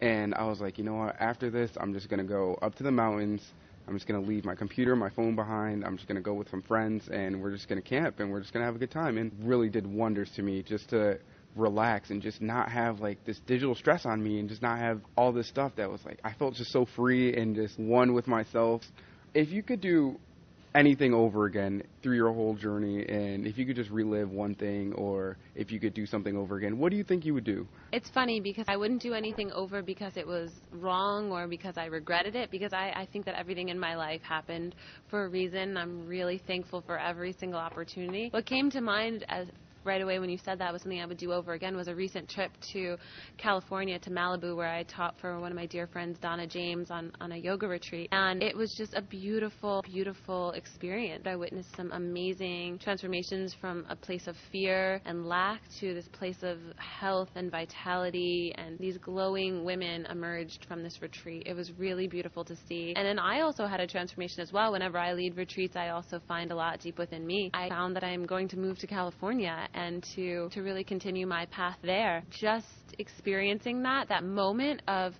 And 0.00 0.34
I 0.34 0.44
was 0.44 0.60
like, 0.60 0.78
you 0.78 0.84
know 0.84 0.94
what? 0.94 1.16
After 1.20 1.50
this, 1.50 1.70
I'm 1.80 1.92
just 1.92 2.08
gonna 2.08 2.24
go 2.24 2.58
up 2.62 2.74
to 2.76 2.82
the 2.82 2.92
mountains. 2.92 3.42
I'm 3.86 3.94
just 3.94 4.06
gonna 4.06 4.20
leave 4.20 4.44
my 4.44 4.54
computer, 4.54 4.94
my 4.94 5.10
phone 5.10 5.34
behind. 5.34 5.84
I'm 5.84 5.96
just 5.96 6.06
gonna 6.08 6.20
go 6.20 6.34
with 6.34 6.50
some 6.50 6.62
friends, 6.62 7.08
and 7.08 7.42
we're 7.42 7.52
just 7.52 7.68
gonna 7.68 7.80
camp, 7.80 8.20
and 8.20 8.30
we're 8.30 8.40
just 8.40 8.52
gonna 8.52 8.64
have 8.64 8.76
a 8.76 8.78
good 8.78 8.90
time. 8.90 9.18
And 9.18 9.32
really 9.42 9.68
did 9.68 9.86
wonders 9.86 10.30
to 10.36 10.42
me 10.42 10.62
just 10.62 10.90
to 10.90 11.18
relax 11.58 12.10
and 12.10 12.22
just 12.22 12.40
not 12.40 12.70
have 12.70 13.00
like 13.00 13.24
this 13.24 13.38
digital 13.46 13.74
stress 13.74 14.06
on 14.06 14.22
me 14.22 14.38
and 14.38 14.48
just 14.48 14.62
not 14.62 14.78
have 14.78 15.00
all 15.16 15.32
this 15.32 15.48
stuff 15.48 15.72
that 15.76 15.90
was 15.90 16.04
like 16.04 16.18
I 16.24 16.32
felt 16.34 16.54
just 16.54 16.72
so 16.72 16.86
free 16.96 17.34
and 17.36 17.54
just 17.54 17.78
one 17.78 18.14
with 18.14 18.26
myself. 18.26 18.82
If 19.34 19.50
you 19.50 19.62
could 19.62 19.80
do 19.80 20.18
anything 20.74 21.14
over 21.14 21.46
again 21.46 21.82
through 22.02 22.14
your 22.14 22.32
whole 22.32 22.54
journey 22.54 23.04
and 23.08 23.46
if 23.46 23.56
you 23.56 23.66
could 23.66 23.76
just 23.76 23.90
relive 23.90 24.30
one 24.30 24.54
thing 24.54 24.92
or 24.94 25.36
if 25.54 25.72
you 25.72 25.80
could 25.80 25.94
do 25.94 26.04
something 26.06 26.36
over 26.36 26.56
again 26.56 26.78
what 26.78 26.90
do 26.90 26.96
you 26.96 27.04
think 27.04 27.24
you 27.24 27.34
would 27.34 27.44
do? 27.44 27.66
It's 27.90 28.10
funny 28.10 28.40
because 28.40 28.66
i 28.68 28.76
wouldn't 28.76 29.00
do 29.00 29.14
anything 29.14 29.50
over 29.52 29.82
because 29.82 30.16
it 30.16 30.26
was 30.26 30.50
wrong 30.72 31.32
or 31.32 31.48
because 31.48 31.78
i 31.78 31.86
regretted 31.86 32.36
it 32.36 32.50
because 32.50 32.72
I, 32.72 32.92
I 32.94 33.08
think 33.12 33.24
that 33.24 33.34
everything 33.34 33.70
in 33.70 33.78
my 33.78 33.96
life 33.96 34.20
happened 34.22 34.74
for 35.08 35.24
a 35.24 35.28
reason. 35.28 35.76
I'm 35.76 36.06
really 36.06 36.38
thankful 36.46 36.82
for 36.82 36.98
every 36.98 37.32
single 37.32 37.58
opportunity. 37.58 38.28
What 38.30 38.46
came 38.46 38.70
to 38.70 38.80
mind 38.80 39.24
as 39.28 39.48
right 39.84 40.02
away 40.02 40.18
when 40.18 40.30
you 40.30 40.38
said 40.44 40.58
that 40.58 40.72
was 40.72 40.82
something 40.82 41.00
I 41.00 41.06
would 41.06 41.18
do 41.18 41.32
over 41.32 41.52
again 41.52 41.76
was 41.76 41.88
a 41.88 41.94
recent 41.94 42.28
trip 42.28 42.52
to 42.72 42.96
California 43.36 43.98
to 44.00 44.10
Malibu 44.10 44.56
where 44.56 44.68
I 44.68 44.82
taught 44.84 45.14
for 45.20 45.40
one 45.40 45.52
of 45.52 45.56
my 45.56 45.66
dear 45.66 45.86
friends 45.86 46.18
Donna 46.20 46.46
James 46.46 46.90
on 46.90 47.12
on 47.20 47.32
a 47.32 47.36
yoga 47.36 47.68
retreat 47.68 48.08
and 48.12 48.42
it 48.42 48.56
was 48.56 48.74
just 48.76 48.94
a 48.94 49.02
beautiful 49.02 49.82
beautiful 49.84 50.52
experience. 50.52 51.24
I 51.26 51.36
witnessed 51.36 51.74
some 51.76 51.92
amazing 51.92 52.78
transformations 52.78 53.54
from 53.60 53.86
a 53.88 53.96
place 53.96 54.26
of 54.26 54.36
fear 54.50 55.00
and 55.04 55.26
lack 55.26 55.60
to 55.80 55.94
this 55.94 56.08
place 56.08 56.42
of 56.42 56.58
health 56.76 57.28
and 57.34 57.50
vitality 57.50 58.52
and 58.56 58.78
these 58.78 58.98
glowing 58.98 59.64
women 59.64 60.06
emerged 60.10 60.64
from 60.66 60.82
this 60.82 61.00
retreat. 61.00 61.44
It 61.46 61.54
was 61.54 61.72
really 61.78 62.06
beautiful 62.06 62.44
to 62.44 62.56
see. 62.68 62.94
And 62.96 63.06
then 63.06 63.18
I 63.18 63.40
also 63.40 63.66
had 63.66 63.80
a 63.80 63.86
transformation 63.86 64.40
as 64.40 64.52
well. 64.52 64.72
Whenever 64.72 64.98
I 64.98 65.12
lead 65.12 65.36
retreats, 65.36 65.76
I 65.76 65.90
also 65.90 66.20
find 66.26 66.50
a 66.50 66.54
lot 66.54 66.80
deep 66.80 66.98
within 66.98 67.26
me. 67.26 67.50
I 67.54 67.68
found 67.68 67.94
that 67.96 68.04
I'm 68.04 68.26
going 68.26 68.48
to 68.48 68.58
move 68.58 68.78
to 68.78 68.86
California 68.86 69.67
and 69.74 70.02
to 70.14 70.48
to 70.52 70.62
really 70.62 70.84
continue 70.84 71.26
my 71.26 71.46
path 71.46 71.78
there. 71.82 72.22
Just 72.30 72.66
experiencing 72.98 73.82
that 73.82 74.08
that 74.08 74.24
moment 74.24 74.82
of 74.88 75.14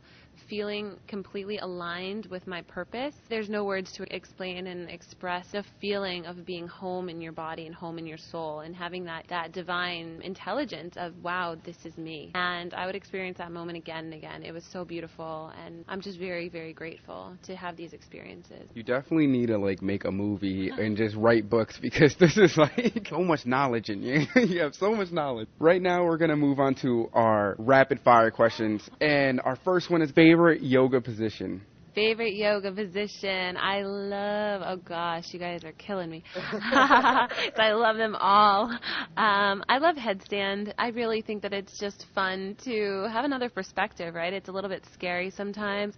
feeling 0.49 0.97
completely 1.07 1.59
aligned 1.59 2.27
with 2.27 2.47
my 2.47 2.63
purpose. 2.63 3.15
There's 3.29 3.49
no 3.49 3.65
words 3.65 3.93
to 3.93 4.15
explain 4.15 4.67
and 4.67 4.89
express 4.91 5.49
the 5.53 5.65
feeling 5.81 6.27
of 6.27 6.45
being 6.45 6.67
home 6.67 7.09
in 7.09 7.21
your 7.21 7.33
body 7.33 7.67
and 7.67 7.75
home 7.75 7.99
in 7.99 8.07
your 8.07 8.19
soul 8.19 8.61
and 8.61 8.75
having 8.75 9.05
that, 9.05 9.27
that 9.29 9.53
divine 9.53 10.21
intelligence 10.23 10.95
of, 10.97 11.13
wow, 11.23 11.57
this 11.65 11.77
is 11.85 11.97
me. 11.97 12.33
And 12.35 12.75
I 12.75 12.87
would 12.87 12.95
experience 12.95 13.39
that 13.39 13.53
moment 13.53 13.79
again 13.79 14.07
and 14.07 14.15
again. 14.15 14.43
It 14.43 14.53
was 14.53 14.65
so 14.65 14.85
beautiful 14.85 15.53
and 15.65 15.85
I'm 15.89 16.01
just 16.01 16.19
very, 16.19 16.49
very 16.49 16.73
grateful 16.73 17.37
to 17.45 17.57
have 17.57 17.77
these 17.77 17.93
experiences. 17.93 18.69
You 18.75 18.83
definitely 18.83 19.27
need 19.27 19.47
to 19.47 19.59
like 19.59 19.83
make 19.83 20.05
a 20.05 20.13
movie 20.13 20.71
and 20.71 20.97
just 20.97 21.17
write 21.17 21.49
books 21.49 21.79
because 21.83 22.15
this 22.19 22.37
is 22.37 22.57
like 22.57 23.09
so 23.09 23.19
much 23.19 23.47
knowledge 23.47 23.89
in 23.91 24.03
you. 24.03 24.27
you 24.37 24.61
have 24.61 24.75
so 24.75 24.95
much 24.95 25.11
knowledge. 25.11 25.49
Right 25.59 25.83
now 25.83 26.05
we're 26.05 26.19
going 26.19 26.31
to 26.31 26.37
move 26.37 26.59
on 26.59 26.75
to 26.77 27.09
our 27.13 27.57
rapid 27.59 28.01
fire 28.01 28.31
questions 28.31 28.89
and 29.01 29.41
our 29.45 29.57
first 29.57 29.91
one 29.91 30.03
is 30.03 30.13
favorite 30.29 30.63
yoga 30.63 31.01
position? 31.01 31.63
Favorite 31.99 32.35
yoga 32.35 32.71
position? 32.71 33.57
I 33.57 33.83
love. 33.83 34.63
Oh 34.65 34.77
gosh, 34.77 35.25
you 35.33 35.41
guys 35.41 35.65
are 35.65 35.73
killing 35.73 36.09
me. 36.09 36.23
I 36.37 37.73
love 37.73 37.97
them 37.97 38.15
all. 38.15 38.71
Um, 39.17 39.65
I 39.69 39.79
love 39.79 39.97
headstand. 39.97 40.73
I 40.79 40.91
really 40.91 41.23
think 41.23 41.43
that 41.43 41.53
it's 41.53 41.77
just 41.81 42.07
fun 42.15 42.57
to 42.63 43.09
have 43.11 43.25
another 43.25 43.51
perspective. 43.51 44.15
Right? 44.15 44.33
It's 44.33 44.49
a 44.49 44.53
little 44.53 44.71
bit 44.71 44.85
scary 44.95 45.31
sometimes. 45.31 45.97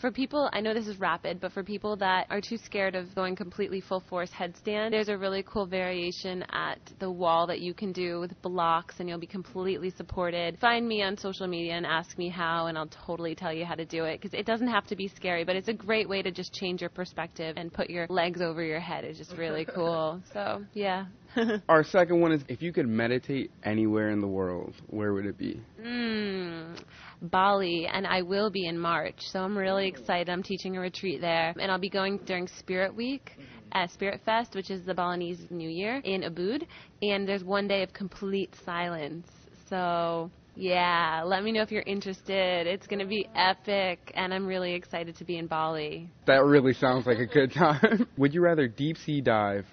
For 0.00 0.12
people, 0.12 0.48
I 0.52 0.60
know 0.60 0.72
this 0.72 0.86
is 0.86 1.00
rapid, 1.00 1.40
but 1.40 1.50
for 1.50 1.64
people 1.64 1.96
that 1.96 2.28
are 2.30 2.40
too 2.40 2.56
scared 2.56 2.94
of 2.94 3.12
going 3.16 3.34
completely 3.34 3.80
full 3.80 4.04
force 4.08 4.30
headstand, 4.30 4.92
there's 4.92 5.08
a 5.08 5.18
really 5.18 5.42
cool 5.42 5.66
variation 5.66 6.44
at 6.52 6.78
the 7.00 7.10
wall 7.10 7.48
that 7.48 7.58
you 7.58 7.74
can 7.74 7.90
do 7.90 8.20
with 8.20 8.40
blocks, 8.40 9.00
and 9.00 9.08
you'll 9.08 9.18
be 9.18 9.26
completely 9.26 9.90
supported. 9.90 10.60
Find 10.60 10.86
me 10.86 11.02
on 11.02 11.16
social 11.16 11.48
media 11.48 11.72
and 11.72 11.84
ask 11.84 12.16
me 12.16 12.28
how, 12.28 12.66
and 12.68 12.78
I'll 12.78 12.90
totally 13.04 13.34
tell 13.34 13.52
you 13.52 13.64
how 13.64 13.74
to 13.74 13.84
do 13.84 14.04
it 14.04 14.20
because 14.20 14.38
it 14.38 14.46
doesn't 14.46 14.68
have 14.68 14.86
to 14.86 14.94
be 14.94 15.08
scary 15.08 15.39
story, 15.40 15.44
but 15.44 15.56
it's 15.56 15.68
a 15.68 15.86
great 15.86 16.08
way 16.08 16.22
to 16.22 16.30
just 16.30 16.52
change 16.52 16.80
your 16.80 16.90
perspective 16.90 17.56
and 17.56 17.72
put 17.72 17.90
your 17.90 18.06
legs 18.08 18.40
over 18.40 18.62
your 18.62 18.80
head. 18.80 19.04
It's 19.04 19.18
just 19.18 19.36
really 19.36 19.64
cool. 19.74 20.20
So, 20.32 20.64
yeah. 20.74 21.06
Our 21.68 21.84
second 21.84 22.20
one 22.20 22.32
is 22.32 22.42
if 22.48 22.60
you 22.60 22.72
could 22.72 22.88
meditate 22.88 23.50
anywhere 23.62 24.10
in 24.10 24.20
the 24.20 24.26
world, 24.26 24.74
where 24.88 25.12
would 25.12 25.26
it 25.26 25.38
be? 25.38 25.60
Mm, 25.80 26.78
Bali, 27.22 27.88
and 27.92 28.06
I 28.06 28.22
will 28.22 28.50
be 28.50 28.66
in 28.66 28.78
March, 28.78 29.18
so 29.18 29.40
I'm 29.40 29.56
really 29.56 29.86
excited. 29.86 30.28
I'm 30.28 30.42
teaching 30.42 30.76
a 30.76 30.80
retreat 30.80 31.20
there, 31.20 31.54
and 31.58 31.70
I'll 31.70 31.78
be 31.78 31.90
going 31.90 32.18
during 32.26 32.48
Spirit 32.48 32.94
Week 32.94 33.32
at 33.72 33.90
Spirit 33.92 34.20
Fest, 34.24 34.54
which 34.54 34.70
is 34.70 34.84
the 34.84 34.94
Balinese 34.94 35.46
New 35.50 35.70
Year 35.70 36.00
in 36.04 36.22
Ubud, 36.22 36.66
and 37.02 37.28
there's 37.28 37.44
one 37.44 37.68
day 37.68 37.82
of 37.82 37.92
complete 37.92 38.52
silence. 38.64 39.28
So 39.68 40.32
yeah, 40.56 41.22
let 41.24 41.42
me 41.44 41.52
know 41.52 41.62
if 41.62 41.70
you're 41.70 41.82
interested. 41.82 42.66
It's 42.66 42.86
going 42.86 42.98
to 42.98 43.06
be 43.06 43.28
epic, 43.34 44.12
and 44.14 44.34
I'm 44.34 44.46
really 44.46 44.74
excited 44.74 45.16
to 45.16 45.24
be 45.24 45.38
in 45.38 45.46
Bali. 45.46 46.10
That 46.26 46.44
really 46.44 46.72
sounds 46.72 47.06
like 47.06 47.18
a 47.18 47.26
good 47.26 47.52
time. 47.54 48.06
would 48.16 48.34
you 48.34 48.42
rather 48.42 48.68
deep 48.68 48.98
sea 48.98 49.20
dive 49.20 49.66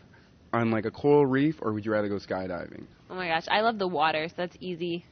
on 0.53 0.71
like 0.71 0.85
a 0.85 0.91
coral 0.91 1.25
reef, 1.25 1.55
or 1.61 1.73
would 1.73 1.85
you 1.85 1.91
rather 1.91 2.07
go 2.07 2.15
skydiving? 2.15 2.85
Oh 3.09 3.15
my 3.15 3.27
gosh, 3.27 3.45
I 3.49 3.61
love 3.61 3.79
the 3.79 3.87
water, 3.87 4.27
so 4.27 4.35
that's 4.37 4.57
easy. 4.59 5.05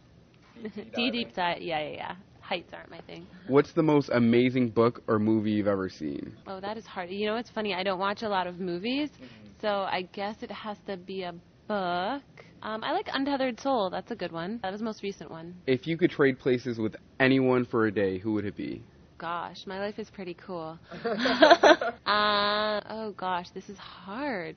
Deep, 0.64 0.94
deep 1.14 1.36
dive, 1.36 1.62
yeah, 1.62 1.82
yeah, 1.82 1.90
yeah. 1.90 2.16
Heights 2.42 2.72
aren't 2.74 2.92
my 2.92 3.02
thing. 3.02 3.26
What's 3.48 3.74
the 3.74 3.82
most 3.82 4.10
amazing 4.14 4.70
book 4.70 5.02
or 5.08 5.18
movie 5.18 5.52
you've 5.52 5.68
ever 5.68 5.90
seen? 5.90 6.38
Oh, 6.46 6.60
that 6.60 6.78
is 6.78 6.86
hard. 6.86 7.10
You 7.10 7.26
know, 7.26 7.38
it's 7.38 7.50
funny. 7.50 7.74
I 7.74 7.82
don't 7.82 7.98
watch 7.98 8.22
a 8.22 8.30
lot 8.30 8.46
of 8.46 8.60
movies, 8.60 9.10
mm-hmm. 9.10 9.48
so 9.62 9.70
I 9.70 10.04
guess 10.14 10.36
it 10.42 10.52
has 10.52 10.78
to 10.86 10.96
be 10.96 11.24
a 11.24 11.34
book. 11.68 12.22
Um, 12.66 12.84
I 12.84 12.94
like 12.94 13.08
Untethered 13.14 13.60
Soul. 13.60 13.92
That's 13.92 14.10
a 14.10 14.16
good 14.16 14.32
one. 14.32 14.60
That 14.64 14.72
was 14.72 14.82
the 14.82 14.86
most 14.86 15.04
recent 15.04 15.30
one. 15.30 15.54
If 15.68 15.86
you 15.86 15.98
could 15.98 16.10
trade 16.10 16.40
places 16.40 16.80
with 16.80 16.96
anyone 17.20 17.64
for 17.64 17.86
a 17.86 17.92
day, 17.92 18.18
who 18.18 18.34
would 18.34 18.46
it 18.46 18.58
be? 18.58 18.82
Gosh, 19.20 19.68
my 19.68 19.78
life 19.80 20.00
is 20.00 20.10
pretty 20.10 20.34
cool. 20.34 20.80
uh, 21.06 22.82
oh 22.90 23.14
gosh, 23.16 23.52
this 23.52 23.70
is 23.70 23.78
hard. 23.78 24.56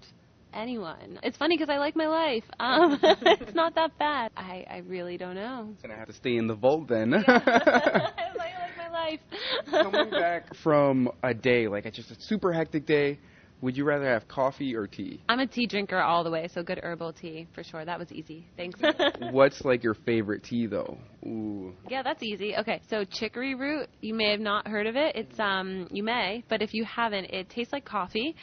Anyone. 0.55 1.21
It's 1.23 1.37
funny 1.37 1.59
because 1.59 1.69
I 1.69 1.77
like 1.77 1.97
my 1.97 2.07
life. 2.07 2.45
Um, 2.59 2.99
it's 3.03 3.55
not 3.55 3.75
that 3.75 3.99
bad. 3.99 4.33
I, 4.35 4.65
I 4.71 4.79
really 4.87 5.19
don't 5.19 5.35
know. 5.35 5.75
Gonna 5.83 5.95
have 5.95 6.09
to 6.09 6.15
stay 6.15 6.39
in 6.39 6.47
the 6.47 6.55
vault 6.55 6.89
then. 6.89 7.13
I 7.13 7.23
like 8.39 8.79
my 8.79 8.89
life. 8.91 9.21
Coming 9.71 10.09
back 10.09 10.55
from 10.55 11.11
a 11.23 11.35
day, 11.35 11.69
like 11.69 11.85
a, 11.85 11.91
just 11.91 12.11
a 12.11 12.19
super 12.19 12.55
hectic 12.55 12.87
day, 12.87 13.19
would 13.61 13.77
you 13.77 13.85
rather 13.85 14.07
have 14.07 14.29
coffee 14.29 14.75
or 14.75 14.87
tea? 14.87 15.21
I'm 15.29 15.41
a 15.41 15.47
tea 15.47 15.67
drinker 15.67 15.99
all 15.99 16.23
the 16.23 16.31
way, 16.31 16.49
so 16.49 16.63
good 16.63 16.81
herbal 16.83 17.13
tea 17.13 17.49
for 17.55 17.65
sure. 17.65 17.85
That 17.85 17.99
was 17.99 18.11
easy. 18.13 18.47
Thanks. 18.57 18.81
What's 19.19 19.65
like 19.65 19.83
your 19.83 19.95
favorite 19.95 20.45
tea 20.45 20.67
though? 20.67 20.99
Ooh. 21.27 21.75
Yeah, 21.89 22.03
that's 22.03 22.23
easy. 22.23 22.55
Okay, 22.57 22.81
so 22.89 23.05
chicory 23.05 23.55
root, 23.55 23.89
you 24.01 24.15
may 24.15 24.31
have 24.31 24.41
not 24.41 24.69
heard 24.69 24.87
of 24.87 24.97
it. 24.97 25.17
It's 25.17 25.41
um 25.41 25.89
you 25.91 26.03
may, 26.03 26.45
but 26.49 26.63
if 26.63 26.73
you 26.73 26.85
haven't, 26.85 27.27
it 27.27 27.49
tastes 27.49 27.73
like 27.73 27.85
coffee. 27.85 28.37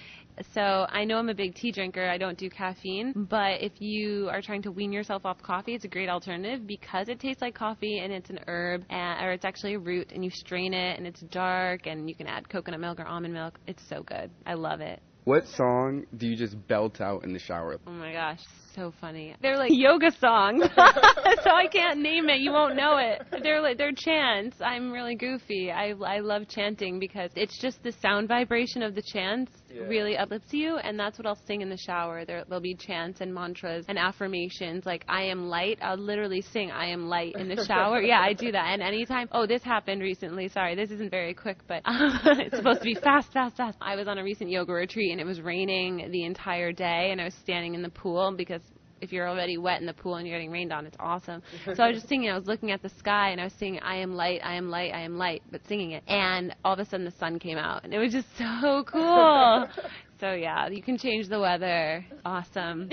So 0.54 0.86
I 0.89 1.06
know 1.06 1.17
I'm 1.17 1.30
a 1.30 1.34
big 1.34 1.56
tea 1.56 1.71
drinker. 1.71 2.08
I 2.08 2.17
don't 2.17 2.38
do 2.38 2.50
caffeine, 2.50 3.13
but 3.30 3.62
if 3.62 3.74
you 3.80 4.30
are 4.30 4.41
trying 4.41 4.62
to 4.63 4.71
wean 4.71 4.91
yourself 4.91 5.26
off 5.26 5.41
coffee, 5.41 5.74
it's 5.74 5.86
a 5.86 5.89
great 5.89 6.10
alternative 6.10 6.67
because 6.67 7.10
it 7.10 7.19
tastes 7.19 7.41
like 7.41 7.56
coffee 7.56 8.00
and 8.00 8.12
it's 8.12 8.30
an 8.30 8.39
herb, 8.48 8.84
and, 8.89 9.26
or 9.26 9.32
it's 9.32 9.45
actually 9.45 9.76
a 9.76 9.80
root, 9.80 10.12
and 10.13 10.24
you 10.24 10.30
strain 10.30 10.74
it 10.74 10.98
and 10.98 11.08
it's 11.08 11.21
dark, 11.21 11.88
and 11.88 12.10
you 12.10 12.15
can 12.15 12.28
add 12.28 12.50
coconut 12.50 12.80
milk 12.80 13.00
or 13.00 13.06
almond 13.06 13.34
milk. 13.34 13.60
It's 13.67 13.84
so 13.88 14.04
good. 14.04 14.30
I 14.45 14.54
love 14.56 14.82
it. 14.82 15.02
What 15.24 15.48
song 15.48 16.06
do 16.15 16.28
you 16.28 16.36
just 16.36 16.56
belt 16.67 17.02
out 17.02 17.24
in 17.24 17.34
the 17.34 17.39
shower? 17.39 17.78
Oh 17.88 17.91
my 17.91 18.13
gosh, 18.13 18.41
so 18.76 18.94
funny. 19.00 19.36
They're 19.42 19.58
like 19.58 19.72
yoga 19.74 20.12
songs, 20.20 20.64
so 20.76 21.50
I 21.50 21.68
can't 21.72 22.00
name 22.00 22.30
it. 22.30 22.42
You 22.42 22.52
won't 22.52 22.76
know 22.76 22.98
it. 22.98 23.24
They're 23.42 23.62
like 23.62 23.78
they're 23.78 23.94
chants. 23.96 24.58
I'm 24.62 24.92
really 24.92 25.16
goofy. 25.16 25.72
I 25.72 25.94
I 26.06 26.20
love 26.20 26.48
chanting 26.48 27.00
because 27.00 27.32
it's 27.36 27.58
just 27.60 27.82
the 27.84 27.94
sound 27.94 28.28
vibration 28.28 28.84
of 28.84 28.94
the 28.94 29.02
chants 29.02 29.52
yeah. 29.74 29.84
really 29.84 30.18
uplifts 30.18 30.54
you, 30.54 30.78
and 30.78 31.00
that's 31.00 31.18
what 31.18 31.26
I'll 31.26 31.40
sing 31.48 31.62
in 31.62 31.70
the 31.70 31.78
shower. 31.78 32.26
There 32.26 32.44
there'll 32.48 32.62
be 32.62 32.76
chants 32.76 33.22
and 33.22 33.34
mantras 33.34 33.86
and 33.88 33.98
affirmations 33.98 34.86
like 34.86 35.06
I 35.08 35.24
am 35.24 35.48
light. 35.48 35.80
I'll 35.82 35.98
literally 35.98 36.42
sing 36.42 36.72
I 36.72 36.88
am 36.88 37.08
light 37.08 37.36
in 37.36 37.48
the 37.48 37.64
shower. 37.66 38.02
yeah, 38.02 38.20
I 38.20 38.34
do 38.34 38.52
that. 38.52 38.66
And 38.74 38.82
anytime, 38.82 39.30
oh, 39.32 39.48
this 39.48 39.64
happened 39.64 40.02
recently. 40.02 40.50
Sorry, 40.50 40.76
this 40.76 40.92
isn't 40.92 41.12
very 41.12 41.34
quick, 41.34 41.60
but 41.68 41.82
um, 41.86 42.20
it's 42.26 42.58
supposed 42.58 42.80
to 42.80 42.86
be 42.86 42.96
fast, 42.96 43.32
fast, 43.32 43.58
fast. 43.58 43.78
I 43.82 43.96
was 43.96 44.08
on 44.08 44.18
a 44.18 44.24
recent 44.24 44.50
yoga 44.50 44.74
retreat 44.74 45.12
and 45.12 45.22
it 45.22 45.26
was 45.26 45.42
raining 45.42 46.10
the 46.12 46.26
entire 46.26 46.72
day, 46.72 47.10
and 47.12 47.22
I 47.22 47.26
was 47.26 47.36
standing 47.36 47.74
in 47.74 47.82
the 47.82 47.90
pool 47.90 48.34
because 48.36 48.62
if 49.02 49.12
you're 49.12 49.28
already 49.30 49.58
wet 49.58 49.80
in 49.82 49.86
the 49.86 49.94
pool 49.94 50.16
and 50.16 50.28
you're 50.28 50.38
getting 50.38 50.52
rained 50.52 50.72
on, 50.72 50.86
it's 50.86 50.98
awesome. 51.00 51.42
So 51.76 51.84
I 51.84 51.88
was 51.88 51.98
just 51.98 52.08
singing. 52.08 52.30
I 52.30 52.38
was 52.38 52.48
looking 52.48 52.72
at 52.72 52.82
the 52.82 52.90
sky 52.90 53.32
and 53.32 53.42
I 53.42 53.46
was 53.46 53.54
singing, 53.54 53.82
"I 53.82 53.98
am 53.98 54.16
light, 54.16 54.42
I 54.44 54.54
am 54.54 54.70
light, 54.70 54.94
I 54.94 55.02
am 55.02 55.18
light," 55.18 55.42
but 55.52 55.66
singing 55.68 55.92
it. 55.92 56.04
And 56.08 56.56
all 56.64 56.74
of 56.74 56.80
a 56.80 56.86
sudden, 56.86 57.06
the 57.06 57.12
sun 57.20 57.40
came 57.40 57.58
out, 57.58 57.84
and 57.84 57.94
it 57.94 57.98
was 57.98 58.12
just 58.14 58.28
so 58.38 58.84
cool. 58.86 59.68
so 60.20 60.34
yeah, 60.34 60.70
you 60.70 60.82
can 60.82 60.98
change 60.98 61.28
the 61.28 61.40
weather. 61.40 62.06
Awesome. 62.24 62.90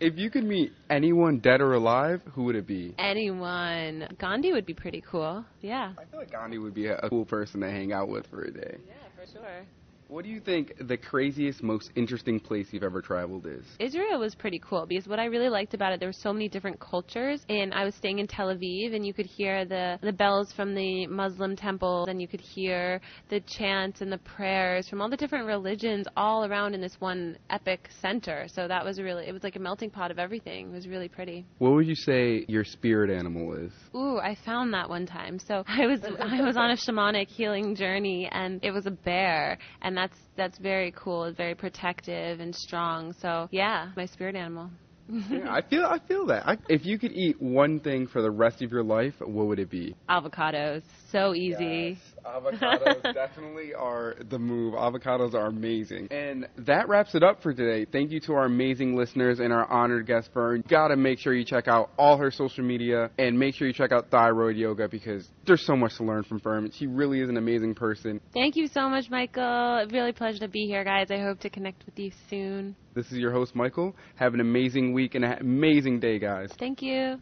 if 0.00 0.16
you 0.16 0.30
could 0.30 0.44
meet 0.44 0.72
anyone 0.90 1.38
dead 1.38 1.60
or 1.60 1.74
alive, 1.74 2.22
who 2.32 2.44
would 2.44 2.56
it 2.56 2.66
be? 2.66 2.94
Anyone. 2.98 4.08
Gandhi 4.18 4.52
would 4.52 4.66
be 4.66 4.74
pretty 4.74 5.02
cool. 5.02 5.44
Yeah. 5.60 5.92
I 5.98 6.04
feel 6.04 6.20
like 6.20 6.30
Gandhi 6.30 6.58
would 6.58 6.74
be 6.74 6.86
a, 6.86 6.98
a 6.98 7.10
cool 7.10 7.24
person 7.24 7.60
to 7.60 7.70
hang 7.70 7.92
out 7.92 8.08
with 8.08 8.26
for 8.28 8.42
a 8.42 8.50
day. 8.52 8.78
Yeah, 8.86 8.94
for 9.16 9.30
sure. 9.30 9.66
What 10.08 10.22
do 10.24 10.30
you 10.30 10.40
think 10.40 10.74
the 10.86 10.98
craziest, 10.98 11.62
most 11.62 11.90
interesting 11.96 12.38
place 12.38 12.68
you've 12.72 12.82
ever 12.82 13.00
traveled 13.00 13.46
is? 13.46 13.64
Israel 13.80 14.20
was 14.20 14.34
pretty 14.34 14.60
cool 14.60 14.84
because 14.86 15.08
what 15.08 15.18
I 15.18 15.24
really 15.24 15.48
liked 15.48 15.72
about 15.72 15.92
it, 15.92 16.00
there 16.00 16.08
were 16.08 16.12
so 16.12 16.32
many 16.32 16.48
different 16.48 16.78
cultures. 16.78 17.44
And 17.48 17.72
I 17.72 17.84
was 17.84 17.94
staying 17.94 18.18
in 18.18 18.26
Tel 18.26 18.48
Aviv, 18.48 18.94
and 18.94 19.06
you 19.06 19.14
could 19.14 19.26
hear 19.26 19.64
the, 19.64 19.98
the 20.02 20.12
bells 20.12 20.52
from 20.52 20.74
the 20.74 21.06
Muslim 21.06 21.56
temple, 21.56 22.04
and 22.06 22.20
you 22.20 22.28
could 22.28 22.40
hear 22.40 23.00
the 23.30 23.40
chants 23.40 24.02
and 24.02 24.12
the 24.12 24.18
prayers 24.18 24.88
from 24.88 25.00
all 25.00 25.08
the 25.08 25.16
different 25.16 25.46
religions 25.46 26.06
all 26.16 26.44
around 26.44 26.74
in 26.74 26.82
this 26.82 26.96
one 26.98 27.38
epic 27.48 27.88
center. 28.00 28.46
So 28.48 28.68
that 28.68 28.84
was 28.84 29.00
really, 29.00 29.26
it 29.26 29.32
was 29.32 29.42
like 29.42 29.56
a 29.56 29.60
melting 29.60 29.90
pot 29.90 30.10
of 30.10 30.18
everything. 30.18 30.68
It 30.68 30.74
was 30.74 30.86
really 30.86 31.08
pretty. 31.08 31.46
What 31.58 31.72
would 31.72 31.86
you 31.86 31.96
say 31.96 32.44
your 32.46 32.64
spirit 32.64 33.10
animal 33.10 33.54
is? 33.54 33.72
Ooh, 33.94 34.18
I 34.18 34.36
found 34.44 34.74
that 34.74 34.88
one 34.88 35.06
time. 35.06 35.38
So 35.38 35.64
I 35.66 35.86
was 35.86 36.00
I 36.04 36.42
was 36.42 36.56
on 36.58 36.72
a 36.72 36.76
shamanic 36.76 37.28
healing 37.28 37.74
journey, 37.74 38.28
and 38.30 38.60
it 38.62 38.70
was 38.70 38.86
a 38.86 38.90
bear, 38.90 39.58
and 39.80 39.93
that's 39.96 40.16
that's 40.36 40.58
very 40.58 40.92
cool. 40.96 41.24
It's 41.24 41.36
very 41.36 41.54
protective 41.54 42.40
and 42.40 42.54
strong. 42.54 43.12
So 43.20 43.48
yeah, 43.50 43.90
my 43.96 44.06
spirit 44.06 44.36
animal. 44.36 44.70
yeah, 45.08 45.50
I 45.52 45.62
feel 45.62 45.84
I 45.84 45.98
feel 46.06 46.26
that. 46.26 46.46
I, 46.46 46.58
if 46.68 46.84
you 46.84 46.98
could 46.98 47.12
eat 47.12 47.40
one 47.40 47.80
thing 47.80 48.06
for 48.06 48.22
the 48.22 48.30
rest 48.30 48.62
of 48.62 48.70
your 48.70 48.82
life, 48.82 49.14
what 49.20 49.46
would 49.46 49.58
it 49.58 49.70
be? 49.70 49.94
Avocados. 50.08 50.82
So 51.10 51.34
easy. 51.34 51.98
Yes. 51.98 52.13
Avocados 52.24 53.02
definitely 53.14 53.74
are 53.74 54.16
the 54.30 54.38
move. 54.38 54.74
Avocados 54.74 55.34
are 55.34 55.46
amazing. 55.46 56.08
And 56.10 56.48
that 56.58 56.88
wraps 56.88 57.14
it 57.14 57.22
up 57.22 57.42
for 57.42 57.52
today. 57.52 57.88
Thank 57.90 58.10
you 58.10 58.20
to 58.20 58.34
our 58.34 58.44
amazing 58.44 58.96
listeners 58.96 59.40
and 59.40 59.52
our 59.52 59.70
honored 59.70 60.06
guest, 60.06 60.30
Fern. 60.32 60.64
Gotta 60.68 60.96
make 60.96 61.18
sure 61.18 61.34
you 61.34 61.44
check 61.44 61.68
out 61.68 61.90
all 61.98 62.16
her 62.16 62.30
social 62.30 62.64
media 62.64 63.10
and 63.18 63.38
make 63.38 63.54
sure 63.54 63.66
you 63.66 63.72
check 63.74 63.92
out 63.92 64.10
Thyroid 64.10 64.56
Yoga 64.56 64.88
because 64.88 65.28
there's 65.46 65.64
so 65.66 65.76
much 65.76 65.96
to 65.96 66.04
learn 66.04 66.24
from 66.24 66.40
Fern. 66.40 66.70
She 66.72 66.86
really 66.86 67.20
is 67.20 67.28
an 67.28 67.36
amazing 67.36 67.74
person. 67.74 68.20
Thank 68.32 68.56
you 68.56 68.68
so 68.68 68.88
much, 68.88 69.10
Michael. 69.10 69.86
Really 69.90 70.10
a 70.10 70.14
pleasure 70.14 70.40
to 70.40 70.48
be 70.48 70.66
here, 70.66 70.84
guys. 70.84 71.10
I 71.10 71.18
hope 71.18 71.40
to 71.40 71.50
connect 71.50 71.84
with 71.86 71.98
you 71.98 72.10
soon. 72.30 72.76
This 72.94 73.06
is 73.06 73.18
your 73.18 73.32
host, 73.32 73.54
Michael. 73.54 73.94
Have 74.16 74.34
an 74.34 74.40
amazing 74.40 74.92
week 74.92 75.14
and 75.14 75.24
an 75.24 75.38
amazing 75.40 76.00
day, 76.00 76.18
guys. 76.18 76.50
Thank 76.58 76.80
you. 76.80 77.20